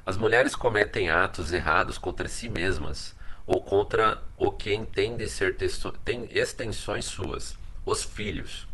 As 0.04 0.16
mulheres 0.16 0.54
cometem 0.54 1.10
atos 1.10 1.52
errados 1.52 1.96
contra 1.96 2.28
si 2.28 2.48
mesmas 2.48 3.14
ou 3.46 3.62
contra 3.62 4.22
o 4.36 4.52
que 4.52 4.74
entende 4.74 5.26
ser 5.28 5.56
extensões 6.30 7.06
suas, 7.06 7.56
os 7.86 8.04
filhos. 8.04 8.67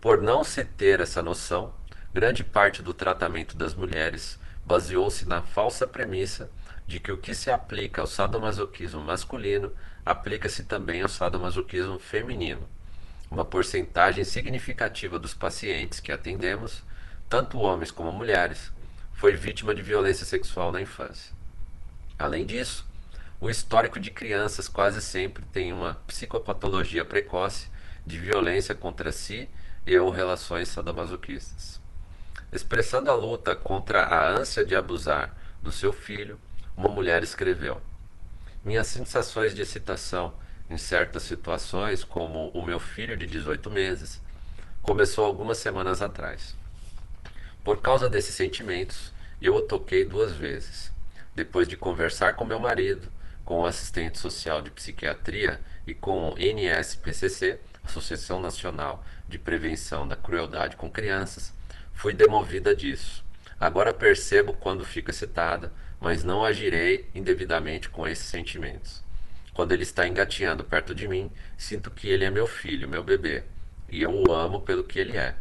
Por 0.00 0.20
não 0.20 0.44
se 0.44 0.64
ter 0.64 1.00
essa 1.00 1.22
noção, 1.22 1.72
grande 2.12 2.44
parte 2.44 2.82
do 2.82 2.92
tratamento 2.92 3.56
das 3.56 3.74
mulheres 3.74 4.38
baseou-se 4.64 5.26
na 5.26 5.42
falsa 5.42 5.86
premissa 5.86 6.50
de 6.86 7.00
que 7.00 7.10
o 7.10 7.18
que 7.18 7.34
se 7.34 7.50
aplica 7.50 8.00
ao 8.00 8.06
sadomasoquismo 8.06 9.00
masculino 9.00 9.72
aplica-se 10.04 10.64
também 10.64 11.02
ao 11.02 11.08
sadomasoquismo 11.08 11.98
feminino. 11.98 12.68
Uma 13.30 13.44
porcentagem 13.44 14.22
significativa 14.22 15.18
dos 15.18 15.34
pacientes 15.34 15.98
que 15.98 16.12
atendemos, 16.12 16.84
tanto 17.28 17.58
homens 17.58 17.90
como 17.90 18.12
mulheres, 18.12 18.70
foi 19.14 19.34
vítima 19.34 19.74
de 19.74 19.82
violência 19.82 20.24
sexual 20.24 20.70
na 20.70 20.80
infância. 20.80 21.34
Além 22.18 22.46
disso, 22.46 22.86
o 23.40 23.50
histórico 23.50 23.98
de 23.98 24.10
crianças 24.10 24.68
quase 24.68 25.00
sempre 25.00 25.44
tem 25.46 25.72
uma 25.72 25.94
psicopatologia 26.06 27.04
precoce 27.04 27.68
de 28.06 28.18
violência 28.18 28.74
contra 28.74 29.10
si 29.10 29.48
e 29.86 29.98
ou 29.98 30.10
relações 30.10 30.68
sadomasoquistas. 30.68 31.80
Expressando 32.52 33.10
a 33.10 33.14
luta 33.14 33.54
contra 33.54 34.02
a 34.02 34.28
ânsia 34.28 34.64
de 34.64 34.74
abusar 34.74 35.36
do 35.62 35.70
seu 35.70 35.92
filho, 35.92 36.38
uma 36.76 36.88
mulher 36.88 37.22
escreveu: 37.22 37.80
Minhas 38.64 38.86
sensações 38.88 39.54
de 39.54 39.62
excitação 39.62 40.34
em 40.68 40.76
certas 40.76 41.22
situações, 41.22 42.02
como 42.02 42.48
o 42.48 42.64
meu 42.64 42.80
filho 42.80 43.16
de 43.16 43.26
18 43.26 43.70
meses, 43.70 44.20
começou 44.82 45.24
algumas 45.24 45.58
semanas 45.58 46.02
atrás. 46.02 46.56
Por 47.62 47.80
causa 47.80 48.08
desses 48.08 48.34
sentimentos, 48.34 49.12
eu 49.40 49.54
o 49.54 49.62
toquei 49.62 50.04
duas 50.04 50.32
vezes. 50.32 50.94
depois 51.34 51.68
de 51.68 51.76
conversar 51.76 52.34
com 52.34 52.46
meu 52.46 52.58
marido, 52.58 53.12
com 53.44 53.60
o 53.60 53.66
assistente 53.66 54.18
social 54.18 54.62
de 54.62 54.70
psiquiatria 54.70 55.60
e 55.86 55.92
com 55.92 56.30
o 56.30 56.38
NSPCC, 56.38 57.60
Associação 57.86 58.40
Nacional 58.40 59.04
de 59.28 59.38
Prevenção 59.38 60.06
da 60.06 60.16
Crueldade 60.16 60.76
com 60.76 60.90
Crianças, 60.90 61.54
fui 61.94 62.12
demovida 62.12 62.74
disso. 62.74 63.24
Agora 63.58 63.94
percebo 63.94 64.52
quando 64.52 64.84
fico 64.84 65.10
excitada, 65.10 65.72
mas 66.00 66.22
não 66.22 66.44
agirei 66.44 67.08
indevidamente 67.14 67.88
com 67.88 68.06
esses 68.06 68.26
sentimentos. 68.26 69.02
Quando 69.54 69.72
ele 69.72 69.84
está 69.84 70.06
engatinhando 70.06 70.64
perto 70.64 70.94
de 70.94 71.08
mim, 71.08 71.30
sinto 71.56 71.90
que 71.90 72.08
ele 72.08 72.24
é 72.24 72.30
meu 72.30 72.46
filho, 72.46 72.88
meu 72.88 73.02
bebê, 73.02 73.44
e 73.88 74.02
eu 74.02 74.12
o 74.12 74.32
amo 74.32 74.60
pelo 74.60 74.84
que 74.84 74.98
ele 74.98 75.16
é. 75.16 75.34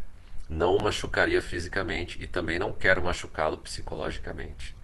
Não 0.47 0.77
o 0.77 0.81
machucaria 0.81 1.41
fisicamente 1.41 2.21
e 2.21 2.27
também 2.27 2.57
não 2.57 2.71
quero 2.71 3.03
machucá-lo 3.03 3.57
psicologicamente. 3.57 4.75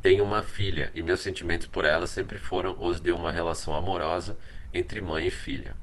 Tenho 0.00 0.24
uma 0.24 0.42
filha 0.42 0.90
e 0.94 1.02
meus 1.02 1.20
sentimentos 1.20 1.66
por 1.66 1.84
ela 1.84 2.06
sempre 2.06 2.38
foram 2.38 2.76
os 2.78 3.00
de 3.00 3.10
uma 3.10 3.32
relação 3.32 3.74
amorosa 3.74 4.38
entre 4.72 5.00
mãe 5.00 5.26
e 5.26 5.30
filha. 5.30 5.74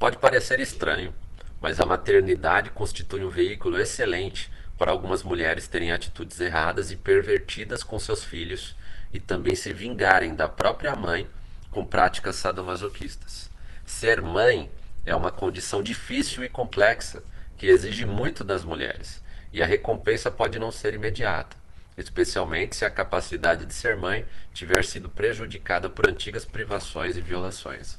Pode 0.00 0.16
parecer 0.16 0.60
estranho, 0.60 1.12
mas 1.60 1.78
a 1.78 1.84
maternidade 1.84 2.70
constitui 2.70 3.22
um 3.22 3.28
veículo 3.28 3.78
excelente 3.78 4.50
para 4.78 4.90
algumas 4.90 5.22
mulheres 5.22 5.68
terem 5.68 5.92
atitudes 5.92 6.40
erradas 6.40 6.90
e 6.90 6.96
pervertidas 6.96 7.82
com 7.82 7.98
seus 7.98 8.24
filhos 8.24 8.74
e 9.12 9.20
também 9.20 9.54
se 9.54 9.74
vingarem 9.74 10.34
da 10.34 10.48
própria 10.48 10.96
mãe 10.96 11.28
com 11.70 11.84
práticas 11.84 12.36
sadomasoquistas. 12.36 13.50
Ser 13.84 14.22
mãe 14.22 14.70
é 15.04 15.14
uma 15.14 15.30
condição 15.30 15.82
difícil 15.82 16.42
e 16.42 16.48
complexa 16.48 17.22
que 17.58 17.66
exige 17.66 18.06
muito 18.06 18.42
das 18.42 18.64
mulheres, 18.64 19.22
e 19.52 19.62
a 19.62 19.66
recompensa 19.66 20.30
pode 20.30 20.58
não 20.58 20.72
ser 20.72 20.94
imediata, 20.94 21.58
especialmente 21.98 22.74
se 22.74 22.86
a 22.86 22.90
capacidade 22.90 23.66
de 23.66 23.74
ser 23.74 23.96
mãe 23.96 24.24
tiver 24.54 24.82
sido 24.82 25.10
prejudicada 25.10 25.90
por 25.90 26.08
antigas 26.08 26.46
privações 26.46 27.18
e 27.18 27.20
violações. 27.20 27.98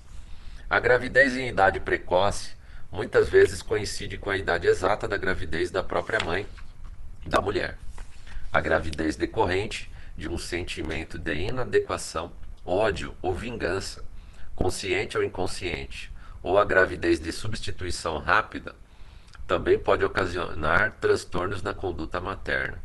A 0.71 0.79
gravidez 0.79 1.35
em 1.35 1.49
idade 1.49 1.81
precoce 1.81 2.51
muitas 2.89 3.27
vezes 3.27 3.61
coincide 3.61 4.17
com 4.17 4.29
a 4.29 4.37
idade 4.37 4.67
exata 4.67 5.05
da 5.05 5.17
gravidez 5.17 5.69
da 5.69 5.83
própria 5.83 6.23
mãe 6.23 6.47
da 7.27 7.41
mulher. 7.41 7.77
A 8.53 8.61
gravidez 8.61 9.17
decorrente 9.17 9.91
de 10.15 10.29
um 10.29 10.37
sentimento 10.37 11.19
de 11.19 11.33
inadequação, 11.33 12.31
ódio 12.65 13.13
ou 13.21 13.33
vingança, 13.33 14.01
consciente 14.55 15.17
ou 15.17 15.23
inconsciente, 15.25 16.09
ou 16.41 16.57
a 16.57 16.63
gravidez 16.63 17.19
de 17.19 17.33
substituição 17.33 18.17
rápida, 18.19 18.73
também 19.45 19.77
pode 19.77 20.05
ocasionar 20.05 20.95
transtornos 21.01 21.61
na 21.61 21.73
conduta 21.73 22.21
materna. 22.21 22.79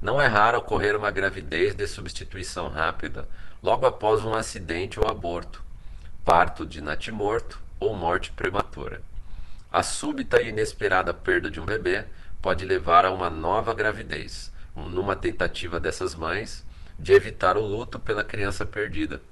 Não 0.00 0.22
é 0.22 0.28
raro 0.28 0.58
ocorrer 0.58 0.94
uma 0.94 1.10
gravidez 1.10 1.74
de 1.74 1.88
substituição 1.88 2.68
rápida 2.68 3.28
logo 3.60 3.84
após 3.84 4.24
um 4.24 4.32
acidente 4.32 5.00
ou 5.00 5.08
aborto, 5.08 5.65
parto 6.26 6.66
de 6.66 6.80
natimorto 6.80 7.62
ou 7.78 7.94
morte 7.94 8.32
prematura. 8.32 9.00
A 9.72 9.80
súbita 9.84 10.42
e 10.42 10.48
inesperada 10.48 11.14
perda 11.14 11.48
de 11.48 11.60
um 11.60 11.64
bebê 11.64 12.04
pode 12.42 12.64
levar 12.64 13.04
a 13.04 13.12
uma 13.12 13.30
nova 13.30 13.72
gravidez, 13.72 14.50
numa 14.74 15.14
tentativa 15.14 15.78
dessas 15.78 16.16
mães 16.16 16.64
de 16.98 17.12
evitar 17.12 17.56
o 17.56 17.64
luto 17.64 18.00
pela 18.00 18.24
criança 18.24 18.66
perdida. 18.66 19.22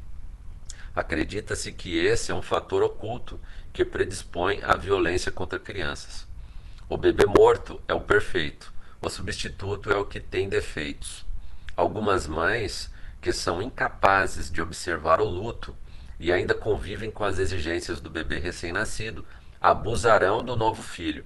Acredita-se 0.95 1.73
que 1.73 1.99
esse 1.99 2.31
é 2.31 2.35
um 2.35 2.41
fator 2.41 2.85
oculto 2.85 3.41
que 3.73 3.85
predispõe 3.85 4.61
à 4.63 4.77
violência 4.77 5.33
contra 5.33 5.59
crianças. 5.59 6.29
O 6.89 6.97
bebê 6.97 7.27
morto 7.27 7.83
é 7.89 7.95
o 7.95 8.01
perfeito, 8.01 8.73
o 9.03 9.11
substituto 9.11 9.91
é 9.91 9.97
o 9.97 10.07
que 10.07 10.21
tem 10.21 10.49
defeitos. 10.49 11.27
Algumas 11.77 12.29
mães 12.29 12.89
que 13.21 13.33
são 13.33 13.61
incapazes 13.61 14.49
de 14.49 14.63
observar 14.63 15.21
o 15.21 15.25
luto 15.25 15.77
e 16.19 16.33
ainda 16.33 16.55
convivem 16.55 17.11
com 17.11 17.25
as 17.25 17.39
exigências 17.39 18.01
do 18.01 18.11
bebê 18.11 18.39
recém-nascido 18.39 19.25
abusarão 19.61 20.45
do 20.45 20.57
novo 20.57 20.83
filho. 20.83 21.25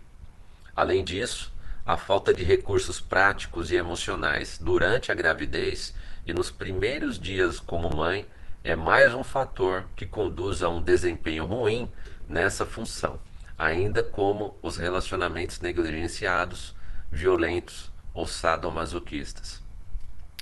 Além 0.74 1.02
disso, 1.02 1.52
a 1.84 1.96
falta 1.96 2.32
de 2.32 2.44
recursos 2.44 3.00
práticos 3.00 3.70
e 3.70 3.76
emocionais 3.76 4.58
durante 4.58 5.10
a 5.10 5.14
gravidez 5.14 5.94
e 6.26 6.32
nos 6.32 6.50
primeiros 6.50 7.18
dias 7.18 7.58
como 7.58 7.96
mãe 7.96 8.26
é 8.62 8.76
mais 8.76 9.14
um 9.14 9.24
fator 9.24 9.84
que 9.96 10.06
conduz 10.06 10.62
a 10.62 10.68
um 10.68 10.82
desempenho 10.82 11.46
ruim 11.46 11.90
nessa 12.28 12.66
função, 12.66 13.18
ainda 13.56 14.02
como 14.02 14.56
os 14.62 14.76
relacionamentos 14.76 15.60
negligenciados, 15.60 16.76
violentos 17.10 17.90
ou 18.12 18.26
sadomasoquistas. 18.26 19.62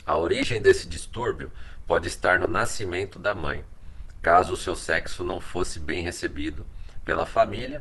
A 0.04 0.16
origem 0.16 0.60
desse 0.60 0.88
distúrbio 0.88 1.50
pode 1.86 2.08
estar 2.08 2.38
no 2.38 2.48
nascimento 2.48 3.18
da 3.18 3.34
mãe, 3.34 3.64
caso 4.26 4.54
o 4.54 4.56
seu 4.56 4.74
sexo 4.74 5.22
não 5.22 5.40
fosse 5.40 5.78
bem 5.78 6.02
recebido 6.02 6.66
pela 7.04 7.24
família 7.24 7.80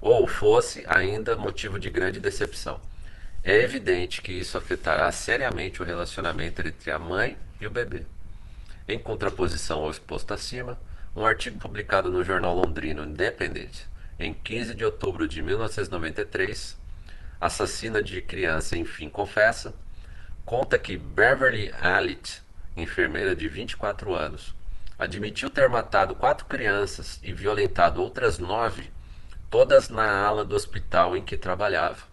ou 0.00 0.26
fosse 0.26 0.82
ainda 0.88 1.36
motivo 1.36 1.78
de 1.78 1.90
grande 1.90 2.18
decepção. 2.18 2.80
É 3.44 3.60
evidente 3.60 4.22
que 4.22 4.32
isso 4.32 4.56
afetará 4.56 5.12
seriamente 5.12 5.82
o 5.82 5.84
relacionamento 5.84 6.66
entre 6.66 6.90
a 6.90 6.98
mãe 6.98 7.36
e 7.60 7.66
o 7.66 7.70
bebê. 7.70 8.06
Em 8.88 8.98
contraposição 8.98 9.80
ao 9.80 9.90
exposto 9.90 10.32
acima, 10.32 10.78
um 11.14 11.26
artigo 11.26 11.58
publicado 11.58 12.10
no 12.10 12.24
jornal 12.24 12.56
londrino 12.56 13.04
Independent 13.04 13.82
em 14.18 14.32
15 14.32 14.74
de 14.74 14.86
outubro 14.86 15.28
de 15.28 15.42
1993, 15.42 16.74
assassina 17.38 18.02
de 18.02 18.22
criança 18.22 18.78
enfim 18.78 19.10
confessa, 19.10 19.74
conta 20.46 20.78
que 20.78 20.96
Beverly 20.96 21.70
Allitt, 21.82 22.40
enfermeira 22.78 23.36
de 23.36 23.46
24 23.46 24.14
anos, 24.14 24.54
admitiu 25.02 25.50
ter 25.50 25.68
matado 25.68 26.14
quatro 26.14 26.46
crianças 26.46 27.18
e 27.24 27.32
violentado 27.32 28.00
outras 28.00 28.38
nove, 28.38 28.88
todas 29.50 29.88
na 29.88 30.24
ala 30.24 30.44
do 30.44 30.54
hospital 30.54 31.16
em 31.16 31.24
que 31.24 31.36
trabalhava 31.36 32.04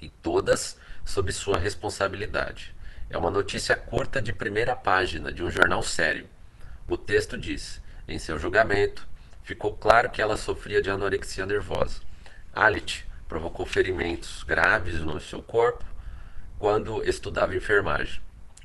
e 0.00 0.08
todas 0.08 0.78
sob 1.04 1.32
sua 1.32 1.58
responsabilidade. 1.58 2.74
É 3.10 3.18
uma 3.18 3.30
notícia 3.30 3.74
curta 3.74 4.22
de 4.22 4.32
primeira 4.32 4.76
página 4.76 5.32
de 5.32 5.42
um 5.42 5.50
jornal 5.50 5.82
sério. 5.82 6.28
O 6.88 6.96
texto 6.96 7.36
diz: 7.36 7.82
em 8.06 8.20
seu 8.20 8.38
julgamento, 8.38 9.06
ficou 9.42 9.76
claro 9.76 10.08
que 10.08 10.22
ela 10.22 10.36
sofria 10.36 10.80
de 10.80 10.90
anorexia 10.90 11.44
nervosa. 11.44 12.00
Alit 12.54 13.04
provocou 13.28 13.66
ferimentos 13.66 14.44
graves 14.44 15.00
no 15.00 15.20
seu 15.20 15.42
corpo 15.42 15.84
quando 16.56 17.02
estudava 17.02 17.56
enfermagem. 17.56 18.22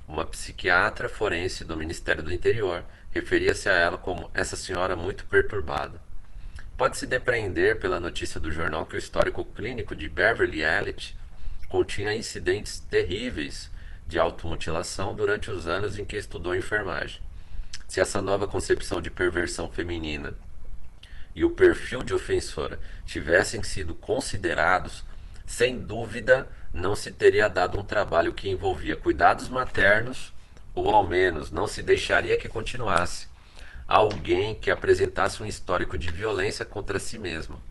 Uma 0.07 0.25
psiquiatra 0.25 1.09
forense 1.09 1.65
do 1.65 1.75
Ministério 1.75 2.21
do 2.21 2.31
Interior 2.31 2.85
referia-se 3.19 3.67
a 3.67 3.73
ela 3.73 3.97
como 3.97 4.29
essa 4.33 4.55
senhora 4.55 4.95
muito 4.95 5.25
perturbada. 5.25 5.99
Pode-se 6.77 7.07
depreender 7.07 7.79
pela 7.79 7.99
notícia 7.99 8.39
do 8.39 8.51
jornal 8.51 8.85
que 8.85 8.95
o 8.95 8.99
histórico 8.99 9.43
clínico 9.43 9.95
de 9.95 10.07
Beverly 10.07 10.61
Elliott 10.61 11.17
continha 11.67 12.13
incidentes 12.13 12.79
terríveis 12.79 13.71
de 14.05 14.19
automutilação 14.19 15.15
durante 15.15 15.49
os 15.49 15.67
anos 15.67 15.97
em 15.97 16.05
que 16.05 16.15
estudou 16.15 16.55
enfermagem. 16.55 17.19
Se 17.87 17.99
essa 17.99 18.21
nova 18.21 18.47
concepção 18.47 19.01
de 19.01 19.09
perversão 19.09 19.69
feminina 19.69 20.33
e 21.33 21.43
o 21.43 21.49
perfil 21.49 22.03
de 22.03 22.13
ofensora 22.13 22.79
tivessem 23.05 23.63
sido 23.63 23.95
considerados, 23.95 25.03
sem 25.45 25.79
dúvida 25.79 26.47
não 26.71 26.95
se 26.95 27.11
teria 27.11 27.49
dado 27.49 27.79
um 27.79 27.83
trabalho 27.83 28.33
que 28.33 28.49
envolvia 28.49 28.95
cuidados 28.95 29.49
maternos, 29.49 30.33
ou 30.79 30.93
ao 30.93 31.07
menos 31.07 31.51
não 31.51 31.67
se 31.67 31.81
deixaria 31.81 32.37
que 32.37 32.47
continuasse 32.47 33.27
alguém 33.87 34.53
que 34.53 34.69
apresentasse 34.69 35.41
um 35.41 35.45
histórico 35.45 35.97
de 35.97 36.11
violência 36.11 36.65
contra 36.65 36.99
si 36.99 37.17
mesmo. 37.17 37.61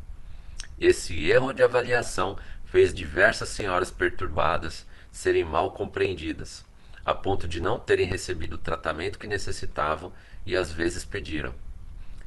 Esse 0.80 1.30
erro 1.30 1.52
de 1.52 1.62
avaliação 1.62 2.38
fez 2.64 2.94
diversas 2.94 3.50
senhoras 3.50 3.90
perturbadas 3.90 4.86
serem 5.12 5.44
mal 5.44 5.70
compreendidas, 5.72 6.64
a 7.04 7.14
ponto 7.14 7.46
de 7.46 7.60
não 7.60 7.78
terem 7.78 8.06
recebido 8.06 8.54
o 8.54 8.58
tratamento 8.58 9.18
que 9.18 9.26
necessitavam 9.26 10.12
e 10.44 10.56
às 10.56 10.72
vezes 10.72 11.04
pediram. 11.04 11.54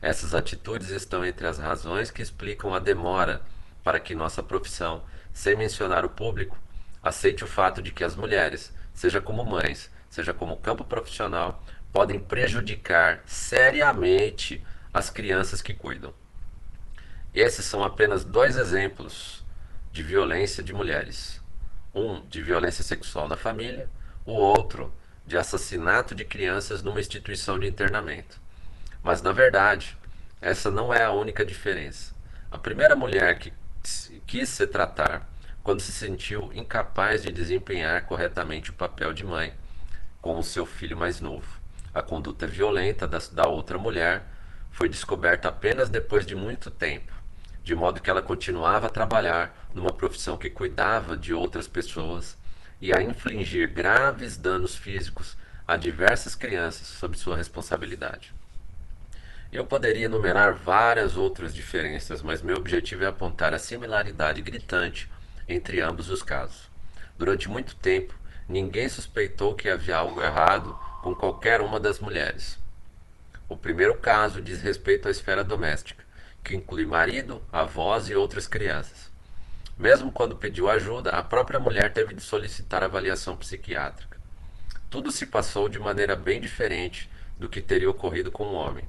Essas 0.01 0.33
atitudes 0.33 0.89
estão 0.89 1.25
entre 1.25 1.45
as 1.45 1.57
razões 1.57 2.09
que 2.11 2.21
explicam 2.21 2.73
a 2.73 2.79
demora 2.79 3.41
para 3.83 3.99
que 3.99 4.15
nossa 4.15 4.41
profissão, 4.41 5.03
sem 5.33 5.55
mencionar 5.55 6.05
o 6.05 6.09
público, 6.09 6.57
aceite 7.01 7.43
o 7.43 7.47
fato 7.47 7.81
de 7.81 7.91
que 7.91 8.03
as 8.03 8.15
mulheres, 8.15 8.71
seja 8.93 9.19
como 9.19 9.43
mães, 9.43 9.89
seja 10.09 10.33
como 10.33 10.57
campo 10.57 10.83
profissional, 10.83 11.63
podem 11.91 12.19
prejudicar 12.19 13.21
seriamente 13.25 14.63
as 14.93 15.09
crianças 15.09 15.61
que 15.61 15.73
cuidam. 15.73 16.13
Esses 17.33 17.65
são 17.65 17.83
apenas 17.83 18.23
dois 18.23 18.57
exemplos 18.57 19.45
de 19.91 20.01
violência 20.01 20.63
de 20.63 20.73
mulheres. 20.73 21.39
Um 21.93 22.25
de 22.27 22.41
violência 22.41 22.83
sexual 22.83 23.27
na 23.27 23.37
família, 23.37 23.89
o 24.25 24.33
outro 24.33 24.93
de 25.25 25.37
assassinato 25.37 26.15
de 26.15 26.25
crianças 26.25 26.81
numa 26.81 26.99
instituição 26.99 27.59
de 27.59 27.67
internamento. 27.67 28.39
Mas 29.03 29.21
na 29.21 29.31
verdade, 29.31 29.97
essa 30.41 30.71
não 30.71 30.93
é 30.93 31.03
a 31.03 31.11
única 31.11 31.45
diferença. 31.45 32.13
A 32.51 32.57
primeira 32.57 32.95
mulher 32.95 33.37
que 33.37 33.53
quis 34.25 34.49
se 34.49 34.65
tratar 34.65 35.29
quando 35.63 35.81
se 35.81 35.91
sentiu 35.91 36.51
incapaz 36.53 37.21
de 37.21 37.31
desempenhar 37.31 38.05
corretamente 38.05 38.71
o 38.71 38.73
papel 38.73 39.13
de 39.13 39.23
mãe 39.23 39.53
com 40.21 40.37
o 40.37 40.43
seu 40.43 40.65
filho 40.65 40.97
mais 40.97 41.19
novo. 41.19 41.59
A 41.93 42.01
conduta 42.01 42.45
violenta 42.45 43.07
da, 43.07 43.19
da 43.31 43.47
outra 43.47 43.77
mulher 43.77 44.23
foi 44.71 44.87
descoberta 44.87 45.49
apenas 45.49 45.89
depois 45.89 46.25
de 46.25 46.35
muito 46.35 46.69
tempo, 46.69 47.11
de 47.63 47.75
modo 47.75 48.01
que 48.01 48.09
ela 48.09 48.21
continuava 48.21 48.87
a 48.87 48.91
trabalhar 48.91 49.69
numa 49.73 49.91
profissão 49.91 50.37
que 50.37 50.49
cuidava 50.49 51.17
de 51.17 51.33
outras 51.33 51.67
pessoas 51.67 52.37
e 52.81 52.93
a 52.93 53.01
infligir 53.01 53.71
graves 53.71 54.37
danos 54.37 54.75
físicos 54.75 55.37
a 55.67 55.75
diversas 55.75 56.33
crianças 56.33 56.87
sob 56.87 57.17
sua 57.17 57.35
responsabilidade. 57.35 58.33
Eu 59.51 59.65
poderia 59.65 60.05
enumerar 60.05 60.53
várias 60.53 61.17
outras 61.17 61.53
diferenças, 61.53 62.21
mas 62.21 62.41
meu 62.41 62.55
objetivo 62.55 63.03
é 63.03 63.07
apontar 63.07 63.53
a 63.53 63.59
similaridade 63.59 64.41
gritante 64.41 65.09
entre 65.47 65.81
ambos 65.81 66.09
os 66.09 66.21
casos. 66.21 66.69
Durante 67.17 67.49
muito 67.49 67.75
tempo, 67.75 68.13
ninguém 68.49 68.89
suspeitou 68.89 69.53
que 69.53 69.69
havia 69.69 69.95
algo 69.95 70.21
errado 70.21 70.77
com 71.03 71.13
qualquer 71.13 71.61
uma 71.61 71.79
das 71.79 71.99
mulheres. 71.99 72.57
O 73.47 73.55
primeiro 73.55 73.95
caso 73.95 74.41
diz 74.41 74.59
respeito 74.59 75.07
à 75.07 75.11
esfera 75.11 75.43
doméstica, 75.43 76.03
que 76.43 76.55
inclui 76.55 76.85
marido, 76.85 77.41
avós 77.51 78.09
e 78.09 78.15
outras 78.15 78.47
crianças. 78.47 79.11
Mesmo 79.77 80.11
quando 80.11 80.35
pediu 80.35 80.67
ajuda, 80.69 81.11
a 81.11 81.23
própria 81.23 81.59
mulher 81.59 81.93
teve 81.93 82.15
de 82.15 82.21
solicitar 82.21 82.83
avaliação 82.83 83.37
psiquiátrica. 83.37 84.17
Tudo 84.89 85.11
se 85.11 85.27
passou 85.27 85.69
de 85.69 85.77
maneira 85.77 86.15
bem 86.15 86.41
diferente 86.41 87.09
do 87.37 87.47
que 87.47 87.61
teria 87.61 87.89
ocorrido 87.89 88.31
com 88.31 88.43
o 88.43 88.53
homem. 88.55 88.83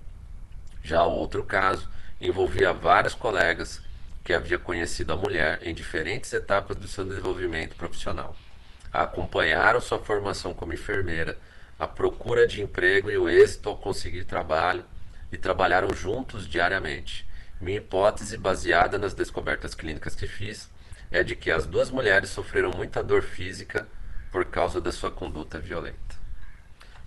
Já 0.82 1.04
o 1.04 1.12
outro 1.12 1.44
caso 1.44 1.88
envolvia 2.20 2.72
vários 2.72 3.14
colegas 3.14 3.82
que 4.24 4.32
havia 4.32 4.58
conhecido 4.58 5.12
a 5.12 5.16
mulher 5.16 5.60
em 5.62 5.74
diferentes 5.74 6.32
etapas 6.32 6.76
do 6.76 6.88
seu 6.88 7.04
desenvolvimento 7.04 7.76
profissional. 7.76 8.34
Acompanharam 8.92 9.80
sua 9.80 9.98
formação 9.98 10.52
como 10.52 10.74
enfermeira, 10.74 11.38
a 11.78 11.86
procura 11.86 12.46
de 12.46 12.60
emprego 12.60 13.10
e 13.10 13.16
o 13.16 13.28
êxito 13.28 13.68
ao 13.68 13.76
conseguir 13.76 14.24
trabalho 14.24 14.84
e 15.32 15.38
trabalharam 15.38 15.94
juntos 15.94 16.48
diariamente. 16.48 17.26
Minha 17.60 17.78
hipótese, 17.78 18.36
baseada 18.36 18.98
nas 18.98 19.14
descobertas 19.14 19.74
clínicas 19.74 20.14
que 20.14 20.26
fiz, 20.26 20.68
é 21.10 21.22
de 21.22 21.34
que 21.36 21.50
as 21.50 21.66
duas 21.66 21.90
mulheres 21.90 22.30
sofreram 22.30 22.70
muita 22.70 23.02
dor 23.02 23.22
física 23.22 23.86
por 24.30 24.44
causa 24.44 24.80
da 24.80 24.92
sua 24.92 25.10
conduta 25.10 25.58
violenta. 25.58 26.20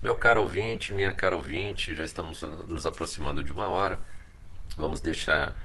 Meu 0.01 0.15
caro 0.15 0.41
ouvinte, 0.41 0.93
minha 0.93 1.13
cara 1.13 1.35
ouvinte, 1.35 1.95
já 1.95 2.03
estamos 2.03 2.41
nos 2.41 2.85
aproximando 2.85 3.43
de 3.43 3.51
uma 3.51 3.67
hora. 3.67 3.97
Vamos 4.75 4.99
deixar 4.99 5.55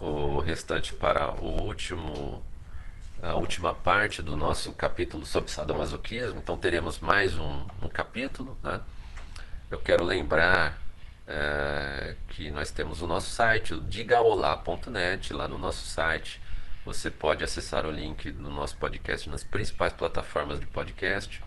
o 0.00 0.40
restante 0.40 0.92
para 0.92 1.30
o 1.40 1.62
último 1.62 2.42
a 3.24 3.34
última 3.36 3.74
parte 3.74 4.20
do 4.20 4.36
nosso 4.36 4.72
capítulo 4.72 5.24
sobre 5.24 5.50
sadomasoquismo. 5.50 6.38
Então 6.38 6.58
teremos 6.58 6.98
mais 6.98 7.34
um, 7.38 7.66
um 7.82 7.88
capítulo. 7.88 8.56
Né? 8.62 8.80
Eu 9.70 9.78
quero 9.78 10.04
lembrar 10.04 10.78
é, 11.26 12.16
que 12.28 12.50
nós 12.50 12.70
temos 12.70 13.00
o 13.00 13.06
nosso 13.06 13.30
site, 13.30 13.72
o 13.72 13.80
digaolá.net. 13.80 15.32
Lá 15.32 15.48
no 15.48 15.56
nosso 15.56 15.86
site 15.86 16.40
você 16.84 17.10
pode 17.10 17.42
acessar 17.42 17.86
o 17.86 17.90
link 17.90 18.30
do 18.30 18.50
nosso 18.50 18.76
podcast 18.76 19.28
nas 19.30 19.42
principais 19.42 19.94
plataformas 19.94 20.60
de 20.60 20.66
podcast. 20.66 21.42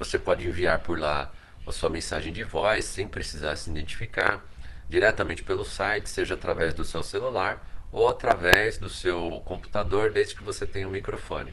Você 0.00 0.18
pode 0.18 0.46
enviar 0.46 0.80
por 0.80 0.98
lá 0.98 1.30
a 1.64 1.70
sua 1.70 1.88
mensagem 1.88 2.32
de 2.32 2.42
voz 2.42 2.84
sem 2.86 3.06
precisar 3.06 3.54
se 3.54 3.70
identificar 3.70 4.44
diretamente 4.88 5.44
pelo 5.44 5.64
site, 5.64 6.08
seja 6.08 6.34
através 6.34 6.74
do 6.74 6.84
seu 6.84 7.04
celular 7.04 7.69
ou 7.92 8.08
através 8.08 8.78
do 8.78 8.88
seu 8.88 9.42
computador, 9.44 10.10
desde 10.12 10.34
que 10.34 10.42
você 10.42 10.66
tenha 10.66 10.88
um 10.88 10.90
microfone. 10.90 11.52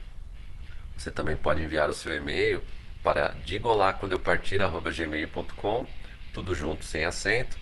Você 0.98 1.12
também 1.12 1.36
pode 1.36 1.62
enviar 1.62 1.90
o 1.90 1.94
seu 1.94 2.16
e-mail 2.16 2.64
para 3.04 3.36
digolaquandeupartir@gmail.com, 3.46 5.86
tudo 6.34 6.56
junto 6.56 6.86
sem 6.86 7.04
acento. 7.06 7.58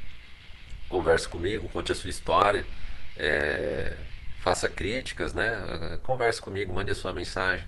Converse 0.89 1.27
comigo, 1.27 1.67
conte 1.69 1.91
a 1.91 1.95
sua 1.95 2.09
história, 2.09 2.65
é, 3.17 3.95
faça 4.39 4.69
críticas, 4.69 5.33
né? 5.33 5.99
Converse 6.03 6.41
comigo, 6.41 6.73
mande 6.73 6.91
a 6.91 6.95
sua 6.95 7.11
mensagem. 7.13 7.67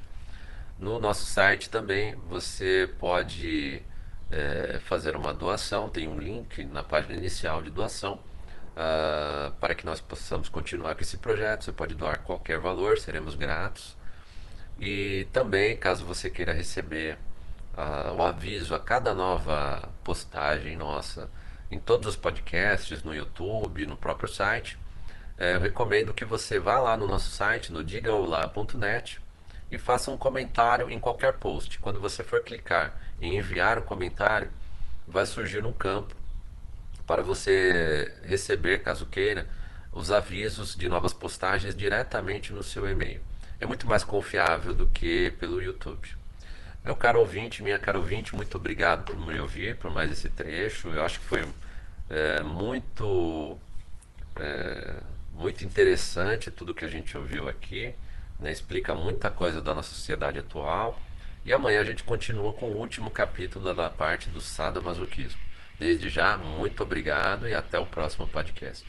No 0.79 0.99
nosso 0.99 1.25
site 1.25 1.69
também 1.69 2.15
você 2.29 2.89
pode 2.99 3.81
é, 4.29 4.79
fazer 4.85 5.15
uma 5.15 5.33
doação, 5.33 5.89
tem 5.89 6.07
um 6.07 6.19
link 6.19 6.63
na 6.65 6.83
página 6.83 7.15
inicial 7.15 7.61
de 7.61 7.69
doação 7.71 8.19
uh, 8.77 9.51
para 9.59 9.73
que 9.73 9.85
nós 9.85 9.99
possamos 9.99 10.47
continuar 10.47 10.95
com 10.95 11.01
esse 11.01 11.17
projeto. 11.17 11.63
Você 11.63 11.71
pode 11.71 11.95
doar 11.95 12.19
qualquer 12.19 12.59
valor, 12.59 12.99
seremos 12.99 13.33
gratos. 13.33 13.97
E 14.79 15.27
também, 15.33 15.75
caso 15.75 16.05
você 16.05 16.29
queira 16.29 16.53
receber 16.53 17.17
uh, 17.75 18.13
o 18.13 18.21
aviso 18.21 18.75
a 18.75 18.79
cada 18.79 19.13
nova 19.13 19.89
postagem 20.03 20.77
nossa 20.77 21.29
em 21.69 21.79
todos 21.79 22.07
os 22.07 22.15
podcasts, 22.15 23.03
no 23.03 23.13
YouTube, 23.13 23.85
no 23.85 23.97
próprio 23.97 24.29
site, 24.29 24.79
é, 25.37 25.55
eu 25.55 25.59
recomendo 25.59 26.13
que 26.13 26.25
você 26.25 26.59
vá 26.59 26.79
lá 26.79 26.97
no 26.97 27.07
nosso 27.07 27.29
site, 27.29 27.71
no 27.71 27.83
digaolá.net 27.83 29.19
e 29.69 29.77
faça 29.77 30.09
um 30.09 30.17
comentário 30.17 30.89
em 30.89 30.99
qualquer 30.99 31.33
post. 31.33 31.77
Quando 31.79 31.99
você 31.99 32.23
for 32.23 32.41
clicar 32.41 32.95
em 33.21 33.37
enviar 33.37 33.79
um 33.79 33.81
comentário, 33.81 34.49
vai 35.05 35.25
surgir 35.25 35.65
um 35.65 35.73
campo 35.73 36.15
para 37.07 37.23
você 37.23 38.13
receber, 38.23 38.83
caso 38.83 39.05
queira, 39.05 39.47
os 39.91 40.11
avisos 40.11 40.75
de 40.75 40.87
novas 40.87 41.13
postagens 41.13 41.73
diretamente 41.75 42.53
no 42.53 42.61
seu 42.61 42.87
e-mail. 42.87 43.21
É 43.59 43.65
muito 43.65 43.87
mais 43.87 44.03
confiável 44.03 44.73
do 44.73 44.85
que 44.87 45.31
pelo 45.39 45.61
YouTube. 45.61 46.07
Meu 46.85 46.95
caro 46.95 47.19
ouvinte, 47.19 47.63
minha 47.63 47.79
caro 47.79 47.99
ouvinte, 47.99 48.35
muito 48.35 48.55
obrigado 48.57 49.05
por 49.05 49.17
me 49.17 49.39
ouvir, 49.39 49.77
por 49.77 49.89
mais 49.89 50.11
esse 50.11 50.29
trecho. 50.29 50.89
Eu 50.89 51.03
acho 51.03 51.19
que 51.19 51.25
foi 51.25 51.43
é, 52.09 52.43
muito, 52.43 53.57
é, 54.35 54.97
muito 55.33 55.65
interessante 55.65 56.51
tudo 56.51 56.75
que 56.75 56.85
a 56.85 56.89
gente 56.89 57.17
ouviu 57.17 57.49
aqui 57.49 57.95
né, 58.39 58.51
explica 58.51 58.93
muita 58.93 59.29
coisa 59.29 59.61
da 59.61 59.73
nossa 59.73 59.89
sociedade 59.89 60.39
atual. 60.39 60.99
E 61.45 61.53
amanhã 61.53 61.81
a 61.81 61.83
gente 61.83 62.03
continua 62.03 62.53
com 62.53 62.67
o 62.67 62.77
último 62.77 63.09
capítulo 63.09 63.73
da 63.73 63.89
parte 63.89 64.29
do 64.29 64.41
sadomasoquismo. 64.41 65.39
Desde 65.79 66.09
já, 66.09 66.37
muito 66.37 66.81
obrigado 66.83 67.47
e 67.47 67.53
até 67.53 67.79
o 67.79 67.85
próximo 67.85 68.27
podcast. 68.27 68.85